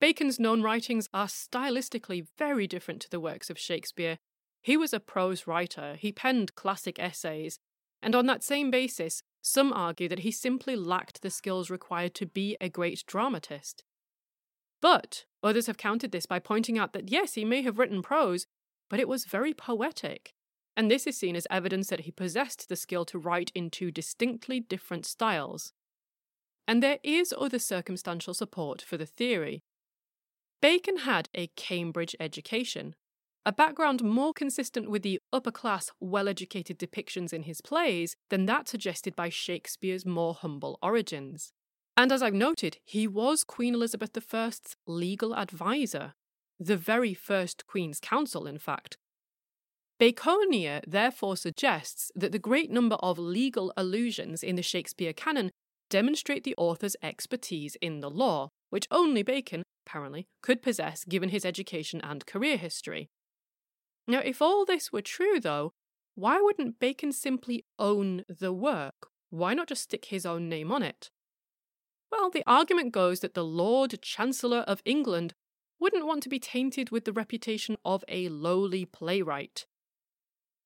Bacon's 0.00 0.40
known 0.40 0.62
writings 0.62 1.08
are 1.14 1.26
stylistically 1.26 2.26
very 2.36 2.66
different 2.66 3.00
to 3.02 3.10
the 3.10 3.20
works 3.20 3.48
of 3.48 3.58
Shakespeare. 3.58 4.18
He 4.60 4.76
was 4.76 4.92
a 4.92 5.00
prose 5.00 5.46
writer, 5.46 5.96
he 5.98 6.10
penned 6.10 6.54
classic 6.54 6.98
essays, 6.98 7.58
And 8.02 8.14
on 8.14 8.26
that 8.26 8.42
same 8.42 8.70
basis, 8.70 9.22
some 9.40 9.72
argue 9.72 10.08
that 10.08 10.20
he 10.20 10.30
simply 10.30 10.76
lacked 10.76 11.22
the 11.22 11.30
skills 11.30 11.70
required 11.70 12.14
to 12.16 12.26
be 12.26 12.56
a 12.60 12.68
great 12.68 13.02
dramatist. 13.06 13.82
But 14.82 15.24
others 15.42 15.66
have 15.68 15.78
countered 15.78 16.12
this 16.12 16.26
by 16.26 16.38
pointing 16.38 16.78
out 16.78 16.92
that 16.92 17.10
yes, 17.10 17.32
he 17.32 17.44
may 17.46 17.62
have 17.62 17.78
written 17.78 18.02
prose, 18.02 18.46
but 18.90 19.00
it 19.00 19.08
was 19.08 19.24
very 19.24 19.54
poetic. 19.54 20.33
And 20.76 20.90
this 20.90 21.06
is 21.06 21.16
seen 21.16 21.36
as 21.36 21.46
evidence 21.50 21.88
that 21.88 22.00
he 22.00 22.10
possessed 22.10 22.68
the 22.68 22.76
skill 22.76 23.04
to 23.06 23.18
write 23.18 23.52
in 23.54 23.70
two 23.70 23.90
distinctly 23.90 24.60
different 24.60 25.06
styles. 25.06 25.72
And 26.66 26.82
there 26.82 26.98
is 27.02 27.34
other 27.38 27.58
circumstantial 27.58 28.34
support 28.34 28.82
for 28.82 28.96
the 28.96 29.06
theory. 29.06 29.62
Bacon 30.60 30.98
had 30.98 31.28
a 31.34 31.48
Cambridge 31.48 32.16
education, 32.18 32.94
a 33.46 33.52
background 33.52 34.02
more 34.02 34.32
consistent 34.32 34.90
with 34.90 35.02
the 35.02 35.20
upper 35.32 35.50
class, 35.50 35.90
well 36.00 36.28
educated 36.28 36.78
depictions 36.78 37.32
in 37.32 37.42
his 37.42 37.60
plays 37.60 38.16
than 38.30 38.46
that 38.46 38.68
suggested 38.68 39.14
by 39.14 39.28
Shakespeare's 39.28 40.06
more 40.06 40.34
humble 40.34 40.78
origins. 40.82 41.52
And 41.96 42.10
as 42.10 42.22
I've 42.22 42.34
noted, 42.34 42.78
he 42.84 43.06
was 43.06 43.44
Queen 43.44 43.74
Elizabeth 43.74 44.16
I's 44.34 44.60
legal 44.86 45.36
advisor, 45.36 46.14
the 46.58 46.76
very 46.76 47.14
first 47.14 47.66
Queen's 47.66 48.00
Counsel, 48.00 48.46
in 48.46 48.58
fact. 48.58 48.96
Baconia 49.98 50.82
therefore 50.86 51.36
suggests 51.36 52.10
that 52.14 52.32
the 52.32 52.38
great 52.38 52.70
number 52.70 52.96
of 52.96 53.18
legal 53.18 53.72
allusions 53.76 54.42
in 54.42 54.56
the 54.56 54.62
Shakespeare 54.62 55.12
canon 55.12 55.50
demonstrate 55.88 56.42
the 56.42 56.54
author's 56.56 56.96
expertise 57.02 57.76
in 57.80 58.00
the 58.00 58.10
law, 58.10 58.48
which 58.70 58.88
only 58.90 59.22
Bacon, 59.22 59.62
apparently, 59.86 60.26
could 60.42 60.62
possess 60.62 61.04
given 61.04 61.28
his 61.28 61.44
education 61.44 62.00
and 62.02 62.26
career 62.26 62.56
history. 62.56 63.08
Now, 64.08 64.18
if 64.18 64.42
all 64.42 64.64
this 64.64 64.92
were 64.92 65.02
true, 65.02 65.38
though, 65.38 65.72
why 66.16 66.40
wouldn't 66.40 66.80
Bacon 66.80 67.12
simply 67.12 67.64
own 67.78 68.24
the 68.28 68.52
work? 68.52 69.08
Why 69.30 69.54
not 69.54 69.68
just 69.68 69.82
stick 69.82 70.06
his 70.06 70.26
own 70.26 70.48
name 70.48 70.72
on 70.72 70.82
it? 70.82 71.10
Well, 72.10 72.30
the 72.30 72.44
argument 72.46 72.92
goes 72.92 73.20
that 73.20 73.34
the 73.34 73.44
Lord 73.44 74.00
Chancellor 74.02 74.60
of 74.60 74.82
England 74.84 75.34
wouldn't 75.80 76.06
want 76.06 76.22
to 76.24 76.28
be 76.28 76.38
tainted 76.38 76.90
with 76.90 77.04
the 77.04 77.12
reputation 77.12 77.76
of 77.84 78.04
a 78.08 78.28
lowly 78.28 78.84
playwright. 78.84 79.66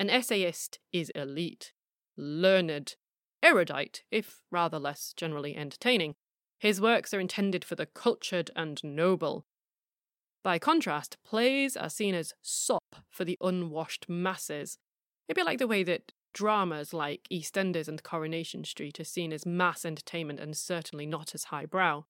An 0.01 0.11
essayist 0.11 0.79
is 0.93 1.11
elite, 1.11 1.73
learned, 2.17 2.95
erudite, 3.43 4.05
if 4.11 4.43
rather 4.51 4.79
less 4.79 5.13
generally 5.17 5.57
entertaining. 5.57 6.15
His 6.61 6.81
works 6.81 7.13
are 7.13 7.21
intended 7.21 7.65
for 7.65 7.75
the 7.75 7.87
cultured 7.87 8.51
and 8.55 8.83
noble. 8.83 9.45
By 10.45 10.59
contrast, 10.59 11.17
plays 11.25 11.77
are 11.77 11.91
seen 11.91 12.15
as 12.15 12.35
sop 12.43 12.97
for 13.11 13.25
the 13.25 13.39
unwashed 13.41 14.09
masses. 14.09 14.79
A 15.29 15.35
bit 15.35 15.47
like 15.47 15.59
the 15.59 15.67
way 15.67 15.83
that 15.83 16.13
dramas 16.33 16.95
like 16.95 17.27
EastEnders 17.33 17.89
and 17.89 18.03
Coronation 18.03 18.65
Street 18.65 19.01
are 19.01 19.05
seen 19.05 19.33
as 19.33 19.45
mass 19.45 19.85
entertainment 19.85 20.39
and 20.39 20.57
certainly 20.57 21.07
not 21.07 21.35
as 21.35 21.45
highbrow. 21.45 22.05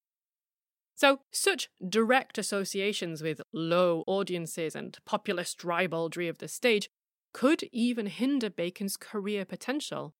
So, 0.95 1.21
such 1.31 1.69
direct 1.87 2.37
associations 2.37 3.23
with 3.23 3.41
low 3.53 4.03
audiences 4.05 4.75
and 4.75 4.97
populist 5.05 5.63
ribaldry 5.63 6.27
of 6.27 6.39
the 6.39 6.47
stage 6.47 6.89
could 7.33 7.63
even 7.71 8.07
hinder 8.07 8.49
Bacon's 8.49 8.97
career 8.97 9.45
potential. 9.45 10.13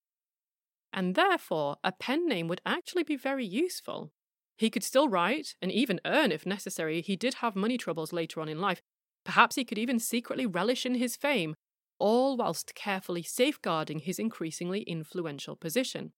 And 0.91 1.15
therefore, 1.15 1.77
a 1.83 1.91
pen 1.91 2.27
name 2.27 2.47
would 2.47 2.61
actually 2.65 3.03
be 3.03 3.15
very 3.15 3.45
useful. 3.45 4.11
He 4.57 4.69
could 4.69 4.83
still 4.83 5.07
write 5.07 5.55
and 5.61 5.71
even 5.71 6.01
earn 6.05 6.31
if 6.31 6.45
necessary. 6.45 7.01
He 7.01 7.15
did 7.15 7.35
have 7.35 7.55
money 7.55 7.77
troubles 7.77 8.11
later 8.11 8.41
on 8.41 8.49
in 8.49 8.59
life. 8.59 8.81
Perhaps 9.23 9.55
he 9.55 9.65
could 9.65 9.77
even 9.77 9.99
secretly 9.99 10.45
relish 10.45 10.85
in 10.85 10.95
his 10.95 11.15
fame, 11.15 11.55
all 11.99 12.35
whilst 12.37 12.75
carefully 12.75 13.23
safeguarding 13.23 13.99
his 13.99 14.19
increasingly 14.19 14.81
influential 14.81 15.55
position. 15.55 16.13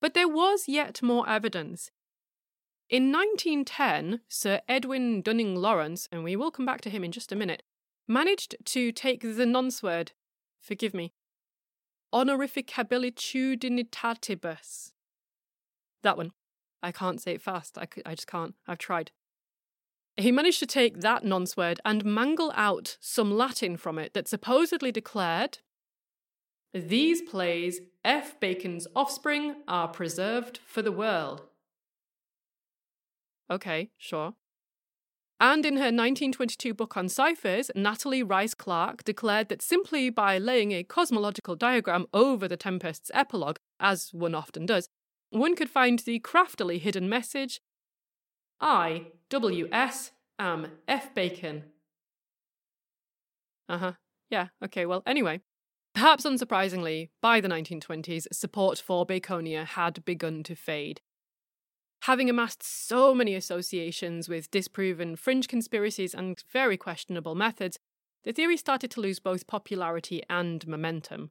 But 0.00 0.14
there 0.14 0.28
was 0.28 0.64
yet 0.66 1.02
more 1.02 1.28
evidence. 1.28 1.90
In 2.90 3.12
1910, 3.12 4.20
Sir 4.28 4.60
Edwin 4.66 5.22
Durning 5.22 5.56
Lawrence, 5.56 6.08
and 6.10 6.24
we 6.24 6.36
will 6.36 6.50
come 6.50 6.64
back 6.64 6.80
to 6.82 6.90
him 6.90 7.04
in 7.04 7.12
just 7.12 7.32
a 7.32 7.36
minute, 7.36 7.62
managed 8.08 8.56
to 8.64 8.90
take 8.90 9.20
the 9.20 9.46
nonce 9.46 9.82
word, 9.82 10.12
forgive 10.60 10.94
me, 10.94 11.12
honorificabilitudinitatibus. 12.12 14.92
That 16.02 16.16
one. 16.16 16.32
I 16.82 16.92
can't 16.92 17.20
say 17.20 17.32
it 17.32 17.42
fast. 17.42 17.76
I, 17.76 17.88
I 18.06 18.14
just 18.14 18.28
can't. 18.28 18.54
I've 18.66 18.78
tried. 18.78 19.10
He 20.16 20.32
managed 20.32 20.60
to 20.60 20.66
take 20.66 21.00
that 21.00 21.24
nonce 21.24 21.56
word 21.56 21.80
and 21.84 22.04
mangle 22.04 22.52
out 22.54 22.96
some 23.00 23.36
Latin 23.36 23.76
from 23.76 23.98
it 23.98 24.14
that 24.14 24.28
supposedly 24.28 24.92
declared 24.92 25.58
These 26.72 27.22
plays, 27.22 27.80
F. 28.04 28.38
Bacon's 28.38 28.86
offspring, 28.94 29.56
are 29.66 29.88
preserved 29.88 30.60
for 30.64 30.82
the 30.82 30.92
world. 30.92 31.42
Okay, 33.50 33.90
sure. 33.96 34.34
And 35.40 35.64
in 35.64 35.74
her 35.74 35.84
1922 35.84 36.74
book 36.74 36.96
on 36.96 37.08
ciphers, 37.08 37.70
Natalie 37.74 38.24
Rice 38.24 38.54
Clark 38.54 39.04
declared 39.04 39.48
that 39.50 39.62
simply 39.62 40.10
by 40.10 40.36
laying 40.36 40.72
a 40.72 40.82
cosmological 40.82 41.54
diagram 41.54 42.06
over 42.12 42.48
the 42.48 42.56
Tempest's 42.56 43.10
epilogue, 43.14 43.58
as 43.78 44.10
one 44.12 44.34
often 44.34 44.66
does, 44.66 44.88
one 45.30 45.54
could 45.54 45.70
find 45.70 46.00
the 46.00 46.18
craftily 46.18 46.78
hidden 46.78 47.08
message 47.08 47.60
I, 48.60 49.06
W, 49.30 49.68
S, 49.70 50.10
am 50.38 50.66
F. 50.88 51.14
Bacon. 51.14 51.64
Uh 53.68 53.78
huh. 53.78 53.92
Yeah, 54.30 54.48
okay, 54.64 54.86
well, 54.86 55.02
anyway. 55.06 55.40
Perhaps 55.94 56.24
unsurprisingly, 56.24 57.10
by 57.22 57.40
the 57.40 57.48
1920s, 57.48 58.26
support 58.32 58.78
for 58.78 59.06
Baconia 59.06 59.64
had 59.64 60.04
begun 60.04 60.42
to 60.44 60.54
fade. 60.54 61.00
Having 62.02 62.30
amassed 62.30 62.62
so 62.62 63.14
many 63.14 63.34
associations 63.34 64.28
with 64.28 64.50
disproven 64.50 65.16
fringe 65.16 65.48
conspiracies 65.48 66.14
and 66.14 66.42
very 66.50 66.76
questionable 66.76 67.34
methods, 67.34 67.78
the 68.24 68.32
theory 68.32 68.56
started 68.56 68.90
to 68.92 69.00
lose 69.00 69.18
both 69.18 69.46
popularity 69.46 70.22
and 70.28 70.66
momentum. 70.66 71.30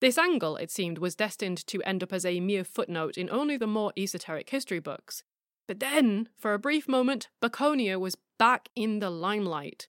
This 0.00 0.18
angle, 0.18 0.56
it 0.56 0.70
seemed, 0.70 0.98
was 0.98 1.16
destined 1.16 1.66
to 1.66 1.82
end 1.82 2.02
up 2.02 2.12
as 2.12 2.24
a 2.24 2.40
mere 2.40 2.64
footnote 2.64 3.18
in 3.18 3.28
only 3.30 3.56
the 3.56 3.66
more 3.66 3.92
esoteric 3.96 4.50
history 4.50 4.78
books. 4.78 5.24
But 5.66 5.80
then, 5.80 6.28
for 6.36 6.54
a 6.54 6.58
brief 6.58 6.88
moment, 6.88 7.28
Baconia 7.42 7.98
was 7.98 8.16
back 8.38 8.68
in 8.74 9.00
the 9.00 9.10
limelight. 9.10 9.88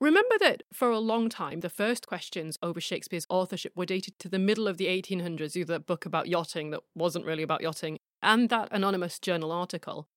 Remember 0.00 0.36
that 0.38 0.62
for 0.72 0.90
a 0.90 0.98
long 0.98 1.28
time, 1.28 1.60
the 1.60 1.68
first 1.68 2.06
questions 2.06 2.56
over 2.62 2.80
Shakespeare's 2.80 3.26
authorship 3.28 3.76
were 3.76 3.84
dated 3.84 4.18
to 4.20 4.30
the 4.30 4.38
middle 4.38 4.66
of 4.66 4.78
the 4.78 4.86
1800s, 4.86 5.56
either 5.56 5.74
that 5.74 5.86
book 5.86 6.06
about 6.06 6.26
yachting 6.26 6.70
that 6.70 6.80
wasn't 6.94 7.26
really 7.26 7.42
about 7.42 7.60
yachting, 7.60 7.98
and 8.22 8.48
that 8.48 8.68
anonymous 8.70 9.18
journal 9.18 9.52
article. 9.52 10.08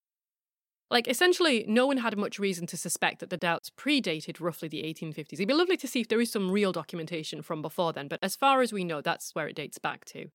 Like, 0.89 1.07
essentially, 1.07 1.65
no 1.67 1.87
one 1.87 1.97
had 1.97 2.17
much 2.17 2.37
reason 2.37 2.67
to 2.67 2.77
suspect 2.77 3.19
that 3.19 3.29
the 3.29 3.37
doubts 3.37 3.71
predated 3.71 4.39
roughly 4.39 4.67
the 4.67 4.83
1850s. 4.83 5.33
It'd 5.33 5.47
be 5.47 5.53
lovely 5.53 5.77
to 5.77 5.87
see 5.87 6.01
if 6.01 6.07
there 6.07 6.21
is 6.21 6.31
some 6.31 6.51
real 6.51 6.71
documentation 6.71 7.41
from 7.41 7.61
before 7.61 7.93
then, 7.93 8.07
but 8.07 8.19
as 8.21 8.35
far 8.35 8.61
as 8.61 8.71
we 8.71 8.83
know, 8.83 9.01
that's 9.01 9.33
where 9.33 9.47
it 9.47 9.55
dates 9.55 9.79
back 9.79 10.05
to. 10.05 10.27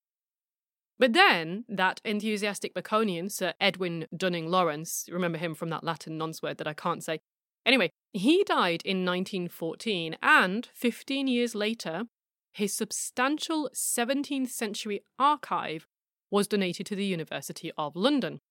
But 0.97 1.13
then, 1.13 1.63
that 1.69 2.01
enthusiastic 2.03 2.73
Baconian, 2.73 3.31
Sir 3.31 3.53
Edwin 3.61 4.05
Durning 4.13 4.49
Lawrence, 4.49 5.05
remember 5.09 5.37
him 5.37 5.55
from 5.55 5.69
that 5.69 5.85
Latin 5.85 6.17
nonce 6.17 6.41
word 6.41 6.57
that 6.57 6.67
I 6.67 6.73
can't 6.73 7.03
say. 7.03 7.19
Anyway, 7.65 7.89
he 8.11 8.43
died 8.43 8.81
in 8.83 9.05
1914, 9.05 10.17
and 10.21 10.67
15 10.73 11.27
years 11.27 11.55
later, 11.55 12.03
his 12.51 12.73
substantial 12.73 13.69
17th 13.73 14.49
century 14.49 15.03
archive 15.17 15.87
was 16.31 16.47
donated 16.47 16.85
to 16.87 16.95
the 16.95 17.05
University 17.05 17.71
of 17.77 17.95
London. 17.95 18.41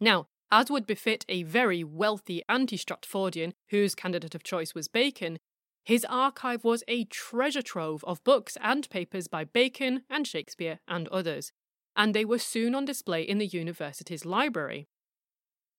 Now, 0.00 0.28
as 0.50 0.70
would 0.70 0.86
befit 0.86 1.24
a 1.28 1.44
very 1.44 1.84
wealthy 1.84 2.42
anti 2.48 2.76
Stratfordian 2.76 3.52
whose 3.68 3.94
candidate 3.94 4.34
of 4.34 4.42
choice 4.42 4.74
was 4.74 4.88
Bacon, 4.88 5.38
his 5.84 6.04
archive 6.08 6.64
was 6.64 6.84
a 6.88 7.04
treasure 7.04 7.62
trove 7.62 8.04
of 8.04 8.22
books 8.24 8.56
and 8.60 8.88
papers 8.90 9.28
by 9.28 9.44
Bacon 9.44 10.02
and 10.10 10.26
Shakespeare 10.26 10.80
and 10.86 11.08
others, 11.08 11.52
and 11.96 12.14
they 12.14 12.24
were 12.24 12.38
soon 12.38 12.74
on 12.74 12.84
display 12.84 13.22
in 13.22 13.38
the 13.38 13.46
university's 13.46 14.24
library. 14.24 14.88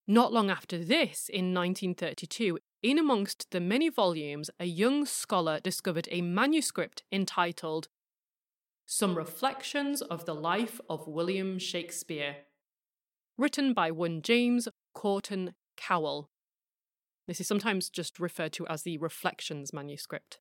Not 0.08 0.34
long 0.34 0.50
after 0.50 0.78
this, 0.78 1.30
in 1.30 1.54
1932, 1.54 2.60
in 2.82 2.98
amongst 2.98 3.52
the 3.52 3.60
many 3.60 3.90
volumes, 3.90 4.50
a 4.60 4.66
young 4.66 5.06
scholar 5.06 5.60
discovered 5.60 6.08
a 6.12 6.22
manuscript 6.22 7.04
entitled 7.12 7.88
Some 8.94 9.16
Reflections 9.16 10.02
of 10.02 10.26
the 10.26 10.36
Life 10.36 10.82
of 10.90 11.08
William 11.08 11.60
Shakespeare 11.60 12.36
written 13.38 13.74
by 13.74 13.90
one 13.90 14.22
James 14.22 14.68
Corton 14.94 15.54
Cowell. 15.78 16.30
This 17.26 17.40
is 17.40 17.48
sometimes 17.48 17.90
just 17.90 18.20
referred 18.20 18.52
to 18.52 18.68
as 18.68 18.84
the 18.84 18.98
Reflections 18.98 19.72
manuscript. 19.72 20.40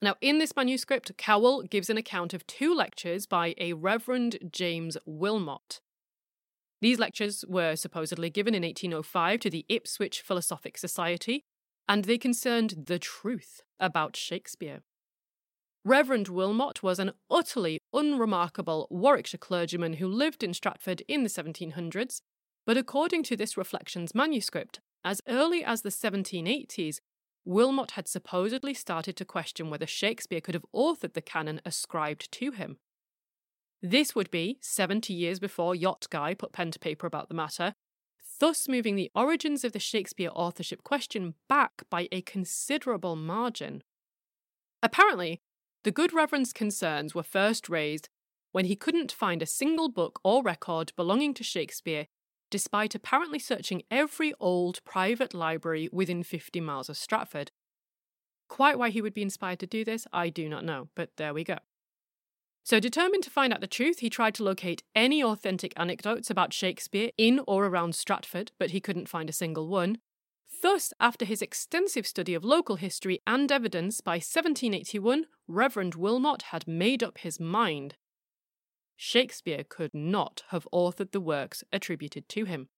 Now, 0.00 0.14
in 0.22 0.38
this 0.38 0.56
manuscript, 0.56 1.14
Cowell 1.18 1.62
gives 1.64 1.90
an 1.90 1.98
account 1.98 2.32
of 2.32 2.46
two 2.46 2.74
lectures 2.74 3.26
by 3.26 3.54
a 3.58 3.74
Reverend 3.74 4.38
James 4.50 4.96
Wilmot. 5.04 5.82
These 6.80 6.98
lectures 6.98 7.44
were 7.46 7.76
supposedly 7.76 8.30
given 8.30 8.54
in 8.54 8.62
1805 8.62 9.40
to 9.40 9.50
the 9.50 9.66
Ipswich 9.68 10.22
Philosophic 10.22 10.78
Society, 10.78 11.44
and 11.86 12.06
they 12.06 12.16
concerned 12.16 12.84
the 12.86 12.98
truth 12.98 13.60
about 13.78 14.16
Shakespeare. 14.16 14.80
Reverend 15.84 16.28
Wilmot 16.28 16.82
was 16.82 17.00
an 17.00 17.12
utterly 17.28 17.80
unremarkable 17.92 18.86
Warwickshire 18.88 19.38
clergyman 19.38 19.94
who 19.94 20.06
lived 20.06 20.44
in 20.44 20.54
Stratford 20.54 21.02
in 21.08 21.24
the 21.24 21.28
1700s, 21.28 22.20
but 22.64 22.76
according 22.76 23.24
to 23.24 23.36
this 23.36 23.56
Reflections 23.56 24.14
manuscript, 24.14 24.78
as 25.04 25.20
early 25.28 25.64
as 25.64 25.82
the 25.82 25.88
1780s, 25.88 27.00
Wilmot 27.44 27.92
had 27.92 28.06
supposedly 28.06 28.72
started 28.72 29.16
to 29.16 29.24
question 29.24 29.70
whether 29.70 29.86
Shakespeare 29.86 30.40
could 30.40 30.54
have 30.54 30.66
authored 30.72 31.14
the 31.14 31.20
canon 31.20 31.60
ascribed 31.64 32.30
to 32.30 32.52
him. 32.52 32.76
This 33.82 34.14
would 34.14 34.30
be 34.30 34.58
70 34.60 35.12
years 35.12 35.40
before 35.40 35.74
Yacht 35.74 36.06
Guy 36.10 36.34
put 36.34 36.52
pen 36.52 36.70
to 36.70 36.78
paper 36.78 37.08
about 37.08 37.28
the 37.28 37.34
matter, 37.34 37.74
thus 38.38 38.68
moving 38.68 38.94
the 38.94 39.10
origins 39.16 39.64
of 39.64 39.72
the 39.72 39.80
Shakespeare 39.80 40.30
authorship 40.32 40.84
question 40.84 41.34
back 41.48 41.82
by 41.90 42.06
a 42.12 42.22
considerable 42.22 43.16
margin. 43.16 43.82
Apparently, 44.84 45.40
the 45.84 45.90
good 45.90 46.12
Reverend's 46.12 46.52
concerns 46.52 47.14
were 47.14 47.22
first 47.22 47.68
raised 47.68 48.08
when 48.52 48.66
he 48.66 48.76
couldn't 48.76 49.10
find 49.10 49.42
a 49.42 49.46
single 49.46 49.88
book 49.88 50.20
or 50.22 50.42
record 50.42 50.92
belonging 50.96 51.34
to 51.34 51.44
Shakespeare, 51.44 52.06
despite 52.50 52.94
apparently 52.94 53.38
searching 53.38 53.82
every 53.90 54.32
old 54.38 54.84
private 54.84 55.34
library 55.34 55.88
within 55.90 56.22
50 56.22 56.60
miles 56.60 56.88
of 56.88 56.96
Stratford. 56.96 57.50
Quite 58.48 58.78
why 58.78 58.90
he 58.90 59.00
would 59.00 59.14
be 59.14 59.22
inspired 59.22 59.58
to 59.60 59.66
do 59.66 59.84
this, 59.84 60.06
I 60.12 60.28
do 60.28 60.48
not 60.48 60.64
know, 60.64 60.88
but 60.94 61.10
there 61.16 61.32
we 61.32 61.42
go. 61.42 61.58
So, 62.64 62.78
determined 62.78 63.24
to 63.24 63.30
find 63.30 63.52
out 63.52 63.60
the 63.60 63.66
truth, 63.66 63.98
he 63.98 64.10
tried 64.10 64.34
to 64.34 64.44
locate 64.44 64.84
any 64.94 65.24
authentic 65.24 65.72
anecdotes 65.76 66.30
about 66.30 66.52
Shakespeare 66.52 67.10
in 67.18 67.40
or 67.48 67.66
around 67.66 67.94
Stratford, 67.94 68.52
but 68.58 68.70
he 68.70 68.80
couldn't 68.80 69.08
find 69.08 69.28
a 69.28 69.32
single 69.32 69.66
one. 69.66 69.98
Thus, 70.62 70.92
after 71.00 71.24
his 71.24 71.42
extensive 71.42 72.06
study 72.06 72.34
of 72.34 72.44
local 72.44 72.76
history 72.76 73.20
and 73.26 73.50
evidence, 73.50 74.00
by 74.00 74.14
1781, 74.14 75.26
Reverend 75.48 75.96
Wilmot 75.96 76.42
had 76.42 76.68
made 76.68 77.02
up 77.02 77.18
his 77.18 77.40
mind. 77.40 77.96
Shakespeare 78.94 79.64
could 79.68 79.92
not 79.92 80.44
have 80.50 80.68
authored 80.72 81.10
the 81.10 81.20
works 81.20 81.64
attributed 81.72 82.28
to 82.28 82.44
him. 82.44 82.68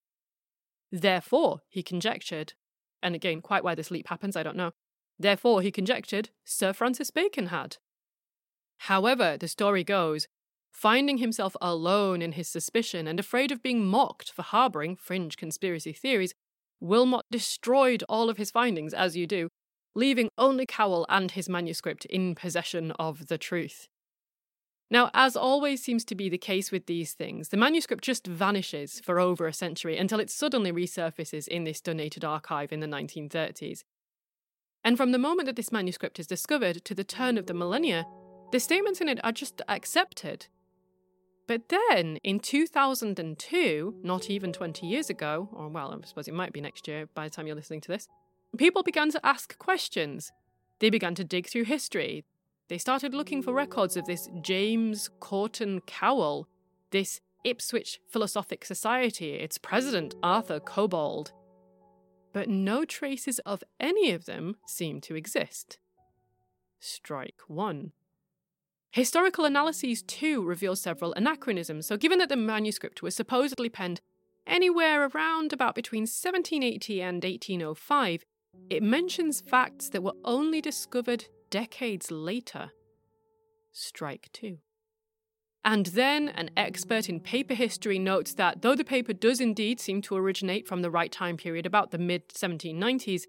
Therefore, 0.91 1.61
he 1.69 1.83
conjectured, 1.83 2.55
and 3.03 3.15
again, 3.15 3.43
quite 3.43 3.63
why 3.63 3.75
this 3.75 3.91
leap 3.91 4.09
happens, 4.09 4.35
I 4.35 4.43
don't 4.43 4.57
know. 4.57 4.73
Therefore, 5.19 5.61
he 5.61 5.71
conjectured, 5.71 6.31
Sir 6.43 6.73
Francis 6.73 7.11
Bacon 7.11 7.49
had. 7.49 7.77
However, 8.79 9.37
the 9.37 9.47
story 9.47 9.85
goes, 9.85 10.27
finding 10.71 11.19
himself 11.19 11.55
alone 11.61 12.23
in 12.23 12.33
his 12.33 12.49
suspicion 12.49 13.07
and 13.07 13.21
afraid 13.21 13.53
of 13.53 13.63
being 13.63 13.85
mocked 13.85 14.33
for 14.33 14.41
harbouring 14.41 14.97
fringe 14.97 15.37
conspiracy 15.37 15.93
theories, 15.93 16.35
Wilmot 16.81 17.25
destroyed 17.31 18.05
all 18.09 18.29
of 18.29 18.37
his 18.37 18.51
findings, 18.51 18.95
as 18.95 19.17
you 19.17 19.27
do, 19.27 19.49
leaving 19.95 20.29
only 20.37 20.67
Cowell 20.67 21.07
and 21.09 21.31
his 21.31 21.49
manuscript 21.49 22.05
in 22.07 22.35
possession 22.35 22.91
of 22.93 23.29
the 23.29 23.39
truth. 23.39 23.89
Now, 24.91 25.11
as 25.15 25.37
always 25.37 25.83
seems 25.83 26.05
to 26.05 26.15
be 26.15 26.29
the 26.29 26.39
case 26.39 26.71
with 26.71 26.87
these 26.87 27.15
things, 27.15 27.49
the 27.49 27.57
manuscript 27.57 28.05
just 28.05 28.27
vanishes 28.27 29.01
for 29.01 29.19
over 29.19 29.47
a 29.47 29.53
century 29.53 29.97
until 29.97 30.21
it 30.21 30.31
suddenly 30.31 30.73
resurfaces 30.73 31.49
in 31.49 31.65
this 31.65 31.81
donated 31.81 32.25
archive 32.25 32.73
in 32.73 32.81
the 32.81 32.87
1930s. 32.87 33.83
And 34.85 34.97
from 34.97 35.13
the 35.13 35.19
moment 35.19 35.47
that 35.47 35.57
this 35.57 35.73
manuscript 35.73 36.21
is 36.21 36.27
discovered 36.27 36.85
to 36.85 36.95
the 36.95 37.05
turn 37.05 37.39
of 37.39 37.47
the 37.47 37.55
millennia, 37.55 38.05
the 38.53 38.61
statements 38.61 39.01
in 39.01 39.09
it 39.09 39.19
are 39.25 39.33
just 39.33 39.63
accepted. 39.67 40.47
But 41.47 41.69
then, 41.69 42.17
in 42.25 42.41
2002, 42.41 43.97
not 44.03 44.31
even 44.31 44.53
20 44.53 44.87
years 44.87 45.11
ago, 45.11 45.49
or 45.53 45.69
well, 45.69 45.93
I 45.93 46.07
suppose 46.07 46.27
it 46.27 46.35
might 46.35 46.53
be 46.53 46.61
next 46.61 46.89
year 46.89 47.07
by 47.15 47.25
the 47.25 47.31
time 47.31 47.47
you're 47.47 47.57
listening 47.57 47.83
to 47.83 47.89
this, 47.89 48.09
people 48.57 48.83
began 48.83 49.11
to 49.11 49.27
ask 49.27 49.59
questions. 49.59 50.33
They 50.79 50.91
began 50.91 51.15
to 51.17 51.25
dig 51.25 51.47
through 51.47 51.65
history. 51.65 52.25
They 52.69 52.79
started 52.79 53.13
looking 53.13 53.43
for 53.43 53.53
records 53.53 53.97
of 53.97 54.07
this 54.07 54.29
James 54.41 55.11
Corton 55.21 55.81
Cowell, 55.83 56.49
this 56.91 57.21
Ipswich 57.45 58.01
Philosophic 58.09 58.65
Society, 58.65 59.35
its 59.35 59.59
president, 59.59 60.15
Arthur 60.23 60.61
Cobbold. 60.61 61.33
But 62.33 62.49
no 62.49 62.87
traces 62.87 63.39
of 63.41 63.63
any 63.79 64.13
of 64.13 64.25
them 64.25 64.57
seem 64.67 65.03
to 65.03 65.15
exist. 65.15 65.79
Strike 66.81 67.41
one. 67.49 67.93
Historical 68.95 69.45
analyses, 69.45 70.05
too, 70.05 70.41
reveal 70.45 70.77
several 70.77 71.13
anachronisms. 71.15 71.85
So, 71.85 71.97
given 71.97 72.21
that 72.21 72.29
the 72.29 72.37
manuscript 72.37 73.03
was 73.03 73.17
supposedly 73.17 73.69
penned 73.69 74.01
anywhere 74.47 75.11
around 75.13 75.53
about 75.53 75.75
between 75.75 76.03
1780 76.03 77.03
and 77.03 77.25
1805, 77.25 78.25
it 78.71 78.85
mentions 78.85 79.41
facts 79.41 79.89
that 79.89 80.05
were 80.05 80.15
only 80.25 80.61
discovered 80.61 81.25
decades 81.51 82.13
later. 82.13 82.71
Strike 83.73 84.29
two. 84.33 84.59
And 85.65 85.87
then 85.87 86.29
an 86.29 86.51
expert 86.57 87.09
in 87.09 87.19
paper 87.19 87.55
history 87.55 87.99
notes 87.99 88.35
that 88.35 88.63
though 88.63 88.77
the 88.77 88.85
paper 88.85 89.13
does 89.13 89.41
indeed 89.41 89.81
seem 89.81 90.03
to 90.03 90.15
originate 90.15 90.69
from 90.69 90.83
the 90.83 90.91
right 90.91 91.11
time 91.11 91.37
period, 91.37 91.67
about 91.67 91.91
the 91.91 91.99
mid 91.99 92.29
1790s, 92.29 93.23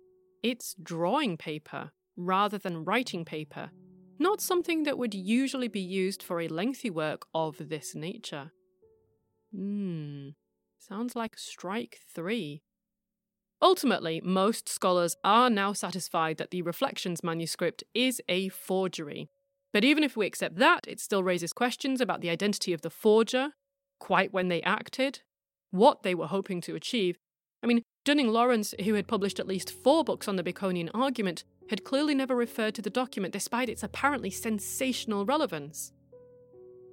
it's 0.44 0.76
drawing 0.84 1.38
paper 1.38 1.90
rather 2.16 2.60
than 2.60 2.86
writing 2.86 3.26
paper, 3.26 3.72
not 4.20 4.42
something 4.42 4.84
that 4.84 4.98
would 4.98 5.14
usually 5.14 5.68
be 5.68 5.80
used 5.80 6.24
for 6.24 6.40
a 6.40 6.48
lengthy 6.48 6.90
work 6.90 7.26
of 7.34 7.70
this 7.70 7.96
nature. 7.96 8.52
Hmm, 9.54 10.30
sounds 10.78 11.16
like 11.16 11.38
strike 11.38 12.00
three. 12.14 12.62
Ultimately, 13.62 14.22
most 14.24 14.68
scholars 14.68 15.16
are 15.24 15.50
now 15.50 15.74
satisfied 15.74 16.38
that 16.38 16.52
the 16.52 16.62
Reflections 16.62 17.24
manuscript 17.24 17.84
is 17.94 18.22
a 18.28 18.50
forgery. 18.50 19.30
But 19.74 19.84
even 19.84 20.04
if 20.04 20.16
we 20.16 20.26
accept 20.26 20.58
that, 20.58 20.88
it 20.88 21.00
still 21.00 21.24
raises 21.24 21.54
questions 21.54 22.00
about 22.00 22.22
the 22.22 22.30
identity 22.30 22.74
of 22.74 22.82
the 22.82 22.90
forger, 22.90 23.50
quite 24.00 24.32
when 24.34 24.50
they 24.50 24.62
acted, 24.62 25.22
what 25.72 26.04
they 26.04 26.16
were 26.16 26.28
hoping 26.28 26.62
to 26.62 26.76
achieve. 26.76 27.18
I 27.64 27.68
mean, 27.68 27.82
Durning 28.06 28.32
Lawrence, 28.32 28.76
who 28.84 28.94
had 28.94 29.08
published 29.08 29.40
at 29.40 29.48
least 29.48 29.72
four 29.84 30.04
books 30.04 30.28
on 30.28 30.36
the 30.36 30.44
Baconian 30.44 30.92
argument, 30.94 31.44
had 31.72 31.84
clearly 31.84 32.14
never 32.14 32.36
referred 32.36 32.76
to 32.76 32.82
the 32.84 32.92
document 32.92 33.34
despite 33.34 33.68
its 33.68 33.82
apparently 33.82 34.30
sensational 34.30 35.26
relevance. 35.26 35.92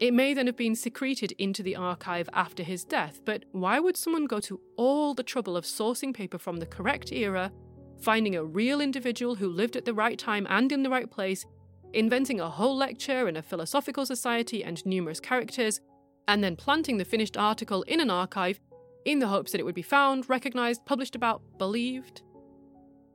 It 0.01 0.15
may 0.15 0.33
then 0.33 0.47
have 0.47 0.57
been 0.57 0.75
secreted 0.75 1.33
into 1.33 1.63
the 1.63 1.77
archive 1.77 2.31
after 2.33 2.63
his 2.63 2.83
death, 2.83 3.21
but 3.27 3.45
why 3.53 3.79
would 3.79 3.99
someone 3.99 4.25
go 4.25 4.41
to 4.41 4.59
all 4.79 5.13
the 5.13 5.23
trouble 5.23 5.55
of 5.55 5.65
sourcing 5.65 6.15
paper 6.15 6.39
from 6.39 6.57
the 6.57 6.67
correct 6.67 7.13
era, 7.13 7.53
finding 8.01 8.35
a 8.35 8.43
real 8.43 8.81
individual 8.81 9.35
who 9.35 9.49
lived 9.49 9.77
at 9.77 9.85
the 9.85 9.95
right 9.95 10.19
time 10.19 10.47
and 10.49 10.73
in 10.73 10.83
the 10.83 10.91
right 10.91 11.11
place, 11.11 11.45
inventing 11.93 12.41
a 12.41 12.49
whole 12.49 12.75
lecture 12.75 13.29
and 13.29 13.37
a 13.37 13.43
philosophical 13.43 14.07
society 14.07 14.65
and 14.65 14.85
numerous 14.87 15.21
characters, 15.21 15.79
and 16.27 16.43
then 16.43 16.57
planting 16.57 16.97
the 16.97 17.05
finished 17.05 17.37
article 17.37 17.83
in 17.83 18.01
an 18.01 18.11
archive 18.11 18.59
in 19.05 19.19
the 19.19 19.29
hopes 19.29 19.53
that 19.53 19.61
it 19.61 19.65
would 19.65 19.75
be 19.75 19.83
found, 19.83 20.29
recognised, 20.29 20.85
published 20.87 21.17
about, 21.17 21.43
believed? 21.59 22.23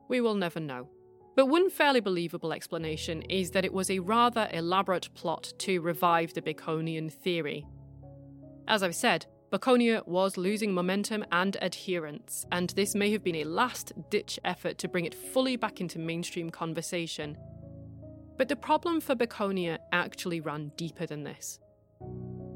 We 0.09 0.21
will 0.21 0.35
never 0.35 0.59
know. 0.59 0.89
But 1.35 1.47
one 1.47 1.69
fairly 1.69 1.99
believable 1.99 2.51
explanation 2.51 3.21
is 3.23 3.51
that 3.51 3.63
it 3.63 3.73
was 3.73 3.91
a 3.91 3.99
rather 3.99 4.49
elaborate 4.51 5.13
plot 5.13 5.53
to 5.59 5.81
revive 5.81 6.33
the 6.33 6.41
Baconian 6.41 7.11
theory. 7.11 7.65
As 8.67 8.81
I've 8.81 8.95
said, 8.95 9.27
Baconia 9.49 10.03
was 10.05 10.35
losing 10.35 10.73
momentum 10.73 11.23
and 11.31 11.55
adherents, 11.61 12.45
and 12.51 12.71
this 12.71 12.95
may 12.95 13.11
have 13.11 13.23
been 13.23 13.35
a 13.35 13.45
last 13.45 13.93
ditch 14.09 14.39
effort 14.43 14.77
to 14.79 14.89
bring 14.89 15.05
it 15.05 15.15
fully 15.15 15.55
back 15.55 15.79
into 15.79 15.99
mainstream 15.99 16.49
conversation. 16.49 17.37
But 18.37 18.49
the 18.49 18.55
problem 18.57 18.99
for 18.99 19.15
Baconia 19.15 19.79
actually 19.93 20.41
ran 20.41 20.71
deeper 20.75 21.05
than 21.05 21.23
this. 21.23 21.59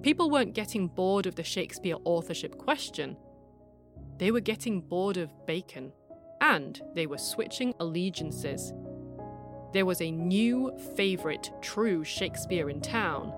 People 0.02 0.32
weren't 0.32 0.56
getting 0.56 0.88
bored 0.88 1.28
of 1.28 1.36
the 1.36 1.44
Shakespeare 1.44 1.98
authorship 2.06 2.58
question, 2.58 3.16
they 4.18 4.32
were 4.32 4.40
getting 4.40 4.82
bored 4.82 5.18
of 5.18 5.32
Bacon 5.46 5.92
and 6.42 6.82
they 6.96 7.06
were 7.06 7.18
switching 7.18 7.74
allegiances. 7.80 8.74
There 9.74 9.86
was 9.86 10.02
a 10.02 10.12
new 10.12 10.72
favourite 10.96 11.52
true 11.62 12.04
Shakespeare 12.04 12.70
in 12.70 12.82
town, 12.82 13.32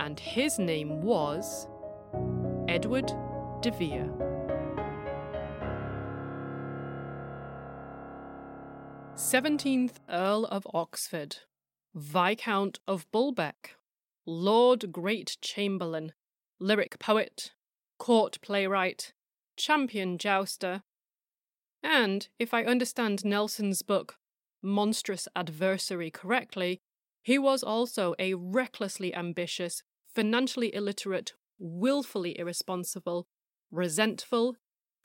and 0.00 0.18
his 0.18 0.58
name 0.58 1.02
was 1.02 1.66
Edward 2.68 3.12
de 3.62 3.70
Vere. 3.70 4.12
Seventeenth 9.14 10.00
Earl 10.08 10.44
of 10.46 10.66
Oxford, 10.74 11.38
Viscount 11.94 12.80
of 12.86 13.10
Bulbeck, 13.12 13.77
Lord 14.30 14.92
Great 14.92 15.38
Chamberlain, 15.40 16.12
lyric 16.60 16.98
poet, 16.98 17.54
court 17.98 18.36
playwright, 18.42 19.14
champion 19.56 20.18
jouster, 20.18 20.82
and, 21.82 22.28
if 22.38 22.52
I 22.52 22.64
understand 22.64 23.24
Nelson's 23.24 23.80
book, 23.80 24.18
Monstrous 24.60 25.28
Adversary, 25.34 26.10
correctly, 26.10 26.82
he 27.22 27.38
was 27.38 27.62
also 27.62 28.14
a 28.18 28.34
recklessly 28.34 29.14
ambitious, 29.14 29.82
financially 30.14 30.74
illiterate, 30.74 31.32
willfully 31.58 32.38
irresponsible, 32.38 33.26
resentful, 33.70 34.56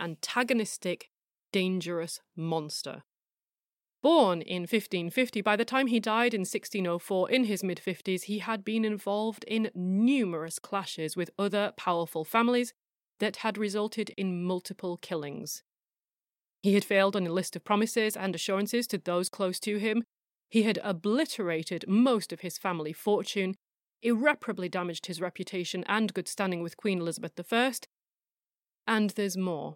antagonistic, 0.02 1.10
dangerous 1.54 2.20
monster. 2.36 3.04
Born 4.04 4.42
in 4.42 4.64
1550, 4.64 5.42
by 5.42 5.56
the 5.56 5.64
time 5.64 5.88
he 5.88 6.02
died 6.02 6.34
in 6.34 6.42
1604 6.42 7.32
in 7.32 7.46
his 7.46 7.64
mid 7.64 7.80
50s, 7.80 8.24
he 8.24 8.40
had 8.40 8.66
been 8.66 8.84
involved 8.84 9.46
in 9.48 9.72
numerous 9.74 10.60
clashes 10.60 11.16
with 11.16 11.32
other 11.40 11.72
powerful 11.78 12.26
families 12.26 12.74
that 13.22 13.38
had 13.38 13.58
resulted 13.58 14.10
in 14.18 14.44
multiple 14.44 14.98
killings. 14.98 15.64
He 16.62 16.74
had 16.74 16.84
failed 16.84 17.16
on 17.16 17.26
a 17.26 17.32
list 17.32 17.56
of 17.56 17.64
promises 17.64 18.18
and 18.18 18.36
assurances 18.36 18.88
to 18.88 18.98
those 18.98 19.30
close 19.30 19.58
to 19.62 19.78
him. 19.78 20.04
He 20.50 20.64
had 20.64 20.80
obliterated 20.84 21.86
most 21.88 22.34
of 22.34 22.42
his 22.42 22.58
family 22.58 22.92
fortune, 22.92 23.56
irreparably 24.02 24.68
damaged 24.68 25.06
his 25.06 25.22
reputation 25.22 25.86
and 25.88 26.14
good 26.14 26.28
standing 26.28 26.62
with 26.62 26.76
Queen 26.76 27.00
Elizabeth 27.00 27.40
I. 27.54 27.74
And 28.86 29.12
there's 29.12 29.38
more. 29.38 29.76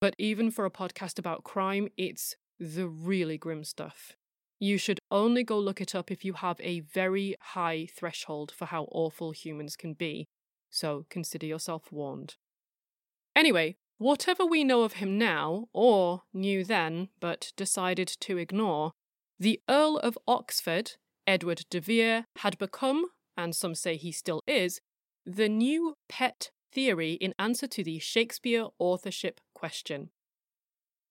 But 0.00 0.16
even 0.18 0.50
for 0.50 0.64
a 0.64 0.70
podcast 0.70 1.16
about 1.20 1.44
crime, 1.44 1.88
it's 1.96 2.34
the 2.58 2.88
really 2.88 3.38
grim 3.38 3.64
stuff. 3.64 4.16
You 4.58 4.78
should 4.78 4.98
only 5.10 5.44
go 5.44 5.58
look 5.58 5.80
it 5.80 5.94
up 5.94 6.10
if 6.10 6.24
you 6.24 6.32
have 6.34 6.60
a 6.60 6.80
very 6.80 7.36
high 7.40 7.86
threshold 7.94 8.50
for 8.50 8.66
how 8.66 8.88
awful 8.90 9.30
humans 9.30 9.76
can 9.76 9.94
be, 9.94 10.26
so 10.70 11.06
consider 11.08 11.46
yourself 11.46 11.92
warned. 11.92 12.34
Anyway, 13.36 13.76
whatever 13.98 14.44
we 14.44 14.64
know 14.64 14.82
of 14.82 14.94
him 14.94 15.16
now, 15.16 15.68
or 15.72 16.22
knew 16.32 16.64
then 16.64 17.08
but 17.20 17.52
decided 17.56 18.08
to 18.08 18.36
ignore, 18.36 18.92
the 19.38 19.60
Earl 19.68 19.98
of 19.98 20.18
Oxford, 20.26 20.96
Edward 21.26 21.64
de 21.70 21.80
Vere, 21.80 22.24
had 22.38 22.58
become, 22.58 23.06
and 23.36 23.54
some 23.54 23.76
say 23.76 23.96
he 23.96 24.10
still 24.10 24.42
is, 24.48 24.80
the 25.24 25.48
new 25.48 25.94
pet 26.08 26.50
theory 26.72 27.12
in 27.12 27.34
answer 27.38 27.68
to 27.68 27.84
the 27.84 28.00
Shakespeare 28.00 28.66
authorship 28.78 29.40
question. 29.54 30.10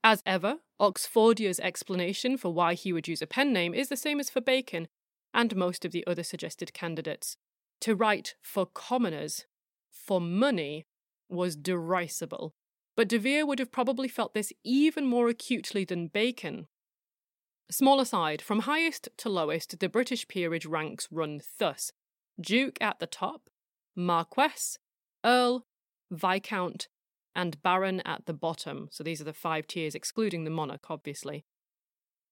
As 0.09 0.23
ever, 0.25 0.59
Oxfordia's 0.79 1.59
explanation 1.59 2.37
for 2.37 2.53
why 2.53 2.75
he 2.75 2.93
would 2.93 3.09
use 3.09 3.21
a 3.21 3.27
pen 3.27 3.51
name 3.51 3.73
is 3.73 3.89
the 3.89 3.97
same 3.97 4.21
as 4.21 4.29
for 4.29 4.39
Bacon 4.39 4.87
and 5.33 5.53
most 5.53 5.83
of 5.83 5.91
the 5.91 6.07
other 6.07 6.23
suggested 6.23 6.73
candidates. 6.73 7.35
To 7.81 7.93
write 7.93 8.35
for 8.41 8.65
commoners, 8.65 9.47
for 9.91 10.21
money, 10.21 10.85
was 11.27 11.57
derisible, 11.57 12.53
but 12.95 13.09
De 13.09 13.19
Vere 13.19 13.45
would 13.45 13.59
have 13.59 13.69
probably 13.69 14.07
felt 14.07 14.33
this 14.33 14.53
even 14.63 15.05
more 15.05 15.27
acutely 15.27 15.83
than 15.83 16.07
Bacon. 16.07 16.67
Small 17.69 17.99
aside, 17.99 18.41
from 18.41 18.61
highest 18.61 19.09
to 19.17 19.27
lowest, 19.27 19.77
the 19.77 19.89
British 19.89 20.25
peerage 20.29 20.65
ranks 20.65 21.09
run 21.11 21.41
thus 21.59 21.91
Duke 22.39 22.77
at 22.79 22.99
the 22.99 23.07
top, 23.07 23.49
Marquess, 23.93 24.79
Earl, 25.25 25.65
Viscount, 26.09 26.87
and 27.37 27.61
Baron 27.61 28.01
at 28.01 28.25
the 28.25 28.33
bottom. 28.33 28.89
So 28.91 29.03
these 29.03 29.21
are 29.21 29.25
the 29.25 29.31
five 29.31 29.67
tiers, 29.67 29.95
excluding 29.95 30.43
the 30.43 30.49
monarch, 30.49 30.89
obviously. 30.89 31.45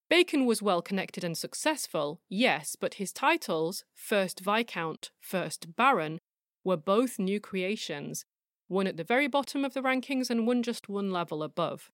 Bacon 0.10 0.46
was 0.46 0.62
well 0.62 0.82
connected 0.82 1.24
and 1.24 1.38
successful, 1.38 2.22
yes, 2.28 2.76
but 2.76 2.96
his 2.96 3.14
titles, 3.14 3.86
First 3.94 4.42
Viscount, 4.42 5.12
First 5.20 5.76
Baron, 5.76 6.20
were 6.64 6.78
both 6.78 7.18
new 7.18 7.40
creations, 7.40 8.26
one 8.68 8.88
at 8.88 8.98
the 8.98 9.04
very 9.04 9.28
bottom 9.28 9.64
of 9.64 9.74
the 9.74 9.82
rankings 9.82 10.30
and 10.30 10.46
one 10.46 10.64
just 10.64 10.90
one 10.90 11.12
level 11.12 11.42
above. 11.42 11.92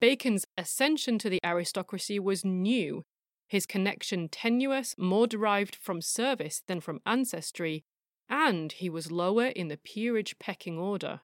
Bacon's 0.00 0.46
ascension 0.58 1.18
to 1.18 1.30
the 1.30 1.40
aristocracy 1.44 2.18
was 2.18 2.44
new, 2.44 3.04
his 3.48 3.66
connection 3.66 4.28
tenuous, 4.28 4.94
more 4.98 5.26
derived 5.26 5.76
from 5.76 6.00
service 6.02 6.62
than 6.66 6.80
from 6.80 7.00
ancestry, 7.06 7.84
and 8.28 8.72
he 8.72 8.90
was 8.90 9.12
lower 9.12 9.46
in 9.46 9.68
the 9.68 9.78
peerage 9.78 10.38
pecking 10.38 10.78
order. 10.78 11.20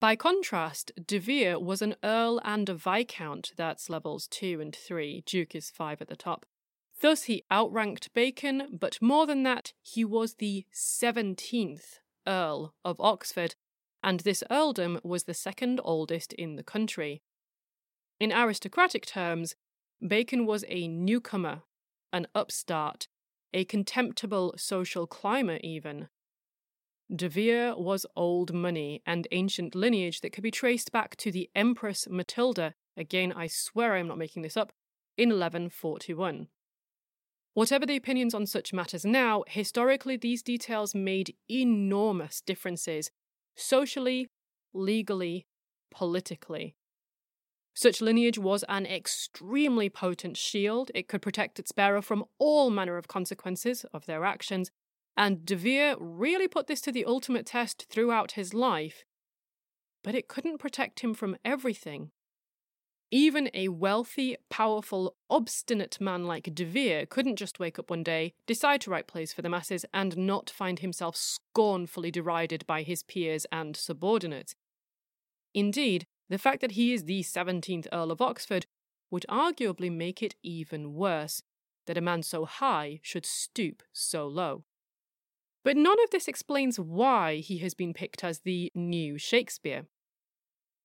By 0.00 0.16
contrast, 0.16 0.92
De 1.06 1.18
Vere 1.18 1.58
was 1.58 1.82
an 1.82 1.94
Earl 2.02 2.40
and 2.42 2.70
a 2.70 2.74
Viscount, 2.74 3.52
that's 3.56 3.90
levels 3.90 4.26
2 4.28 4.58
and 4.58 4.74
3, 4.74 5.22
Duke 5.26 5.54
is 5.54 5.68
5 5.68 6.00
at 6.00 6.08
the 6.08 6.16
top. 6.16 6.46
Thus 7.02 7.24
he 7.24 7.44
outranked 7.50 8.14
Bacon, 8.14 8.78
but 8.80 8.96
more 9.02 9.26
than 9.26 9.42
that, 9.42 9.74
he 9.82 10.06
was 10.06 10.34
the 10.34 10.64
17th 10.74 11.98
Earl 12.26 12.74
of 12.82 12.98
Oxford, 12.98 13.56
and 14.02 14.20
this 14.20 14.42
earldom 14.50 15.00
was 15.02 15.24
the 15.24 15.34
second 15.34 15.82
oldest 15.84 16.32
in 16.32 16.56
the 16.56 16.62
country. 16.62 17.20
In 18.18 18.32
aristocratic 18.32 19.04
terms, 19.04 19.54
Bacon 20.06 20.46
was 20.46 20.64
a 20.68 20.88
newcomer, 20.88 21.62
an 22.10 22.26
upstart, 22.34 23.06
a 23.52 23.66
contemptible 23.66 24.54
social 24.56 25.06
climber, 25.06 25.58
even. 25.62 26.08
De 27.14 27.28
Vere 27.28 27.74
was 27.74 28.06
old 28.14 28.52
money 28.52 29.02
and 29.04 29.26
ancient 29.32 29.74
lineage 29.74 30.20
that 30.20 30.32
could 30.32 30.44
be 30.44 30.50
traced 30.50 30.92
back 30.92 31.16
to 31.16 31.32
the 31.32 31.50
Empress 31.56 32.06
Matilda, 32.08 32.74
again, 32.96 33.32
I 33.32 33.48
swear 33.48 33.96
I'm 33.96 34.06
not 34.06 34.18
making 34.18 34.42
this 34.42 34.56
up, 34.56 34.72
in 35.16 35.30
1141. 35.30 36.46
Whatever 37.54 37.84
the 37.84 37.96
opinions 37.96 38.32
on 38.32 38.46
such 38.46 38.72
matters 38.72 39.04
now, 39.04 39.42
historically 39.48 40.16
these 40.16 40.40
details 40.42 40.94
made 40.94 41.34
enormous 41.50 42.40
differences, 42.40 43.10
socially, 43.56 44.28
legally, 44.72 45.46
politically. 45.90 46.76
Such 47.74 48.00
lineage 48.00 48.38
was 48.38 48.64
an 48.68 48.86
extremely 48.86 49.88
potent 49.88 50.36
shield. 50.36 50.92
It 50.94 51.08
could 51.08 51.22
protect 51.22 51.58
its 51.58 51.72
bearer 51.72 52.02
from 52.02 52.24
all 52.38 52.70
manner 52.70 52.96
of 52.96 53.08
consequences 53.08 53.84
of 53.92 54.06
their 54.06 54.24
actions, 54.24 54.70
and 55.16 55.44
De 55.44 55.56
Vere 55.56 55.96
really 55.98 56.48
put 56.48 56.66
this 56.66 56.80
to 56.82 56.92
the 56.92 57.04
ultimate 57.04 57.46
test 57.46 57.86
throughout 57.90 58.32
his 58.32 58.54
life. 58.54 59.04
But 60.02 60.14
it 60.14 60.28
couldn't 60.28 60.58
protect 60.58 61.00
him 61.00 61.14
from 61.14 61.36
everything. 61.44 62.10
Even 63.12 63.50
a 63.52 63.68
wealthy, 63.68 64.36
powerful, 64.50 65.16
obstinate 65.28 66.00
man 66.00 66.24
like 66.24 66.54
De 66.54 66.64
Vere 66.64 67.06
couldn't 67.06 67.36
just 67.36 67.58
wake 67.58 67.78
up 67.78 67.90
one 67.90 68.04
day, 68.04 68.34
decide 68.46 68.80
to 68.82 68.90
write 68.90 69.08
plays 69.08 69.32
for 69.32 69.42
the 69.42 69.48
masses, 69.48 69.84
and 69.92 70.16
not 70.16 70.48
find 70.48 70.78
himself 70.78 71.16
scornfully 71.16 72.12
derided 72.12 72.64
by 72.68 72.82
his 72.82 73.02
peers 73.02 73.46
and 73.50 73.76
subordinates. 73.76 74.54
Indeed, 75.52 76.06
the 76.28 76.38
fact 76.38 76.60
that 76.60 76.72
he 76.72 76.92
is 76.92 77.04
the 77.04 77.22
17th 77.22 77.88
Earl 77.92 78.12
of 78.12 78.22
Oxford 78.22 78.66
would 79.10 79.26
arguably 79.28 79.90
make 79.90 80.22
it 80.22 80.36
even 80.44 80.94
worse 80.94 81.42
that 81.86 81.98
a 81.98 82.00
man 82.00 82.22
so 82.22 82.44
high 82.44 83.00
should 83.02 83.26
stoop 83.26 83.82
so 83.92 84.28
low. 84.28 84.62
But 85.62 85.76
none 85.76 86.02
of 86.02 86.10
this 86.10 86.28
explains 86.28 86.80
why 86.80 87.36
he 87.36 87.58
has 87.58 87.74
been 87.74 87.92
picked 87.92 88.24
as 88.24 88.40
the 88.40 88.72
new 88.74 89.18
Shakespeare. 89.18 89.86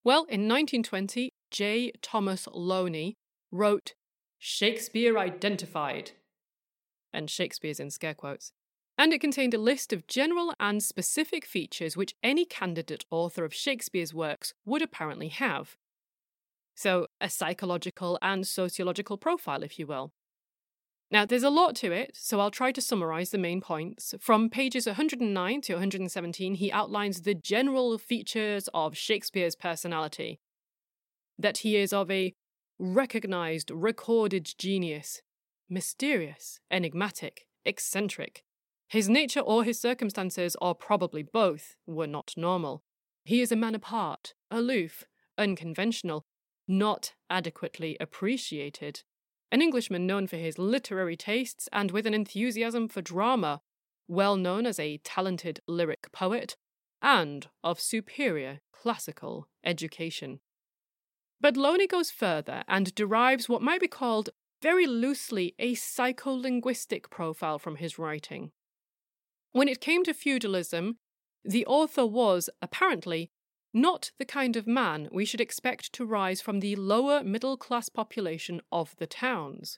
Well, 0.03 0.23
in 0.23 0.47
1920, 0.47 1.33
J. 1.49 1.91
Thomas 2.01 2.47
Looney 2.53 3.15
wrote 3.51 3.93
Shakespeare 4.37 5.17
Identified, 5.17 6.11
and 7.13 7.29
Shakespeare's 7.29 7.79
in 7.79 7.89
scare 7.89 8.13
quotes, 8.13 8.51
and 8.97 9.13
it 9.13 9.21
contained 9.21 9.53
a 9.53 9.57
list 9.57 9.91
of 9.91 10.07
general 10.07 10.53
and 10.59 10.83
specific 10.83 11.45
features 11.45 11.97
which 11.97 12.15
any 12.21 12.45
candidate 12.45 13.05
author 13.09 13.45
of 13.45 13.53
Shakespeare's 13.53 14.13
works 14.13 14.53
would 14.65 14.81
apparently 14.81 15.29
have. 15.29 15.77
So, 16.75 17.07
a 17.21 17.29
psychological 17.29 18.19
and 18.21 18.45
sociological 18.45 19.17
profile, 19.17 19.63
if 19.63 19.79
you 19.79 19.87
will. 19.87 20.11
Now, 21.11 21.25
there's 21.25 21.43
a 21.43 21.49
lot 21.49 21.75
to 21.77 21.91
it, 21.91 22.11
so 22.15 22.39
I'll 22.39 22.51
try 22.51 22.71
to 22.71 22.81
summarize 22.81 23.29
the 23.29 23.37
main 23.37 23.61
points. 23.61 24.15
From 24.19 24.49
pages 24.49 24.87
109 24.87 25.61
to 25.61 25.73
117, 25.73 26.55
he 26.55 26.71
outlines 26.71 27.21
the 27.21 27.35
general 27.35 27.97
features 27.97 28.67
of 28.73 28.97
Shakespeare's 28.97 29.55
personality 29.55 30.39
that 31.37 31.59
he 31.59 31.75
is 31.75 31.93
of 31.93 32.09
a 32.09 32.33
recognized, 32.79 33.69
recorded 33.71 34.53
genius, 34.57 35.21
mysterious, 35.69 36.59
enigmatic, 36.71 37.45
eccentric. 37.65 38.43
His 38.87 39.09
nature 39.09 39.41
or 39.41 39.63
his 39.63 39.79
circumstances, 39.79 40.55
or 40.61 40.75
probably 40.75 41.23
both, 41.23 41.75
were 41.85 42.07
not 42.07 42.33
normal. 42.37 42.83
He 43.23 43.41
is 43.41 43.51
a 43.51 43.55
man 43.55 43.75
apart, 43.75 44.33
aloof, 44.51 45.03
unconventional, 45.37 46.25
not 46.67 47.13
adequately 47.29 47.97
appreciated, 47.99 49.03
an 49.55 49.61
Englishman 49.61 50.05
known 50.05 50.27
for 50.27 50.35
his 50.35 50.59
literary 50.59 51.15
tastes 51.15 51.69
and 51.71 51.89
with 51.89 52.05
an 52.05 52.13
enthusiasm 52.13 52.89
for 52.89 53.01
drama, 53.01 53.61
well 54.05 54.35
known 54.35 54.65
as 54.65 54.77
a 54.81 54.97
talented 54.97 55.61
lyric 55.65 56.11
poet, 56.11 56.57
and 57.01 57.47
of 57.63 57.79
superior 57.79 58.59
classical 58.73 59.47
education. 59.63 60.41
But 61.39 61.55
Looney 61.55 61.87
goes 61.87 62.11
further 62.11 62.65
and 62.67 62.93
derives 62.95 63.47
what 63.47 63.61
might 63.61 63.79
be 63.79 63.87
called 63.87 64.29
very 64.61 64.85
loosely 64.85 65.55
a 65.57 65.73
psycholinguistic 65.75 67.09
profile 67.09 67.57
from 67.57 67.77
his 67.77 67.97
writing. 67.97 68.51
When 69.53 69.69
it 69.69 69.79
came 69.79 70.03
to 70.03 70.13
feudalism, 70.13 70.97
the 71.45 71.65
author 71.65 72.05
was, 72.05 72.49
apparently, 72.61 73.31
not 73.75 74.11
the 74.17 74.25
kind 74.25 74.55
of 74.55 74.65
man 74.65 75.09
we 75.11 75.25
should 75.25 75.41
expect 75.41 75.91
to 75.93 76.05
rise 76.05 76.41
from 76.41 76.61
the 76.61 76.75
lower 76.77 77.23
middle 77.23 77.57
class 77.57 77.89
population 77.89 78.61
of 78.71 78.95
the 78.97 79.05
towns. 79.05 79.77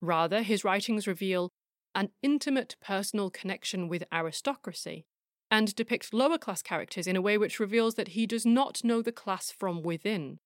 Rather, 0.00 0.42
his 0.42 0.64
writings 0.64 1.06
reveal 1.06 1.52
an 1.94 2.10
intimate 2.22 2.74
personal 2.80 3.30
connection 3.30 3.88
with 3.88 4.04
aristocracy 4.12 5.04
and 5.50 5.74
depict 5.76 6.12
lower 6.12 6.38
class 6.38 6.62
characters 6.62 7.06
in 7.06 7.16
a 7.16 7.22
way 7.22 7.38
which 7.38 7.60
reveals 7.60 7.94
that 7.94 8.08
he 8.08 8.26
does 8.26 8.44
not 8.44 8.82
know 8.82 9.02
the 9.02 9.12
class 9.12 9.50
from 9.50 9.82
within. 9.82 10.38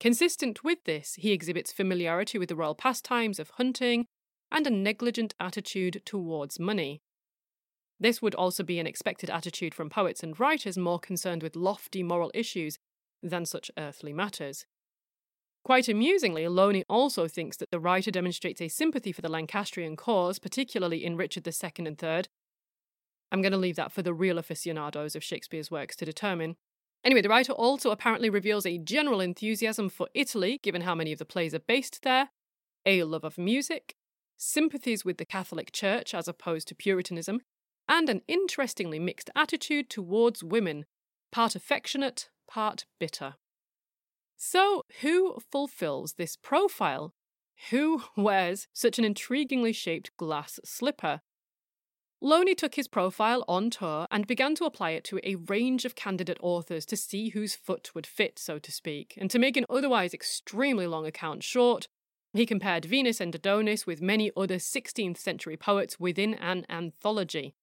Consistent 0.00 0.62
with 0.62 0.84
this, 0.84 1.16
he 1.16 1.32
exhibits 1.32 1.72
familiarity 1.72 2.38
with 2.38 2.48
the 2.48 2.56
royal 2.56 2.74
pastimes 2.74 3.38
of 3.38 3.50
hunting 3.50 4.06
and 4.50 4.66
a 4.66 4.70
negligent 4.70 5.34
attitude 5.40 6.02
towards 6.04 6.58
money. 6.58 7.02
This 8.00 8.22
would 8.22 8.34
also 8.34 8.62
be 8.62 8.78
an 8.78 8.86
expected 8.86 9.28
attitude 9.30 9.74
from 9.74 9.90
poets 9.90 10.22
and 10.22 10.38
writers 10.38 10.78
more 10.78 11.00
concerned 11.00 11.42
with 11.42 11.56
lofty 11.56 12.02
moral 12.02 12.30
issues 12.32 12.78
than 13.22 13.44
such 13.44 13.70
earthly 13.76 14.12
matters. 14.12 14.66
Quite 15.64 15.88
amusingly, 15.88 16.46
Looney 16.48 16.84
also 16.88 17.26
thinks 17.26 17.56
that 17.56 17.70
the 17.70 17.80
writer 17.80 18.10
demonstrates 18.10 18.60
a 18.60 18.68
sympathy 18.68 19.12
for 19.12 19.20
the 19.20 19.28
Lancastrian 19.28 19.96
cause, 19.96 20.38
particularly 20.38 21.04
in 21.04 21.16
Richard 21.16 21.46
II 21.46 21.86
and 21.86 22.02
III. 22.02 22.22
I'm 23.30 23.42
going 23.42 23.52
to 23.52 23.58
leave 23.58 23.76
that 23.76 23.92
for 23.92 24.02
the 24.02 24.14
real 24.14 24.38
aficionados 24.38 25.14
of 25.14 25.24
Shakespeare's 25.24 25.70
works 25.70 25.96
to 25.96 26.04
determine. 26.04 26.56
Anyway, 27.04 27.20
the 27.20 27.28
writer 27.28 27.52
also 27.52 27.90
apparently 27.90 28.30
reveals 28.30 28.64
a 28.64 28.78
general 28.78 29.20
enthusiasm 29.20 29.88
for 29.88 30.08
Italy, 30.14 30.58
given 30.62 30.82
how 30.82 30.94
many 30.94 31.12
of 31.12 31.18
the 31.18 31.24
plays 31.24 31.54
are 31.54 31.60
based 31.60 32.02
there, 32.02 32.30
a 32.86 33.02
love 33.02 33.24
of 33.24 33.36
music, 33.36 33.94
sympathies 34.36 35.04
with 35.04 35.18
the 35.18 35.26
Catholic 35.26 35.72
Church 35.72 36.14
as 36.14 36.28
opposed 36.28 36.68
to 36.68 36.74
Puritanism, 36.74 37.40
and 37.88 38.08
an 38.08 38.22
interestingly 38.28 38.98
mixed 38.98 39.30
attitude 39.34 39.88
towards 39.88 40.44
women, 40.44 40.84
part 41.32 41.54
affectionate, 41.54 42.28
part 42.46 42.84
bitter. 42.98 43.34
So, 44.36 44.84
who 45.00 45.38
fulfills 45.50 46.14
this 46.14 46.36
profile? 46.36 47.14
Who 47.70 48.02
wears 48.16 48.68
such 48.72 48.98
an 48.98 49.04
intriguingly 49.04 49.74
shaped 49.74 50.16
glass 50.16 50.60
slipper? 50.64 51.22
Looney 52.20 52.56
took 52.56 52.74
his 52.74 52.88
profile 52.88 53.44
on 53.46 53.70
tour 53.70 54.06
and 54.10 54.26
began 54.26 54.56
to 54.56 54.64
apply 54.64 54.90
it 54.90 55.04
to 55.04 55.20
a 55.22 55.36
range 55.36 55.84
of 55.84 55.94
candidate 55.94 56.38
authors 56.40 56.84
to 56.86 56.96
see 56.96 57.28
whose 57.28 57.54
foot 57.54 57.94
would 57.94 58.06
fit, 58.06 58.40
so 58.40 58.58
to 58.58 58.72
speak. 58.72 59.14
And 59.16 59.30
to 59.30 59.38
make 59.38 59.56
an 59.56 59.66
otherwise 59.70 60.12
extremely 60.12 60.88
long 60.88 61.06
account 61.06 61.44
short, 61.44 61.86
he 62.32 62.44
compared 62.44 62.84
Venus 62.84 63.20
and 63.20 63.34
Adonis 63.34 63.86
with 63.86 64.02
many 64.02 64.32
other 64.36 64.56
16th 64.56 65.16
century 65.16 65.56
poets 65.56 66.00
within 66.00 66.34
an 66.34 66.66
anthology. 66.68 67.54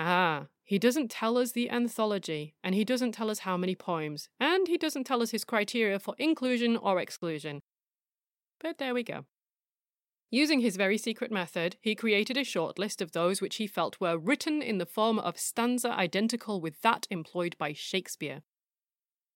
Ah, 0.00 0.46
he 0.62 0.78
doesn't 0.78 1.10
tell 1.10 1.36
us 1.36 1.50
the 1.50 1.68
anthology, 1.68 2.54
and 2.62 2.72
he 2.72 2.84
doesn't 2.84 3.10
tell 3.10 3.28
us 3.28 3.40
how 3.40 3.56
many 3.56 3.74
poems, 3.74 4.28
and 4.38 4.68
he 4.68 4.78
doesn't 4.78 5.02
tell 5.02 5.20
us 5.20 5.32
his 5.32 5.44
criteria 5.44 5.98
for 5.98 6.14
inclusion 6.18 6.76
or 6.76 7.00
exclusion. 7.00 7.62
But 8.60 8.78
there 8.78 8.94
we 8.94 9.02
go. 9.02 9.24
Using 10.30 10.60
his 10.60 10.76
very 10.76 10.98
secret 10.98 11.32
method, 11.32 11.78
he 11.80 11.96
created 11.96 12.36
a 12.36 12.44
short 12.44 12.78
list 12.78 13.02
of 13.02 13.10
those 13.10 13.40
which 13.40 13.56
he 13.56 13.66
felt 13.66 14.00
were 14.00 14.16
written 14.16 14.62
in 14.62 14.78
the 14.78 14.86
form 14.86 15.18
of 15.18 15.36
stanza 15.36 15.90
identical 15.90 16.60
with 16.60 16.80
that 16.82 17.08
employed 17.10 17.56
by 17.58 17.72
Shakespeare. 17.72 18.42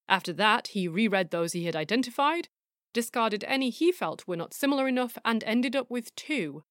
After 0.08 0.32
that, 0.34 0.68
he 0.68 0.86
reread 0.86 1.30
those 1.30 1.54
he 1.54 1.64
had 1.64 1.74
identified, 1.74 2.46
discarded 2.92 3.42
any 3.48 3.70
he 3.70 3.90
felt 3.90 4.28
were 4.28 4.36
not 4.36 4.54
similar 4.54 4.86
enough, 4.86 5.18
and 5.24 5.42
ended 5.42 5.74
up 5.74 5.90
with 5.90 6.14
two. 6.14 6.62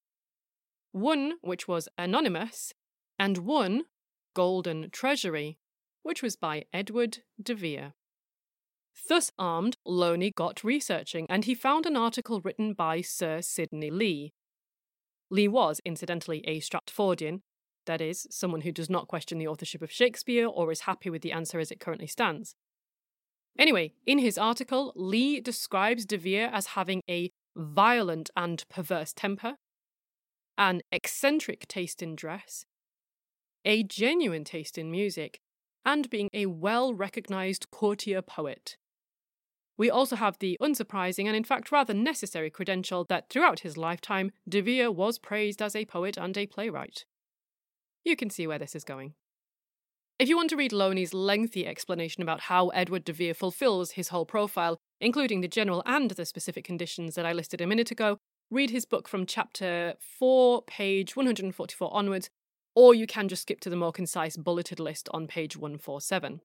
One, 0.94 1.34
which 1.42 1.68
was 1.68 1.90
anonymous, 1.98 2.74
and 3.22 3.38
one, 3.38 3.84
Golden 4.34 4.90
Treasury, 4.90 5.60
which 6.02 6.24
was 6.24 6.36
by 6.36 6.66
Edward 6.74 7.20
de 7.40 7.54
Vere. 7.54 7.94
Thus 9.08 9.32
armed, 9.38 9.78
Looney 9.86 10.32
got 10.32 10.64
researching, 10.64 11.28
and 11.30 11.46
he 11.46 11.54
found 11.54 11.86
an 11.86 11.96
article 11.96 12.42
written 12.42 12.74
by 12.74 13.02
Sir 13.02 13.42
Sidney 13.44 13.92
Lee. 13.92 14.34
Lee 15.30 15.48
was, 15.48 15.80
incidentally, 15.86 16.44
a 16.48 16.62
Stratfordian, 16.62 17.42
that 17.86 18.02
is, 18.02 18.26
someone 18.32 18.62
who 18.62 18.72
does 18.72 18.90
not 18.90 19.08
question 19.08 19.38
the 19.38 19.48
authorship 19.48 19.84
of 19.84 19.92
Shakespeare 19.92 20.48
or 20.48 20.72
is 20.72 20.82
happy 20.82 21.12
with 21.12 21.22
the 21.22 21.32
answer 21.32 21.60
as 21.60 21.70
it 21.70 21.80
currently 21.80 22.08
stands. 22.08 22.56
Anyway, 23.56 23.94
in 24.08 24.18
his 24.18 24.40
article, 24.40 24.94
Lee 24.96 25.40
describes 25.40 26.08
De 26.08 26.18
Vere 26.18 26.50
as 26.52 26.68
having 26.68 27.04
a 27.08 27.30
violent 27.56 28.32
and 28.36 28.68
perverse 28.68 29.14
temper, 29.14 29.58
an 30.58 30.82
eccentric 30.92 31.68
taste 31.68 32.02
in 32.02 32.16
dress, 32.16 32.66
a 33.66 33.84
genuine 33.84 34.44
taste 34.44 34.78
in 34.78 34.92
music, 34.92 35.40
and 35.86 36.10
being 36.10 36.30
a 36.34 36.46
well 36.46 36.94
recognized 36.94 37.72
courtier 37.72 38.22
poet. 38.22 38.78
We 39.78 39.90
also 39.90 40.16
have 40.16 40.38
the 40.40 40.58
unsurprising 40.62 41.26
and, 41.26 41.36
in 41.36 41.44
fact, 41.44 41.72
rather 41.72 41.94
necessary 41.94 42.50
credential 42.50 43.04
that 43.06 43.30
throughout 43.30 43.62
his 43.62 43.78
lifetime, 43.78 44.32
De 44.48 44.62
Vere 44.62 44.92
was 44.92 45.18
praised 45.18 45.62
as 45.62 45.76
a 45.76 45.86
poet 45.86 46.18
and 46.18 46.38
a 46.38 46.46
playwright. 46.46 47.06
You 48.04 48.16
can 48.16 48.30
see 48.30 48.46
where 48.46 48.60
this 48.60 48.76
is 48.76 48.84
going. 48.84 49.14
If 50.20 50.30
you 50.30 50.36
want 50.36 50.52
to 50.52 50.56
read 50.56 50.72
Looney's 50.72 51.16
lengthy 51.16 51.66
explanation 51.66 52.22
about 52.22 52.42
how 52.42 52.68
Edward 52.70 53.06
de 53.06 53.14
Vere 53.14 53.34
fulfills 53.34 53.92
his 53.92 54.10
whole 54.10 54.26
profile, 54.26 54.78
including 55.00 55.42
the 55.42 55.48
general 55.48 55.82
and 55.88 56.12
the 56.12 56.26
specific 56.26 56.64
conditions 56.64 57.16
that 57.16 57.26
I 57.26 57.34
listed 57.34 57.60
a 57.60 57.66
minute 57.66 57.90
ago, 57.90 58.20
read 58.52 58.70
his 58.70 58.86
book 58.86 59.08
from 59.08 59.26
chapter 59.26 59.96
4, 60.20 60.62
page 60.64 61.16
144 61.16 61.92
onwards, 61.92 62.30
or 62.76 62.94
you 62.94 63.08
can 63.08 63.28
just 63.28 63.44
skip 63.44 63.60
to 63.62 63.70
the 63.70 63.76
more 63.76 63.92
concise 63.92 64.38
bulleted 64.38 64.80
list 64.80 65.10
on 65.14 65.28
page 65.28 65.58
147. 65.58 66.42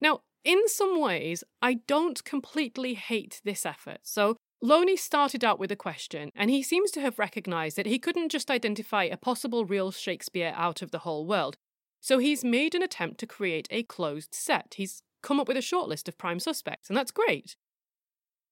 Now, 0.00 0.20
in 0.44 0.68
some 0.68 1.00
ways, 1.00 1.44
I 1.60 1.74
don't 1.86 2.22
completely 2.24 2.94
hate 2.94 3.40
this 3.44 3.66
effort. 3.66 3.98
So, 4.02 4.36
Looney 4.60 4.96
started 4.96 5.44
out 5.44 5.58
with 5.58 5.70
a 5.70 5.76
question, 5.76 6.30
and 6.34 6.50
he 6.50 6.62
seems 6.62 6.90
to 6.92 7.00
have 7.00 7.18
recognised 7.18 7.76
that 7.76 7.86
he 7.86 7.98
couldn't 7.98 8.30
just 8.30 8.50
identify 8.50 9.04
a 9.04 9.16
possible 9.16 9.64
real 9.64 9.90
Shakespeare 9.90 10.52
out 10.56 10.82
of 10.82 10.90
the 10.90 11.00
whole 11.00 11.26
world. 11.26 11.56
So, 12.00 12.18
he's 12.18 12.44
made 12.44 12.74
an 12.74 12.82
attempt 12.82 13.18
to 13.20 13.26
create 13.26 13.68
a 13.70 13.82
closed 13.82 14.34
set. 14.34 14.74
He's 14.76 15.02
come 15.22 15.40
up 15.40 15.48
with 15.48 15.56
a 15.56 15.62
short 15.62 15.88
list 15.88 16.08
of 16.08 16.18
prime 16.18 16.40
suspects, 16.40 16.88
and 16.88 16.96
that's 16.96 17.10
great. 17.10 17.56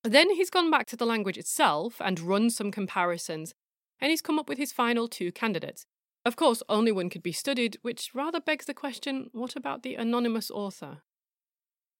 Then 0.03 0.31
he's 0.31 0.51
gone 0.51 0.71
back 0.71 0.87
to 0.89 0.97
the 0.97 1.07
language 1.07 1.39
itself 1.39 1.97
and 2.01 2.21
run 2.21 2.51
some 2.51 2.71
comparisons, 2.71 3.55
and 4.01 4.11
he's 4.11 4.23
come 4.23 4.39
up 4.39 4.49
with 4.49 4.59
his 4.59 4.73
final 4.73 5.09
two 5.09 5.33
candidates. 5.33 5.87
Of 6.27 6.35
course, 6.35 6.61
only 6.69 6.91
one 6.91 7.09
could 7.09 7.23
be 7.23 7.31
studied, 7.31 7.79
which 7.83 8.11
rather 8.13 8.41
begs 8.41 8.67
the 8.67 8.75
question 8.75 9.31
what 9.31 9.55
about 9.55 9.85
the 9.85 9.95
anonymous 9.95 10.51
author? 10.51 11.03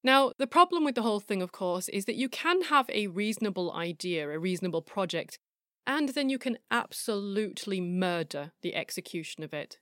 Now, 0.03 0.33
the 0.37 0.49
problem 0.49 0.85
with 0.85 0.97
the 0.97 1.03
whole 1.03 1.21
thing, 1.21 1.43
of 1.43 1.53
course, 1.53 1.89
is 1.89 2.07
that 2.07 2.17
you 2.17 2.29
can 2.29 2.63
have 2.63 2.91
a 2.91 3.07
reasonable 3.07 3.73
idea, 3.73 4.29
a 4.29 4.37
reasonable 4.37 4.83
project, 4.83 5.39
and 5.87 6.09
then 6.09 6.29
you 6.29 6.41
can 6.41 6.59
absolutely 6.73 7.81
murder 7.81 8.51
the 8.63 8.75
execution 8.75 9.45
of 9.45 9.55
it. 9.55 9.79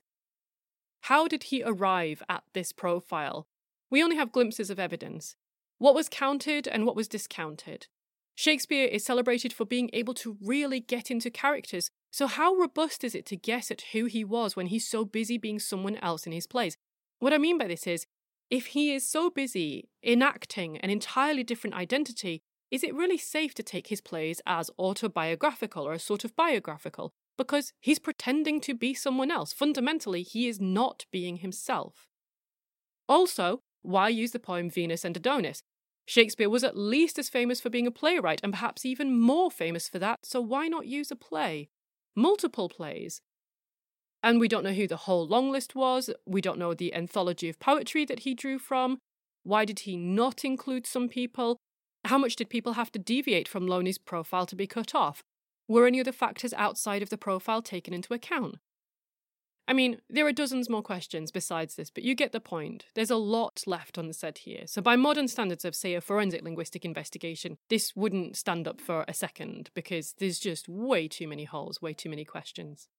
How 1.01 1.27
did 1.27 1.45
he 1.45 1.63
arrive 1.63 2.21
at 2.29 2.43
this 2.53 2.71
profile? 2.71 3.47
We 3.89 4.03
only 4.03 4.15
have 4.15 4.31
glimpses 4.31 4.69
of 4.69 4.79
evidence. 4.79 5.35
What 5.79 5.95
was 5.95 6.07
counted 6.07 6.67
and 6.67 6.85
what 6.85 6.95
was 6.95 7.07
discounted? 7.07 7.87
Shakespeare 8.35 8.85
is 8.85 9.03
celebrated 9.03 9.53
for 9.53 9.65
being 9.65 9.89
able 9.91 10.13
to 10.15 10.37
really 10.39 10.81
get 10.81 11.09
into 11.09 11.31
characters, 11.31 11.89
so 12.15 12.27
how 12.27 12.55
robust 12.55 13.03
is 13.03 13.13
it 13.13 13.25
to 13.25 13.35
guess 13.35 13.69
at 13.69 13.87
who 13.91 14.05
he 14.05 14.23
was 14.23 14.55
when 14.55 14.67
he's 14.67 14.87
so 14.87 15.03
busy 15.03 15.37
being 15.37 15.59
someone 15.59 15.97
else 15.97 16.25
in 16.25 16.31
his 16.31 16.47
plays? 16.47 16.77
What 17.19 17.33
I 17.33 17.37
mean 17.37 17.57
by 17.57 17.67
this 17.67 17.85
is, 17.85 18.05
if 18.49 18.67
he 18.67 18.93
is 18.93 19.05
so 19.05 19.29
busy 19.29 19.89
enacting 20.01 20.77
an 20.77 20.89
entirely 20.89 21.43
different 21.43 21.75
identity, 21.75 22.41
is 22.71 22.85
it 22.85 22.95
really 22.95 23.17
safe 23.17 23.53
to 23.55 23.63
take 23.63 23.87
his 23.87 23.99
plays 23.99 24.39
as 24.45 24.71
autobiographical 24.79 25.85
or 25.85 25.91
a 25.91 25.99
sort 25.99 26.23
of 26.23 26.37
biographical? 26.37 27.11
Because 27.37 27.73
he's 27.81 27.99
pretending 27.99 28.61
to 28.61 28.73
be 28.73 28.93
someone 28.93 29.29
else. 29.29 29.51
Fundamentally, 29.51 30.23
he 30.23 30.47
is 30.47 30.61
not 30.61 31.05
being 31.11 31.39
himself. 31.39 32.07
Also, 33.09 33.59
why 33.81 34.07
use 34.07 34.31
the 34.31 34.39
poem 34.39 34.69
Venus 34.69 35.03
and 35.03 35.17
Adonis? 35.17 35.63
Shakespeare 36.05 36.49
was 36.49 36.63
at 36.63 36.77
least 36.77 37.19
as 37.19 37.27
famous 37.27 37.59
for 37.59 37.69
being 37.69 37.87
a 37.87 37.91
playwright, 37.91 38.39
and 38.41 38.53
perhaps 38.53 38.85
even 38.85 39.19
more 39.19 39.51
famous 39.51 39.89
for 39.89 39.99
that, 39.99 40.19
so 40.23 40.39
why 40.39 40.69
not 40.69 40.87
use 40.87 41.11
a 41.11 41.17
play? 41.17 41.67
Multiple 42.15 42.69
plays. 42.69 43.21
And 44.23 44.39
we 44.39 44.47
don't 44.47 44.63
know 44.63 44.73
who 44.73 44.87
the 44.87 44.97
whole 44.97 45.27
long 45.27 45.51
list 45.51 45.75
was. 45.75 46.09
We 46.25 46.41
don't 46.41 46.57
know 46.57 46.73
the 46.73 46.93
anthology 46.93 47.49
of 47.49 47.59
poetry 47.59 48.05
that 48.05 48.19
he 48.19 48.33
drew 48.33 48.57
from. 48.57 48.97
Why 49.43 49.65
did 49.65 49.79
he 49.79 49.97
not 49.97 50.43
include 50.43 50.87
some 50.87 51.09
people? 51.09 51.57
How 52.05 52.17
much 52.17 52.35
did 52.35 52.49
people 52.49 52.73
have 52.73 52.91
to 52.93 52.99
deviate 52.99 53.47
from 53.47 53.67
Looney's 53.67 53.97
profile 53.97 54.45
to 54.47 54.55
be 54.55 54.65
cut 54.65 54.95
off? 54.95 55.21
Were 55.67 55.87
any 55.87 55.99
other 55.99 56.11
factors 56.11 56.53
outside 56.53 57.01
of 57.01 57.09
the 57.09 57.17
profile 57.17 57.61
taken 57.61 57.93
into 57.93 58.13
account? 58.13 58.55
I 59.67 59.73
mean, 59.73 59.99
there 60.09 60.27
are 60.27 60.31
dozens 60.31 60.69
more 60.69 60.83
questions 60.83 61.31
besides 61.31 61.75
this, 61.75 61.89
but 61.89 62.03
you 62.03 62.13
get 62.13 62.31
the 62.31 62.39
point. 62.39 62.85
There's 62.93 63.09
a 63.09 63.15
lot 63.15 63.63
left 63.65 63.97
unsaid 63.97 64.39
here. 64.39 64.67
So, 64.67 64.81
by 64.81 64.95
modern 64.95 65.27
standards 65.27 65.65
of, 65.65 65.75
say, 65.75 65.95
a 65.95 66.01
forensic 66.01 66.43
linguistic 66.43 66.85
investigation, 66.85 67.57
this 67.69 67.95
wouldn't 67.95 68.37
stand 68.37 68.67
up 68.67 68.79
for 68.79 69.05
a 69.07 69.13
second 69.13 69.71
because 69.73 70.13
there's 70.19 70.39
just 70.39 70.69
way 70.69 71.07
too 71.07 71.27
many 71.27 71.45
holes, 71.45 71.81
way 71.81 71.93
too 71.93 72.09
many 72.09 72.25
questions. 72.25 72.89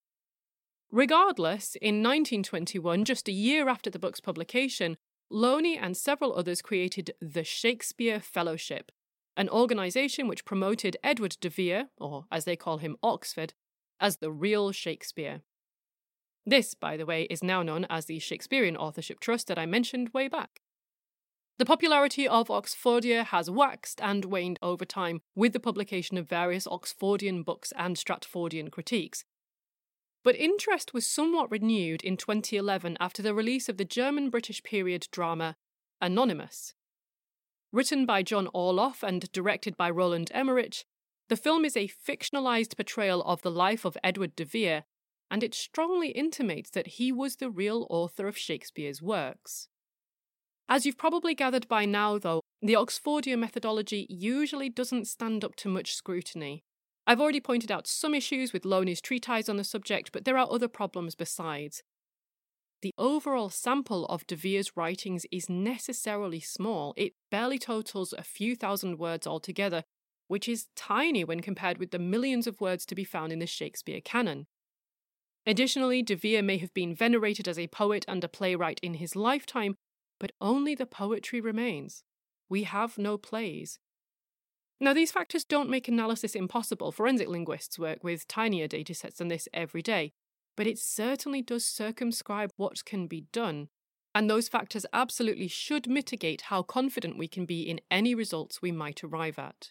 Regardless, 0.90 1.76
in 1.76 2.02
1921, 2.02 3.04
just 3.04 3.28
a 3.28 3.32
year 3.32 3.68
after 3.68 3.90
the 3.90 3.98
book's 3.98 4.20
publication, 4.20 4.96
Looney 5.30 5.76
and 5.76 5.96
several 5.96 6.34
others 6.34 6.62
created 6.62 7.12
the 7.20 7.44
Shakespeare 7.44 8.20
Fellowship, 8.20 8.90
an 9.36 9.48
organisation 9.48 10.26
which 10.26 10.44
promoted 10.44 10.96
Edward 11.02 11.36
de 11.40 11.48
Vere, 11.48 11.88
or 11.98 12.26
as 12.30 12.44
they 12.44 12.56
call 12.56 12.78
him 12.78 12.96
Oxford, 13.02 13.54
as 14.00 14.18
the 14.18 14.30
real 14.32 14.72
Shakespeare. 14.72 15.42
This, 16.46 16.74
by 16.74 16.96
the 16.96 17.06
way, 17.06 17.24
is 17.24 17.42
now 17.42 17.62
known 17.62 17.86
as 17.90 18.06
the 18.06 18.20
Shakespearean 18.20 18.76
Authorship 18.76 19.18
Trust 19.18 19.48
that 19.48 19.58
I 19.58 19.66
mentioned 19.66 20.10
way 20.10 20.28
back. 20.28 20.60
The 21.58 21.64
popularity 21.64 22.28
of 22.28 22.48
Oxfordia 22.48 23.24
has 23.24 23.50
waxed 23.50 24.00
and 24.00 24.26
waned 24.26 24.58
over 24.62 24.84
time 24.84 25.22
with 25.34 25.52
the 25.52 25.60
publication 25.60 26.16
of 26.18 26.28
various 26.28 26.66
Oxfordian 26.66 27.44
books 27.44 27.72
and 27.76 27.96
Stratfordian 27.96 28.70
critiques. 28.70 29.24
But 30.22 30.36
interest 30.36 30.92
was 30.94 31.08
somewhat 31.08 31.50
renewed 31.50 32.02
in 32.02 32.16
2011 32.16 32.96
after 33.00 33.22
the 33.22 33.34
release 33.34 33.68
of 33.68 33.78
the 33.78 33.84
German 33.84 34.28
British 34.28 34.62
period 34.62 35.08
drama 35.10 35.56
Anonymous. 36.00 36.74
Written 37.72 38.06
by 38.06 38.22
John 38.22 38.48
Orloff 38.54 39.02
and 39.02 39.32
directed 39.32 39.76
by 39.76 39.90
Roland 39.90 40.30
Emmerich, 40.34 40.84
the 41.28 41.36
film 41.36 41.64
is 41.64 41.76
a 41.76 41.88
fictionalized 41.88 42.76
portrayal 42.76 43.22
of 43.22 43.42
the 43.42 43.50
life 43.50 43.84
of 43.84 43.96
Edward 44.04 44.36
de 44.36 44.44
Vere, 44.44 44.84
and 45.30 45.42
it 45.42 45.54
strongly 45.54 46.08
intimates 46.08 46.70
that 46.70 46.86
he 46.86 47.12
was 47.12 47.36
the 47.36 47.50
real 47.50 47.86
author 47.90 48.28
of 48.28 48.38
Shakespeare's 48.38 49.02
works. 49.02 49.68
As 50.68 50.84
you've 50.84 50.98
probably 50.98 51.34
gathered 51.34 51.68
by 51.68 51.84
now, 51.84 52.18
though, 52.18 52.40
the 52.60 52.74
Oxfordia 52.74 53.38
methodology 53.38 54.06
usually 54.08 54.68
doesn't 54.68 55.06
stand 55.06 55.44
up 55.44 55.54
to 55.56 55.68
much 55.68 55.94
scrutiny. 55.94 56.64
I've 57.06 57.20
already 57.20 57.40
pointed 57.40 57.70
out 57.70 57.86
some 57.86 58.14
issues 58.14 58.52
with 58.52 58.64
Looney's 58.64 59.00
treatise 59.00 59.48
on 59.48 59.56
the 59.56 59.64
subject, 59.64 60.10
but 60.12 60.24
there 60.24 60.36
are 60.36 60.50
other 60.50 60.66
problems 60.66 61.14
besides. 61.14 61.82
The 62.82 62.92
overall 62.98 63.48
sample 63.48 64.06
of 64.06 64.26
De 64.26 64.36
Vere's 64.36 64.76
writings 64.76 65.24
is 65.30 65.48
necessarily 65.48 66.40
small. 66.40 66.94
It 66.96 67.14
barely 67.30 67.58
totals 67.58 68.12
a 68.12 68.22
few 68.22 68.56
thousand 68.56 68.98
words 68.98 69.26
altogether, 69.26 69.84
which 70.28 70.48
is 70.48 70.66
tiny 70.74 71.24
when 71.24 71.40
compared 71.40 71.78
with 71.78 71.92
the 71.92 71.98
millions 71.98 72.46
of 72.46 72.60
words 72.60 72.84
to 72.86 72.94
be 72.94 73.04
found 73.04 73.32
in 73.32 73.38
the 73.38 73.46
Shakespeare 73.46 74.00
canon. 74.00 74.46
Additionally, 75.46 76.02
De 76.02 76.16
Vere 76.16 76.42
may 76.42 76.58
have 76.58 76.74
been 76.74 76.94
venerated 76.94 77.46
as 77.46 77.58
a 77.58 77.68
poet 77.68 78.04
and 78.08 78.24
a 78.24 78.28
playwright 78.28 78.80
in 78.82 78.94
his 78.94 79.14
lifetime, 79.14 79.76
but 80.18 80.32
only 80.40 80.74
the 80.74 80.86
poetry 80.86 81.40
remains. 81.40 82.02
We 82.48 82.64
have 82.64 82.98
no 82.98 83.16
plays. 83.16 83.78
Now, 84.80 84.92
these 84.92 85.12
factors 85.12 85.44
don't 85.44 85.70
make 85.70 85.88
analysis 85.88 86.34
impossible. 86.34 86.92
Forensic 86.92 87.28
linguists 87.28 87.78
work 87.78 88.02
with 88.02 88.28
tinier 88.28 88.68
datasets 88.68 89.16
than 89.16 89.28
this 89.28 89.48
every 89.54 89.82
day, 89.82 90.12
but 90.56 90.66
it 90.66 90.78
certainly 90.78 91.42
does 91.42 91.64
circumscribe 91.64 92.52
what 92.56 92.84
can 92.84 93.06
be 93.06 93.26
done. 93.32 93.68
And 94.14 94.28
those 94.28 94.48
factors 94.48 94.84
absolutely 94.92 95.48
should 95.48 95.88
mitigate 95.88 96.42
how 96.42 96.62
confident 96.62 97.18
we 97.18 97.28
can 97.28 97.46
be 97.46 97.62
in 97.62 97.80
any 97.90 98.14
results 98.14 98.60
we 98.60 98.72
might 98.72 99.04
arrive 99.04 99.38
at. 99.38 99.70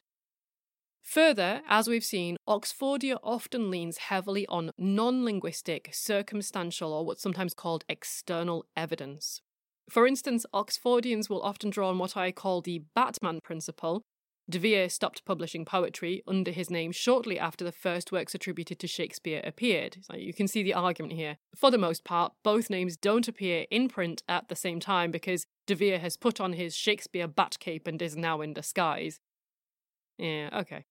Further, 1.06 1.62
as 1.70 1.88
we've 1.88 2.04
seen, 2.04 2.36
Oxfordia 2.50 3.20
often 3.24 3.70
leans 3.70 3.98
heavily 3.98 4.46
on 4.48 4.72
non 4.78 5.24
linguistic, 5.24 5.90
circumstantial, 5.94 6.92
or 6.92 7.06
what's 7.06 7.22
sometimes 7.22 7.54
called 7.54 7.86
external 7.88 8.66
evidence. 8.76 9.42
For 9.88 10.08
instance, 10.08 10.46
Oxfordians 10.52 11.30
will 11.30 11.44
often 11.44 11.70
draw 11.70 11.90
on 11.90 12.00
what 12.00 12.18
I 12.18 12.32
call 12.32 12.62
the 12.62 12.82
Batman 12.96 13.40
principle. 13.44 14.02
De 14.50 14.60
Vere 14.60 14.90
stopped 14.90 15.26
publishing 15.26 15.64
poetry 15.64 16.24
under 16.28 16.52
his 16.52 16.70
name 16.70 16.92
shortly 16.92 17.40
after 17.40 17.64
the 17.64 17.72
first 17.72 18.12
works 18.12 18.36
attributed 18.36 18.80
to 18.80 18.88
Shakespeare 18.88 19.42
appeared. 19.44 19.98
So 20.02 20.16
you 20.16 20.34
can 20.34 20.48
see 20.48 20.64
the 20.64 20.74
argument 20.74 21.14
here. 21.14 21.38
For 21.56 21.70
the 21.72 21.78
most 21.78 22.04
part, 22.04 22.34
both 22.44 22.70
names 22.70 22.98
don't 22.98 23.28
appear 23.28 23.66
in 23.70 23.90
print 23.90 24.24
at 24.28 24.50
the 24.50 24.56
same 24.56 24.80
time 24.80 25.12
because 25.12 25.46
De 25.68 25.76
Vere 25.76 26.00
has 26.00 26.18
put 26.18 26.42
on 26.42 26.54
his 26.54 26.76
Shakespeare 26.76 27.28
bat 27.28 27.58
cape 27.60 27.88
and 27.88 28.02
is 28.02 28.18
now 28.18 28.42
in 28.42 28.54
disguise. 28.54 29.20
Yeah, 30.18 30.50
okay. 30.54 30.86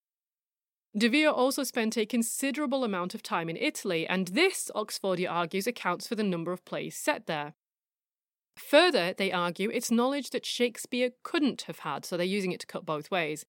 De 0.97 1.09
Vere 1.09 1.31
also 1.31 1.65
spent 1.65 1.97
a 1.97 2.07
considerable 2.07 2.85
amount 2.85 3.15
of 3.15 3.23
time 3.23 3.49
in 3.49 3.57
Italy, 3.57 4.07
and 4.07 4.29
this, 4.29 4.71
Oxfordia 4.77 5.29
argues, 5.29 5.67
accounts 5.67 6.07
for 6.07 6.15
the 6.15 6.23
number 6.23 6.53
of 6.53 6.65
plays 6.65 6.97
set 6.97 7.27
there. 7.27 7.55
Further, 8.57 9.13
they 9.13 9.33
argue 9.33 9.71
it's 9.71 9.91
knowledge 9.91 10.31
that 10.31 10.47
Shakespeare 10.47 11.11
couldn't 11.25 11.63
have 11.63 11.81
had, 11.81 12.05
so 12.05 12.17
they're 12.17 12.25
using 12.25 12.53
it 12.53 12.61
to 12.61 12.67
cut 12.69 12.87
both 12.87 13.11
ways. 13.11 13.45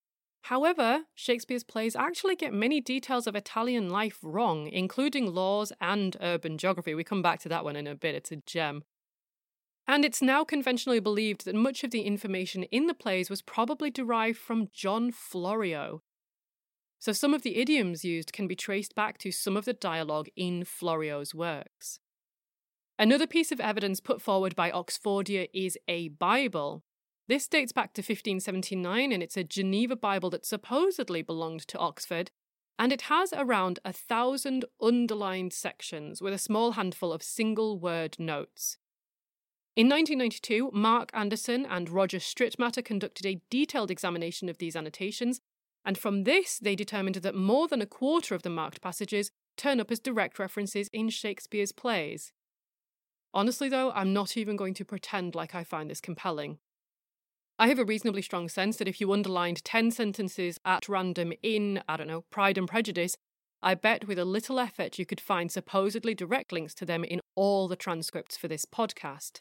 However, 0.46 1.04
Shakespeare's 1.14 1.64
plays 1.64 1.96
actually 1.96 2.36
get 2.36 2.52
many 2.52 2.82
details 2.82 3.28
of 3.28 3.36
Italian 3.36 3.90
life 3.90 4.18
wrong, 4.24 4.68
including 4.68 5.34
laws 5.34 5.72
and 5.80 6.18
urban 6.22 6.58
geography. 6.58 6.96
We 6.96 7.04
come 7.04 7.22
back 7.22 7.40
to 7.42 7.50
that 7.50 7.64
one 7.64 7.76
in 7.76 7.86
a 7.86 7.94
bit, 7.94 8.16
it's 8.16 8.32
a 8.32 8.38
gem. 8.38 8.84
And 9.88 10.04
it's 10.04 10.22
now 10.22 10.44
conventionally 10.44 11.00
believed 11.00 11.46
that 11.46 11.54
much 11.54 11.84
of 11.84 11.92
the 11.92 12.02
information 12.02 12.64
in 12.64 12.88
the 12.88 12.96
plays 12.96 13.30
was 13.30 13.44
probably 13.44 13.92
derived 13.92 14.40
from 14.40 14.70
John 14.74 15.12
Florio. 15.12 16.02
So 17.06 17.12
some 17.12 17.36
of 17.36 17.44
the 17.44 17.58
idioms 17.58 18.04
used 18.04 18.34
can 18.34 18.48
be 18.48 18.56
traced 18.56 18.96
back 18.96 19.20
to 19.20 19.32
some 19.32 19.56
of 19.56 19.66
the 19.66 19.74
dialogue 19.74 20.28
in 20.36 20.64
Florio's 20.64 21.36
works. 21.36 22.00
Another 22.98 23.28
piece 23.28 23.52
of 23.52 23.60
evidence 23.60 24.00
put 24.00 24.24
forward 24.24 24.56
by 24.56 24.72
Oxfordia 24.72 25.48
is 25.54 25.78
a 25.88 26.08
Bible. 26.08 26.82
This 27.28 27.48
dates 27.48 27.72
back 27.72 27.94
to 27.94 28.02
1579 28.02 29.12
and 29.12 29.22
it's 29.22 29.38
a 29.38 29.44
Geneva 29.44 29.96
Bible 29.96 30.32
that 30.32 30.48
supposedly 30.48 31.22
belonged 31.22 31.68
to 31.68 31.78
Oxford, 31.78 32.32
and 32.80 32.92
it 32.92 33.04
has 33.04 33.32
around 33.34 33.78
a 33.86 33.94
thousand 33.94 34.66
underlined 34.82 35.54
sections 35.54 36.24
with 36.24 36.34
a 36.34 36.40
small 36.40 36.72
handful 36.72 37.14
of 37.14 37.22
single 37.22 37.78
word 37.78 38.16
notes. 38.18 38.80
In 39.76 39.88
1992, 39.88 40.72
Mark 40.74 41.12
Anderson 41.14 41.68
and 41.68 41.88
Roger 41.88 42.18
Stritmatter 42.18 42.84
conducted 42.84 43.28
a 43.28 43.42
detailed 43.52 43.92
examination 43.92 44.50
of 44.50 44.58
these 44.58 44.76
annotations, 44.76 45.40
and 45.86 45.98
from 45.98 46.24
this 46.24 46.60
they 46.60 46.76
determined 46.76 47.16
that 47.16 47.36
more 47.36 47.68
than 47.68 47.82
a 47.82 47.86
quarter 47.86 48.36
of 48.36 48.44
the 48.44 48.50
marked 48.50 48.82
passages 48.82 49.30
turn 49.56 49.80
up 49.80 49.92
as 49.92 50.00
direct 50.00 50.40
references 50.40 50.90
in 50.92 51.10
Shakespeare's 51.10 51.72
plays. 51.72 52.34
Honestly, 53.34 53.70
though, 53.70 53.92
I'm 53.92 54.14
not 54.14 54.38
even 54.38 54.56
going 54.56 54.74
to 54.76 54.86
pretend 54.86 55.36
like 55.36 55.54
I 55.54 55.64
find 55.64 55.90
this 55.90 56.02
compelling. 56.02 56.58
I 57.60 57.68
have 57.68 57.80
a 57.80 57.86
reasonably 57.86 58.22
strong 58.22 58.50
sense 58.50 58.78
that 58.78 58.88
if 58.88 59.00
you 59.00 59.14
underlined 59.14 59.64
10 59.64 59.92
sentences 59.92 60.60
at 60.66 60.90
random 60.90 61.32
in, 61.42 61.82
I 61.88 61.96
don't 61.96 62.08
know, 62.08 62.26
Pride 62.30 62.58
and 62.58 62.68
Prejudice, 62.68 63.16
I 63.62 63.76
bet 63.76 64.08
with 64.08 64.20
a 64.20 64.26
little 64.26 64.60
effort 64.60 65.00
you 65.00 65.06
could 65.06 65.22
find 65.22 65.52
supposedly 65.52 66.14
direct 66.14 66.52
links 66.52 66.74
to 66.76 66.86
them 66.86 67.04
in 67.04 67.22
all 67.36 67.68
the 67.68 67.76
transcripts 67.76 68.36
for 68.36 68.48
this 68.48 68.66
podcast. 68.66 69.40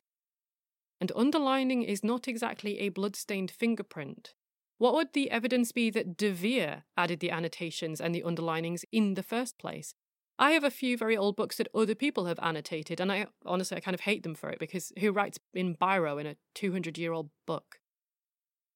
And 1.01 1.11
underlining 1.17 1.83
is 1.83 2.05
not 2.05 2.29
exactly 2.29 2.79
a 2.79 2.89
blood-stained 2.89 3.51
fingerprint. 3.51 4.35
What 4.79 4.95
would 4.95 5.13
the 5.13 5.31
evidence 5.31 5.73
be 5.73 5.91
that 5.91 6.17
De 6.17 6.31
Vere 6.31 6.85
added 6.97 7.21
the 7.21 7.31
annotations 7.31 8.01
and 8.01 8.15
the 8.15 8.23
underlinings 8.23 8.85
in 8.91 9.15
the 9.15 9.23
first 9.23 9.59
place? 9.59 9.95
I 10.39 10.51
have 10.51 10.65
a 10.65 10.71
few 10.71 10.97
very 10.97 11.17
old 11.17 11.37
books 11.37 11.59
that 11.59 11.69
other 11.75 11.95
people 11.95 12.27
have 12.27 12.41
annotated, 12.43 13.01
and 13.01 13.13
I 13.13 13.27
honestly 13.47 13.77
I 13.77 13.81
kind 13.81 13.95
of 13.95 14.01
hate 14.01 14.25
them 14.25 14.35
for 14.35 14.51
it 14.51 14.59
because 14.59 14.93
who 14.99 15.13
writes 15.13 15.39
in 15.53 15.77
biro 15.77 16.21
in 16.21 16.27
a 16.27 16.37
200 16.55 16.99
year 16.99 17.13
old 17.13 17.31
book? 17.47 17.79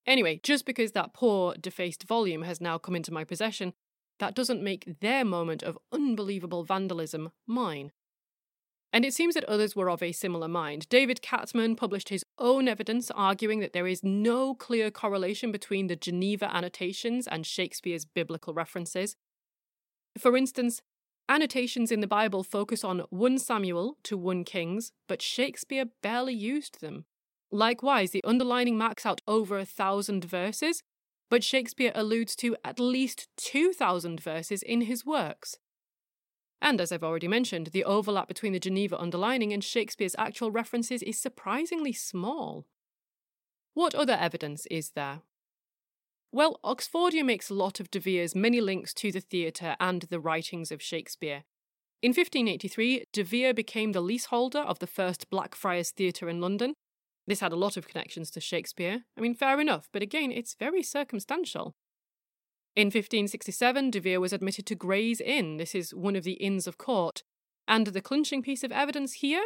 Anyway, 0.07 0.41
just 0.43 0.65
because 0.65 0.93
that 0.93 1.13
poor, 1.13 1.55
defaced 1.61 2.05
volume 2.05 2.43
has 2.43 2.61
now 2.61 2.79
come 2.79 2.95
into 2.95 3.13
my 3.13 3.25
possession, 3.25 3.75
that 4.21 4.35
doesn't 4.35 4.63
make 4.63 5.01
their 5.01 5.25
moment 5.25 5.63
of 5.63 5.79
unbelievable 5.93 6.65
vandalism 6.65 7.31
mine. 7.47 7.93
And 8.93 9.05
it 9.05 9.13
seems 9.13 9.35
that 9.35 9.45
others 9.45 9.77
were 9.77 9.91
of 9.91 10.03
a 10.03 10.13
similar 10.13 10.49
mind. 10.49 10.89
David 10.89 11.21
Kathman 11.21 11.77
published 11.77 12.09
his 12.09 12.25
own 12.39 12.69
evidence 12.69 13.11
arguing 13.11 13.61
that 13.61 13.73
there 13.73 13.87
is 13.87 14.03
no 14.03 14.55
clear 14.55 14.91
correlation 14.91 15.53
between 15.53 15.89
the 15.89 15.97
Geneva 15.97 16.55
annotations 16.55 17.27
and 17.27 17.47
Shakespeare's 17.47 18.07
biblical 18.07 18.55
references. 18.55 19.17
For 20.17 20.37
instance, 20.37 20.81
Annotations 21.31 21.93
in 21.93 22.01
the 22.01 22.07
Bible 22.07 22.43
focus 22.43 22.83
on 22.83 23.01
1 23.11 23.39
Samuel 23.39 23.99
to 24.05 24.17
1 24.17 24.45
Kings, 24.45 24.93
but 25.07 25.21
Shakespeare 25.21 25.85
barely 26.03 26.33
used 26.33 26.81
them. 26.81 27.05
Likewise, 27.51 28.13
the 28.13 28.25
underlining 28.25 28.79
marks 28.79 29.05
out 29.05 29.21
over 29.29 29.59
a 29.59 29.67
thousand 29.67 30.25
verses, 30.25 30.83
but 31.29 31.45
Shakespeare 31.45 31.93
alludes 31.95 32.35
to 32.37 32.57
at 32.65 32.81
least 32.81 33.29
2,000 33.37 34.21
verses 34.21 34.63
in 34.63 34.83
his 34.83 35.05
works. 35.05 35.59
And 36.61 36.81
as 36.81 36.91
I've 36.91 37.05
already 37.05 37.29
mentioned, 37.29 37.69
the 37.69 37.85
overlap 37.85 38.29
between 38.29 38.53
the 38.53 38.61
Geneva 38.61 38.99
underlining 38.99 39.53
and 39.53 39.63
Shakespeare's 39.63 40.17
actual 40.19 40.51
references 40.51 41.03
is 41.03 41.19
surprisingly 41.19 41.93
small. 41.93 42.67
What 43.75 43.95
other 43.95 44.17
evidence 44.19 44.67
is 44.67 44.91
there? 44.91 45.21
Well, 46.33 46.61
Oxfordia 46.65 47.25
makes 47.25 47.49
a 47.49 47.55
lot 47.55 47.81
of 47.81 47.91
De 47.91 48.01
Vere's 48.01 48.35
many 48.35 48.61
links 48.61 48.93
to 48.95 49.11
the 49.11 49.21
theatre 49.21 49.77
and 49.81 50.03
the 50.03 50.21
writings 50.21 50.71
of 50.71 50.83
Shakespeare. 50.83 51.45
In 52.03 52.11
1583, 52.11 53.05
De 53.13 53.23
Vere 53.25 53.55
became 53.55 53.93
the 53.93 54.01
leaseholder 54.01 54.61
of 54.61 54.79
the 54.79 54.87
first 54.87 55.31
Blackfriars 55.31 55.91
Theatre 55.91 56.29
in 56.29 56.41
London. 56.41 56.75
This 57.27 57.41
had 57.41 57.53
a 57.53 57.57
lot 57.57 57.77
of 57.77 57.89
connections 57.89 58.31
to 58.33 58.41
Shakespeare. 58.41 59.05
I 59.17 59.21
mean, 59.21 59.35
fair 59.35 59.61
enough, 59.61 59.89
but 59.93 60.03
again, 60.03 60.31
it's 60.31 60.55
very 60.55 60.83
circumstantial. 60.83 61.75
In 62.79 62.87
1567, 62.87 63.91
De 63.91 63.99
Vere 63.99 64.21
was 64.21 64.33
admitted 64.33 64.65
to 64.67 64.77
Gray's 64.77 65.21
Inn. 65.21 65.57
This 65.57 65.75
is 65.75 65.93
one 65.93 66.15
of 66.15 66.23
the 66.23 66.35
inns 66.35 66.69
of 66.69 66.79
court. 66.79 67.25
And 67.67 67.89
the 67.89 68.01
clinching 68.01 68.41
piece 68.41 68.63
of 68.63 68.71
evidence 68.71 69.15
here? 69.15 69.43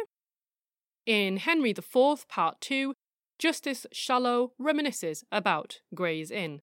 In 1.07 1.37
Henry 1.37 1.71
IV, 1.71 2.27
Part 2.29 2.61
2, 2.61 2.93
Justice 3.39 3.87
Shallow 3.91 4.51
reminisces 4.61 5.23
about 5.31 5.79
Gray's 5.95 6.29
Inn. 6.29 6.61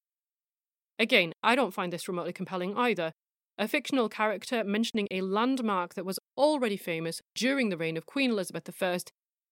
Again, 0.96 1.32
I 1.42 1.56
don't 1.56 1.74
find 1.74 1.92
this 1.92 2.06
remotely 2.06 2.32
compelling 2.32 2.76
either. 2.76 3.14
A 3.58 3.66
fictional 3.66 4.08
character 4.08 4.62
mentioning 4.62 5.08
a 5.10 5.22
landmark 5.22 5.94
that 5.94 6.06
was 6.06 6.20
already 6.38 6.76
famous 6.76 7.20
during 7.34 7.70
the 7.70 7.76
reign 7.76 7.96
of 7.96 8.06
Queen 8.06 8.30
Elizabeth 8.30 8.70
I 8.80 8.98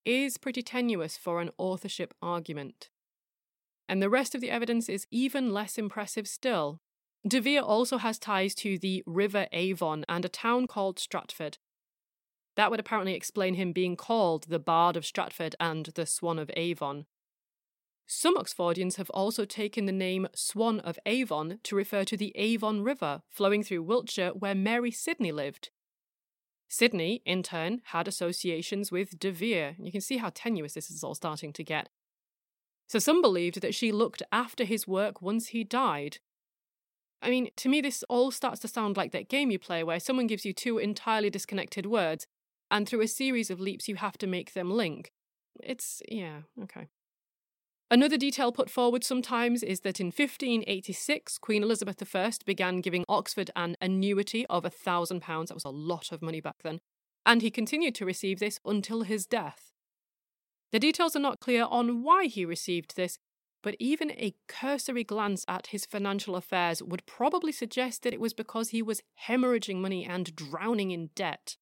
is 0.04 0.38
pretty 0.38 0.62
tenuous 0.62 1.16
for 1.16 1.40
an 1.40 1.50
authorship 1.58 2.14
argument. 2.22 2.90
And 3.88 4.00
the 4.00 4.08
rest 4.08 4.36
of 4.36 4.40
the 4.40 4.52
evidence 4.52 4.88
is 4.88 5.08
even 5.10 5.52
less 5.52 5.78
impressive 5.78 6.28
still. 6.28 6.78
De 7.28 7.40
Vere 7.40 7.60
also 7.60 7.98
has 7.98 8.18
ties 8.18 8.54
to 8.54 8.78
the 8.78 9.02
River 9.06 9.48
Avon 9.52 10.04
and 10.08 10.24
a 10.24 10.30
town 10.30 10.66
called 10.66 10.98
Stratford. 10.98 11.58
That 12.56 12.70
would 12.70 12.80
apparently 12.80 13.14
explain 13.14 13.54
him 13.54 13.72
being 13.72 13.96
called 13.96 14.44
the 14.44 14.58
Bard 14.58 14.96
of 14.96 15.04
Stratford 15.04 15.54
and 15.60 15.86
the 15.94 16.06
Swan 16.06 16.38
of 16.38 16.50
Avon. 16.56 17.06
Some 18.06 18.38
Oxfordians 18.38 18.96
have 18.96 19.10
also 19.10 19.44
taken 19.44 19.84
the 19.84 19.92
name 19.92 20.28
Swan 20.34 20.80
of 20.80 20.98
Avon 21.04 21.60
to 21.64 21.76
refer 21.76 22.04
to 22.04 22.16
the 22.16 22.32
Avon 22.34 22.82
River 22.82 23.22
flowing 23.28 23.62
through 23.62 23.82
Wiltshire 23.82 24.30
where 24.30 24.54
Mary 24.54 24.90
Sidney 24.90 25.30
lived. 25.30 25.68
Sidney, 26.68 27.22
in 27.26 27.42
turn, 27.42 27.82
had 27.86 28.08
associations 28.08 28.90
with 28.90 29.18
De 29.18 29.30
Vere. 29.30 29.76
You 29.78 29.92
can 29.92 30.00
see 30.00 30.16
how 30.16 30.30
tenuous 30.34 30.74
this 30.74 30.90
is 30.90 31.04
all 31.04 31.14
starting 31.14 31.52
to 31.52 31.64
get. 31.64 31.90
So 32.86 32.98
some 32.98 33.20
believed 33.20 33.60
that 33.60 33.74
she 33.74 33.92
looked 33.92 34.22
after 34.32 34.64
his 34.64 34.88
work 34.88 35.20
once 35.20 35.48
he 35.48 35.62
died, 35.62 36.18
I 37.20 37.30
mean, 37.30 37.50
to 37.56 37.68
me, 37.68 37.80
this 37.80 38.04
all 38.08 38.30
starts 38.30 38.60
to 38.60 38.68
sound 38.68 38.96
like 38.96 39.12
that 39.12 39.28
game 39.28 39.50
you 39.50 39.58
play 39.58 39.82
where 39.82 40.00
someone 40.00 40.26
gives 40.26 40.44
you 40.44 40.52
two 40.52 40.78
entirely 40.78 41.30
disconnected 41.30 41.86
words, 41.86 42.26
and 42.70 42.88
through 42.88 43.00
a 43.00 43.08
series 43.08 43.50
of 43.50 43.60
leaps, 43.60 43.88
you 43.88 43.96
have 43.96 44.18
to 44.18 44.26
make 44.26 44.52
them 44.52 44.70
link. 44.70 45.10
It's, 45.60 46.02
yeah, 46.08 46.42
okay. 46.62 46.88
Another 47.90 48.18
detail 48.18 48.52
put 48.52 48.68
forward 48.68 49.02
sometimes 49.02 49.62
is 49.62 49.80
that 49.80 49.98
in 49.98 50.08
1586, 50.08 51.38
Queen 51.38 51.62
Elizabeth 51.62 52.14
I 52.14 52.30
began 52.44 52.82
giving 52.82 53.04
Oxford 53.08 53.50
an 53.56 53.76
annuity 53.80 54.44
of 54.46 54.66
a 54.66 54.70
thousand 54.70 55.22
pounds. 55.22 55.48
That 55.48 55.54
was 55.54 55.64
a 55.64 55.70
lot 55.70 56.12
of 56.12 56.20
money 56.20 56.40
back 56.40 56.56
then. 56.62 56.80
And 57.24 57.40
he 57.40 57.50
continued 57.50 57.94
to 57.96 58.04
receive 58.04 58.40
this 58.40 58.60
until 58.64 59.02
his 59.02 59.26
death. 59.26 59.72
The 60.70 60.78
details 60.78 61.16
are 61.16 61.20
not 61.20 61.40
clear 61.40 61.64
on 61.64 62.02
why 62.02 62.26
he 62.26 62.44
received 62.44 62.94
this, 62.94 63.18
but 63.62 63.76
even 63.78 64.10
a 64.12 64.34
cursory 64.46 65.04
glance 65.04 65.44
at 65.48 65.68
his 65.68 65.84
financial 65.84 66.36
affairs 66.36 66.82
would 66.82 67.06
probably 67.06 67.52
suggest 67.52 68.02
that 68.02 68.14
it 68.14 68.20
was 68.20 68.32
because 68.32 68.70
he 68.70 68.82
was 68.82 69.02
hemorrhaging 69.26 69.76
money 69.76 70.04
and 70.04 70.34
drowning 70.36 70.90
in 70.90 71.10
debt. 71.14 71.56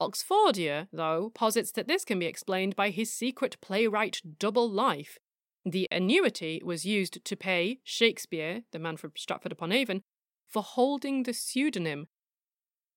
Oxfordia, 0.00 0.88
though, 0.92 1.30
posits 1.34 1.72
that 1.72 1.86
this 1.86 2.04
can 2.04 2.18
be 2.18 2.26
explained 2.26 2.74
by 2.74 2.90
his 2.90 3.12
secret 3.12 3.56
playwright 3.60 4.20
double 4.38 4.68
life. 4.68 5.18
The 5.64 5.86
annuity 5.92 6.60
was 6.64 6.84
used 6.84 7.24
to 7.24 7.36
pay 7.36 7.78
Shakespeare, 7.84 8.62
the 8.72 8.80
man 8.80 8.96
from 8.96 9.12
Stratford 9.16 9.52
upon 9.52 9.70
Avon, 9.70 10.02
for 10.48 10.62
holding 10.62 11.22
the 11.22 11.32
pseudonym. 11.32 12.08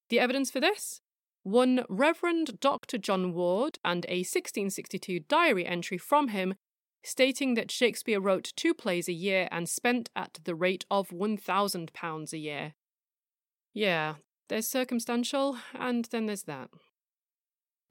The 0.10 0.20
evidence 0.20 0.50
for 0.50 0.60
this? 0.60 1.02
One 1.44 1.86
Reverend 1.90 2.60
Dr. 2.60 2.98
John 2.98 3.34
Ward 3.34 3.78
and 3.86 4.06
a 4.06 4.26
1662 4.26 5.20
diary 5.22 5.66
entry 5.66 6.00
from 6.00 6.30
him 6.30 6.56
stating 7.06 7.54
that 7.54 7.72
Shakespeare 7.72 8.20
wrote 8.20 8.52
two 8.56 8.74
plays 8.74 9.08
a 9.08 9.14
year 9.14 9.48
and 9.52 9.70
spent 9.70 10.10
at 10.16 10.40
the 10.44 10.56
rate 10.56 10.86
of 10.90 11.10
£1,000 11.10 12.34
a 12.34 12.38
year. 12.38 12.74
Yeah, 13.74 14.16
there's 14.50 14.68
circumstantial, 14.68 15.58
and 15.74 16.06
then 16.06 16.26
there's 16.26 16.44
that. 16.44 16.70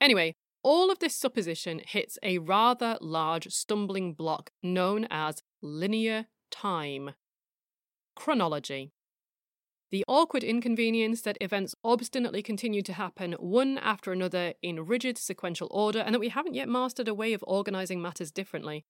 Anyway, 0.01 0.35
all 0.62 0.91
of 0.91 0.99
this 0.99 1.15
supposition 1.15 1.81
hits 1.87 2.19
a 2.23 2.39
rather 2.39 2.99
large 3.01 3.49
stumbling 3.53 4.15
block 4.15 4.51
known 4.62 5.07
as 5.11 5.43
linear 5.62 6.27
time. 6.51 7.11
Chronology. 8.17 8.93
The 9.91 10.05
awkward 10.09 10.43
inconvenience 10.43 11.21
that 11.21 11.39
events 11.41 11.75
obstinately 11.85 12.43
continue 12.43 12.83
to 12.83 12.95
happen 12.95 13.33
one 13.35 13.79
after 13.79 14.11
another 14.11 14.55
in 14.62 14.87
rigid 14.87 15.19
sequential 15.19 15.69
order, 15.71 16.01
and 16.01 16.15
that 16.15 16.21
we 16.21 16.31
haven't 16.31 16.55
yet 16.55 16.69
mastered 16.69 17.07
a 17.07 17.15
way 17.15 17.33
of 17.33 17.45
organising 17.47 18.03
matters 18.03 18.33
differently. 18.33 18.85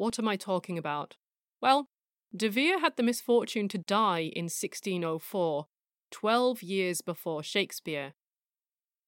What 0.00 0.18
am 0.18 0.26
I 0.26 0.36
talking 0.36 0.78
about? 0.78 1.16
Well, 1.60 1.90
De 2.34 2.48
Vere 2.48 2.80
had 2.80 2.96
the 2.96 3.02
misfortune 3.02 3.68
to 3.68 3.76
die 3.76 4.32
in 4.34 4.44
1604, 4.44 5.66
12 6.10 6.62
years 6.62 7.02
before 7.02 7.42
Shakespeare. 7.42 8.14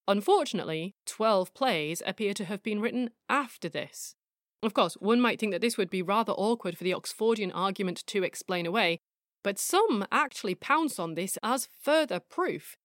Unfortunately, 0.07 0.95
12 1.07 1.55
plays 1.55 2.03
appear 2.05 2.34
to 2.34 2.45
have 2.45 2.62
been 2.62 2.78
written 2.78 3.09
after 3.30 3.70
this. 3.70 4.16
Of 4.62 4.74
course, 4.74 4.99
one 5.01 5.18
might 5.18 5.40
think 5.40 5.53
that 5.53 5.62
this 5.62 5.78
would 5.78 5.88
be 5.88 6.03
rather 6.03 6.34
awkward 6.34 6.76
for 6.76 6.84
the 6.84 6.93
Oxfordian 6.93 7.53
argument 7.55 8.05
to 8.09 8.22
explain 8.22 8.66
away, 8.66 9.01
but 9.43 9.59
some 9.59 10.05
actually 10.12 10.55
pounce 10.55 10.99
on 10.99 11.14
this 11.14 11.38
as 11.43 11.70
further 11.80 12.20
proof. 12.20 12.76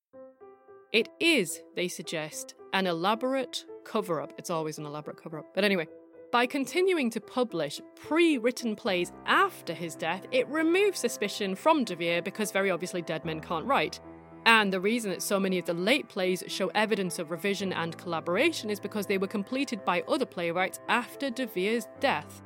It 0.93 1.09
is, 1.19 1.61
they 1.75 1.89
suggest, 1.89 2.55
an 2.71 2.87
elaborate 2.87 3.65
cover 3.83 4.21
up. 4.21 4.31
It's 4.37 4.49
always 4.49 4.77
an 4.77 4.85
elaborate 4.85 5.21
cover 5.21 5.39
up. 5.39 5.47
But 5.53 5.65
anyway, 5.65 5.87
by 6.31 6.45
continuing 6.45 7.09
to 7.11 7.21
publish 7.21 7.81
pre 7.95 8.37
written 8.37 8.75
plays 8.75 9.11
after 9.25 9.73
his 9.73 9.95
death, 9.95 10.25
it 10.31 10.47
removes 10.47 10.99
suspicion 10.99 11.55
from 11.55 11.83
De 11.83 11.95
Vere 11.95 12.21
because 12.21 12.51
very 12.51 12.69
obviously 12.69 13.01
dead 13.01 13.23
men 13.25 13.39
can't 13.39 13.65
write. 13.65 13.99
And 14.45 14.71
the 14.71 14.79
reason 14.79 15.11
that 15.11 15.21
so 15.21 15.39
many 15.39 15.59
of 15.59 15.65
the 15.65 15.73
late 15.73 16.07
plays 16.07 16.43
show 16.47 16.67
evidence 16.73 17.19
of 17.19 17.31
revision 17.31 17.73
and 17.73 17.97
collaboration 17.97 18.69
is 18.69 18.79
because 18.79 19.05
they 19.05 19.17
were 19.17 19.27
completed 19.27 19.83
by 19.83 20.03
other 20.07 20.25
playwrights 20.25 20.79
after 20.87 21.29
De 21.29 21.45
Vere's 21.45 21.87
death. 21.99 22.41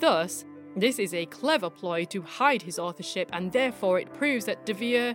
Thus, 0.00 0.44
this 0.76 0.98
is 0.98 1.14
a 1.14 1.26
clever 1.26 1.70
ploy 1.70 2.04
to 2.06 2.22
hide 2.22 2.62
his 2.62 2.78
authorship, 2.78 3.28
and 3.32 3.52
therefore 3.52 4.00
it 4.00 4.12
proves 4.14 4.46
that 4.46 4.66
De 4.66 4.74
Vere 4.74 5.14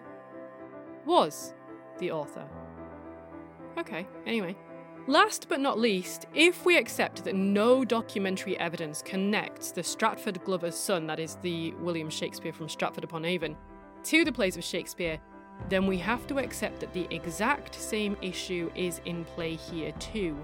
was 1.06 1.54
the 2.00 2.12
author. 2.12 2.48
Okay, 3.78 4.08
anyway. 4.26 4.56
Last 5.10 5.48
but 5.50 5.60
not 5.60 5.80
least, 5.80 6.28
if 6.36 6.68
we 6.68 6.78
accept 6.78 7.24
that 7.24 7.34
no 7.34 7.84
documentary 7.84 8.56
evidence 8.60 9.02
connects 9.02 9.72
the 9.72 9.82
Stratford 9.82 10.40
Glover's 10.44 10.76
son, 10.76 11.08
that 11.08 11.20
is 11.20 11.34
the 11.42 11.72
William 11.80 12.12
Shakespeare 12.12 12.54
from 12.54 12.70
Stratford 12.70 13.04
upon 13.04 13.26
Avon, 13.26 13.58
to 14.04 14.24
the 14.24 14.32
plays 14.32 14.56
of 14.56 14.64
Shakespeare, 14.64 15.20
then 15.68 15.88
we 15.88 15.98
have 15.98 16.28
to 16.28 16.38
accept 16.38 16.80
that 16.82 16.94
the 16.94 17.08
exact 17.10 17.74
same 17.74 18.18
issue 18.22 18.70
is 18.76 19.02
in 19.06 19.26
play 19.26 19.56
here 19.56 19.94
too. 19.94 20.38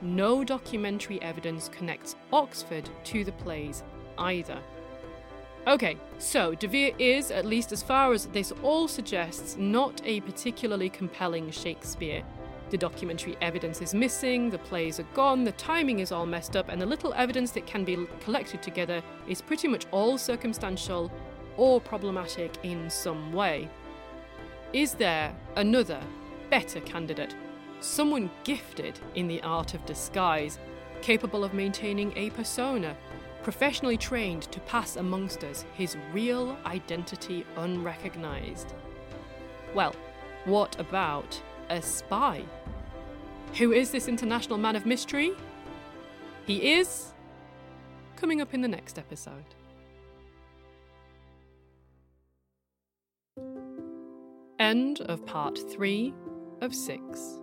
No 0.00 0.44
documentary 0.44 1.20
evidence 1.20 1.68
connects 1.68 2.16
Oxford 2.32 2.88
to 3.04 3.22
the 3.22 3.32
plays 3.32 3.82
either. 4.16 4.58
Okay, 5.66 5.98
so 6.16 6.54
De 6.54 6.66
Vere 6.66 6.94
is, 6.98 7.30
at 7.30 7.44
least 7.44 7.70
as 7.70 7.82
far 7.82 8.14
as 8.14 8.24
this 8.28 8.50
all 8.62 8.88
suggests, 8.88 9.58
not 9.58 10.00
a 10.06 10.22
particularly 10.22 10.88
compelling 10.88 11.50
Shakespeare. 11.50 12.24
The 12.70 12.78
documentary 12.78 13.36
evidence 13.40 13.80
is 13.80 13.94
missing, 13.94 14.50
the 14.50 14.58
plays 14.58 14.98
are 14.98 15.06
gone, 15.14 15.44
the 15.44 15.52
timing 15.52 16.00
is 16.00 16.10
all 16.10 16.26
messed 16.26 16.56
up, 16.56 16.68
and 16.68 16.80
the 16.80 16.86
little 16.86 17.14
evidence 17.14 17.52
that 17.52 17.66
can 17.66 17.84
be 17.84 18.06
collected 18.20 18.60
together 18.60 19.02
is 19.28 19.40
pretty 19.40 19.68
much 19.68 19.86
all 19.92 20.18
circumstantial 20.18 21.12
or 21.56 21.80
problematic 21.80 22.52
in 22.64 22.90
some 22.90 23.32
way. 23.32 23.68
Is 24.72 24.94
there 24.94 25.34
another, 25.54 26.00
better 26.50 26.80
candidate? 26.80 27.36
Someone 27.80 28.30
gifted 28.42 28.98
in 29.14 29.28
the 29.28 29.42
art 29.42 29.74
of 29.74 29.86
disguise, 29.86 30.58
capable 31.02 31.44
of 31.44 31.54
maintaining 31.54 32.12
a 32.16 32.30
persona, 32.30 32.96
professionally 33.44 33.96
trained 33.96 34.42
to 34.50 34.58
pass 34.60 34.96
amongst 34.96 35.44
us 35.44 35.64
his 35.74 35.96
real 36.12 36.58
identity 36.66 37.46
unrecognized? 37.56 38.74
Well, 39.72 39.94
what 40.46 40.78
about 40.80 41.40
a 41.68 41.82
spy. 41.82 42.42
Who 43.58 43.72
is 43.72 43.90
this 43.90 44.08
international 44.08 44.58
man 44.58 44.76
of 44.76 44.86
mystery? 44.86 45.32
He 46.46 46.74
is 46.74 47.12
coming 48.16 48.40
up 48.40 48.54
in 48.54 48.60
the 48.60 48.68
next 48.68 48.98
episode. 48.98 49.54
End 54.58 55.00
of 55.02 55.24
part 55.26 55.58
three 55.70 56.14
of 56.60 56.74
six. 56.74 57.38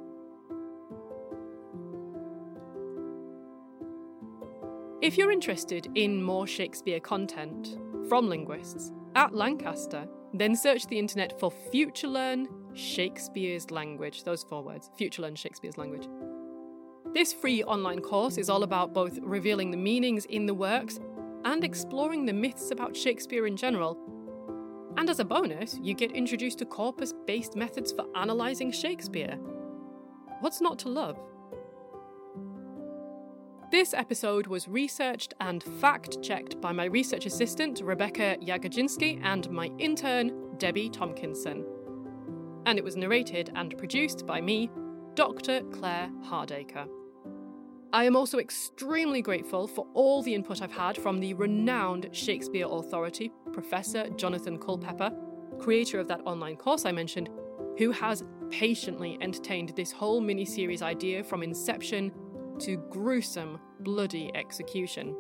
If 5.02 5.18
you're 5.18 5.32
interested 5.32 5.90
in 5.96 6.24
more 6.24 6.48
Shakespeare 6.48 7.00
content 7.00 7.78
from 8.08 8.30
linguists 8.30 8.92
at 9.16 9.36
Lancaster, 9.36 10.08
then 10.34 10.56
search 10.56 10.88
the 10.88 10.98
internet 10.98 11.40
for 11.40 11.52
FutureLearn 11.74 12.48
Shakespeare's 12.74 13.72
Language. 13.72 14.24
Those 14.24 14.44
four 14.44 14.64
words 14.64 14.90
FutureLearn 15.00 15.38
Shakespeare's 15.38 15.78
Language. 15.78 16.08
This 17.14 17.32
free 17.32 17.64
online 17.64 18.00
course 18.00 18.38
is 18.38 18.50
all 18.50 18.64
about 18.64 18.94
both 18.94 19.20
revealing 19.22 19.72
the 19.72 19.78
meanings 19.78 20.26
in 20.26 20.46
the 20.46 20.54
works 20.54 21.00
and 21.46 21.64
exploring 21.64 22.26
the 22.26 22.34
myths 22.34 22.72
about 22.72 22.96
Shakespeare 22.96 23.46
in 23.46 23.56
general. 23.56 23.98
And 24.98 25.10
as 25.10 25.20
a 25.20 25.26
bonus, 25.26 25.78
you 25.82 25.94
get 25.94 26.12
introduced 26.12 26.60
to 26.60 26.66
corpus 26.66 27.14
based 27.28 27.56
methods 27.56 27.92
for 27.92 28.06
analysing 28.16 28.72
Shakespeare. 28.72 29.38
What's 30.40 30.62
not 30.62 30.80
to 30.80 30.90
love? 30.90 31.20
This 33.72 33.94
episode 33.94 34.46
was 34.48 34.68
researched 34.68 35.34
and 35.40 35.64
fact 35.64 36.22
checked 36.22 36.62
by 36.62 36.72
my 36.72 36.86
research 36.86 37.26
assistant, 37.26 37.82
Rebecca 37.84 38.38
Jagodzinski, 38.40 39.20
and 39.24 39.50
my 39.50 39.72
intern, 39.80 40.56
Debbie 40.58 40.92
Tompkinson. 40.92 41.66
And 42.66 42.78
it 42.78 42.84
was 42.84 42.96
narrated 42.96 43.52
and 43.56 43.78
produced 43.78 44.26
by 44.26 44.42
me, 44.42 44.70
Dr. 45.16 45.62
Claire 45.72 46.10
Hardaker. 46.26 46.88
I 47.94 48.06
am 48.06 48.16
also 48.16 48.40
extremely 48.40 49.22
grateful 49.22 49.68
for 49.68 49.86
all 49.94 50.24
the 50.24 50.34
input 50.34 50.62
I've 50.62 50.72
had 50.72 50.98
from 50.98 51.20
the 51.20 51.36
renowned 51.36 52.10
Shakespeare 52.12 52.66
authority, 52.68 53.32
Professor 53.52 54.10
Jonathan 54.10 54.58
Culpeper, 54.58 55.12
creator 55.60 56.00
of 56.00 56.08
that 56.08 56.22
online 56.26 56.56
course 56.56 56.86
I 56.86 56.92
mentioned, 56.92 57.30
who 57.78 57.92
has 57.92 58.24
patiently 58.50 59.18
entertained 59.22 59.74
this 59.76 59.92
whole 59.92 60.22
mini 60.22 60.46
series 60.46 60.82
idea 60.82 61.24
from 61.24 61.44
inception 61.44 62.12
to 62.60 62.78
gruesome, 62.90 63.60
bloody 63.82 64.32
execution. 64.36 65.16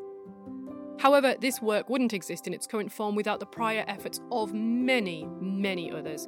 However, 1.00 1.36
this 1.39 1.62
work 1.62 1.89
wouldn't 1.89 2.14
exist 2.14 2.48
in 2.48 2.54
its 2.54 2.68
current 2.68 2.91
form 2.91 3.16
without 3.16 3.39
the 3.39 3.46
prior 3.46 3.84
efforts 3.88 4.20
of 4.32 4.54
many, 4.54 5.28
many 5.39 5.91
others. 5.91 6.28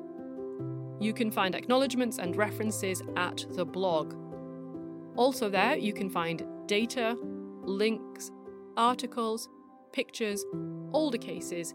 You 0.99 1.13
can 1.13 1.31
find 1.31 1.55
acknowledgements 1.55 2.19
and 2.19 2.35
references 2.35 3.01
at 3.15 3.45
the 3.51 3.65
blog. 3.65 4.13
Also, 5.15 5.49
there 5.49 5.75
you 5.77 5.93
can 5.93 6.09
find 6.09 6.45
data, 6.67 7.17
links, 7.63 8.31
articles, 8.77 9.49
pictures, 9.91 10.45
older 10.93 11.17
cases, 11.17 11.73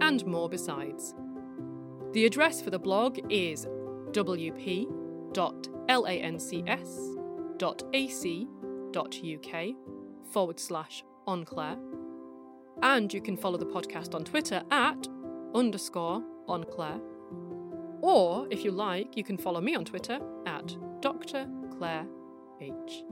and 0.00 0.24
more 0.26 0.48
besides. 0.48 1.14
The 2.12 2.26
address 2.26 2.60
for 2.60 2.70
the 2.70 2.78
blog 2.78 3.18
is 3.30 3.66
wp.lancs.ac.uk 4.10 4.86
forward 10.32 10.60
slash 10.60 11.04
enclair. 11.28 11.76
And 12.82 13.12
you 13.12 13.20
can 13.20 13.36
follow 13.36 13.58
the 13.58 13.66
podcast 13.66 14.14
on 14.14 14.24
Twitter 14.24 14.62
at 14.70 15.06
underscore 15.54 16.22
enclair. 16.48 17.00
Or, 18.02 18.46
if 18.50 18.64
you 18.64 18.70
like, 18.70 19.16
you 19.16 19.24
can 19.24 19.36
follow 19.36 19.60
me 19.60 19.74
on 19.74 19.84
Twitter 19.84 20.18
at 20.46 20.76
Dr. 21.00 21.46
Claire 21.76 22.06
H. 22.60 23.04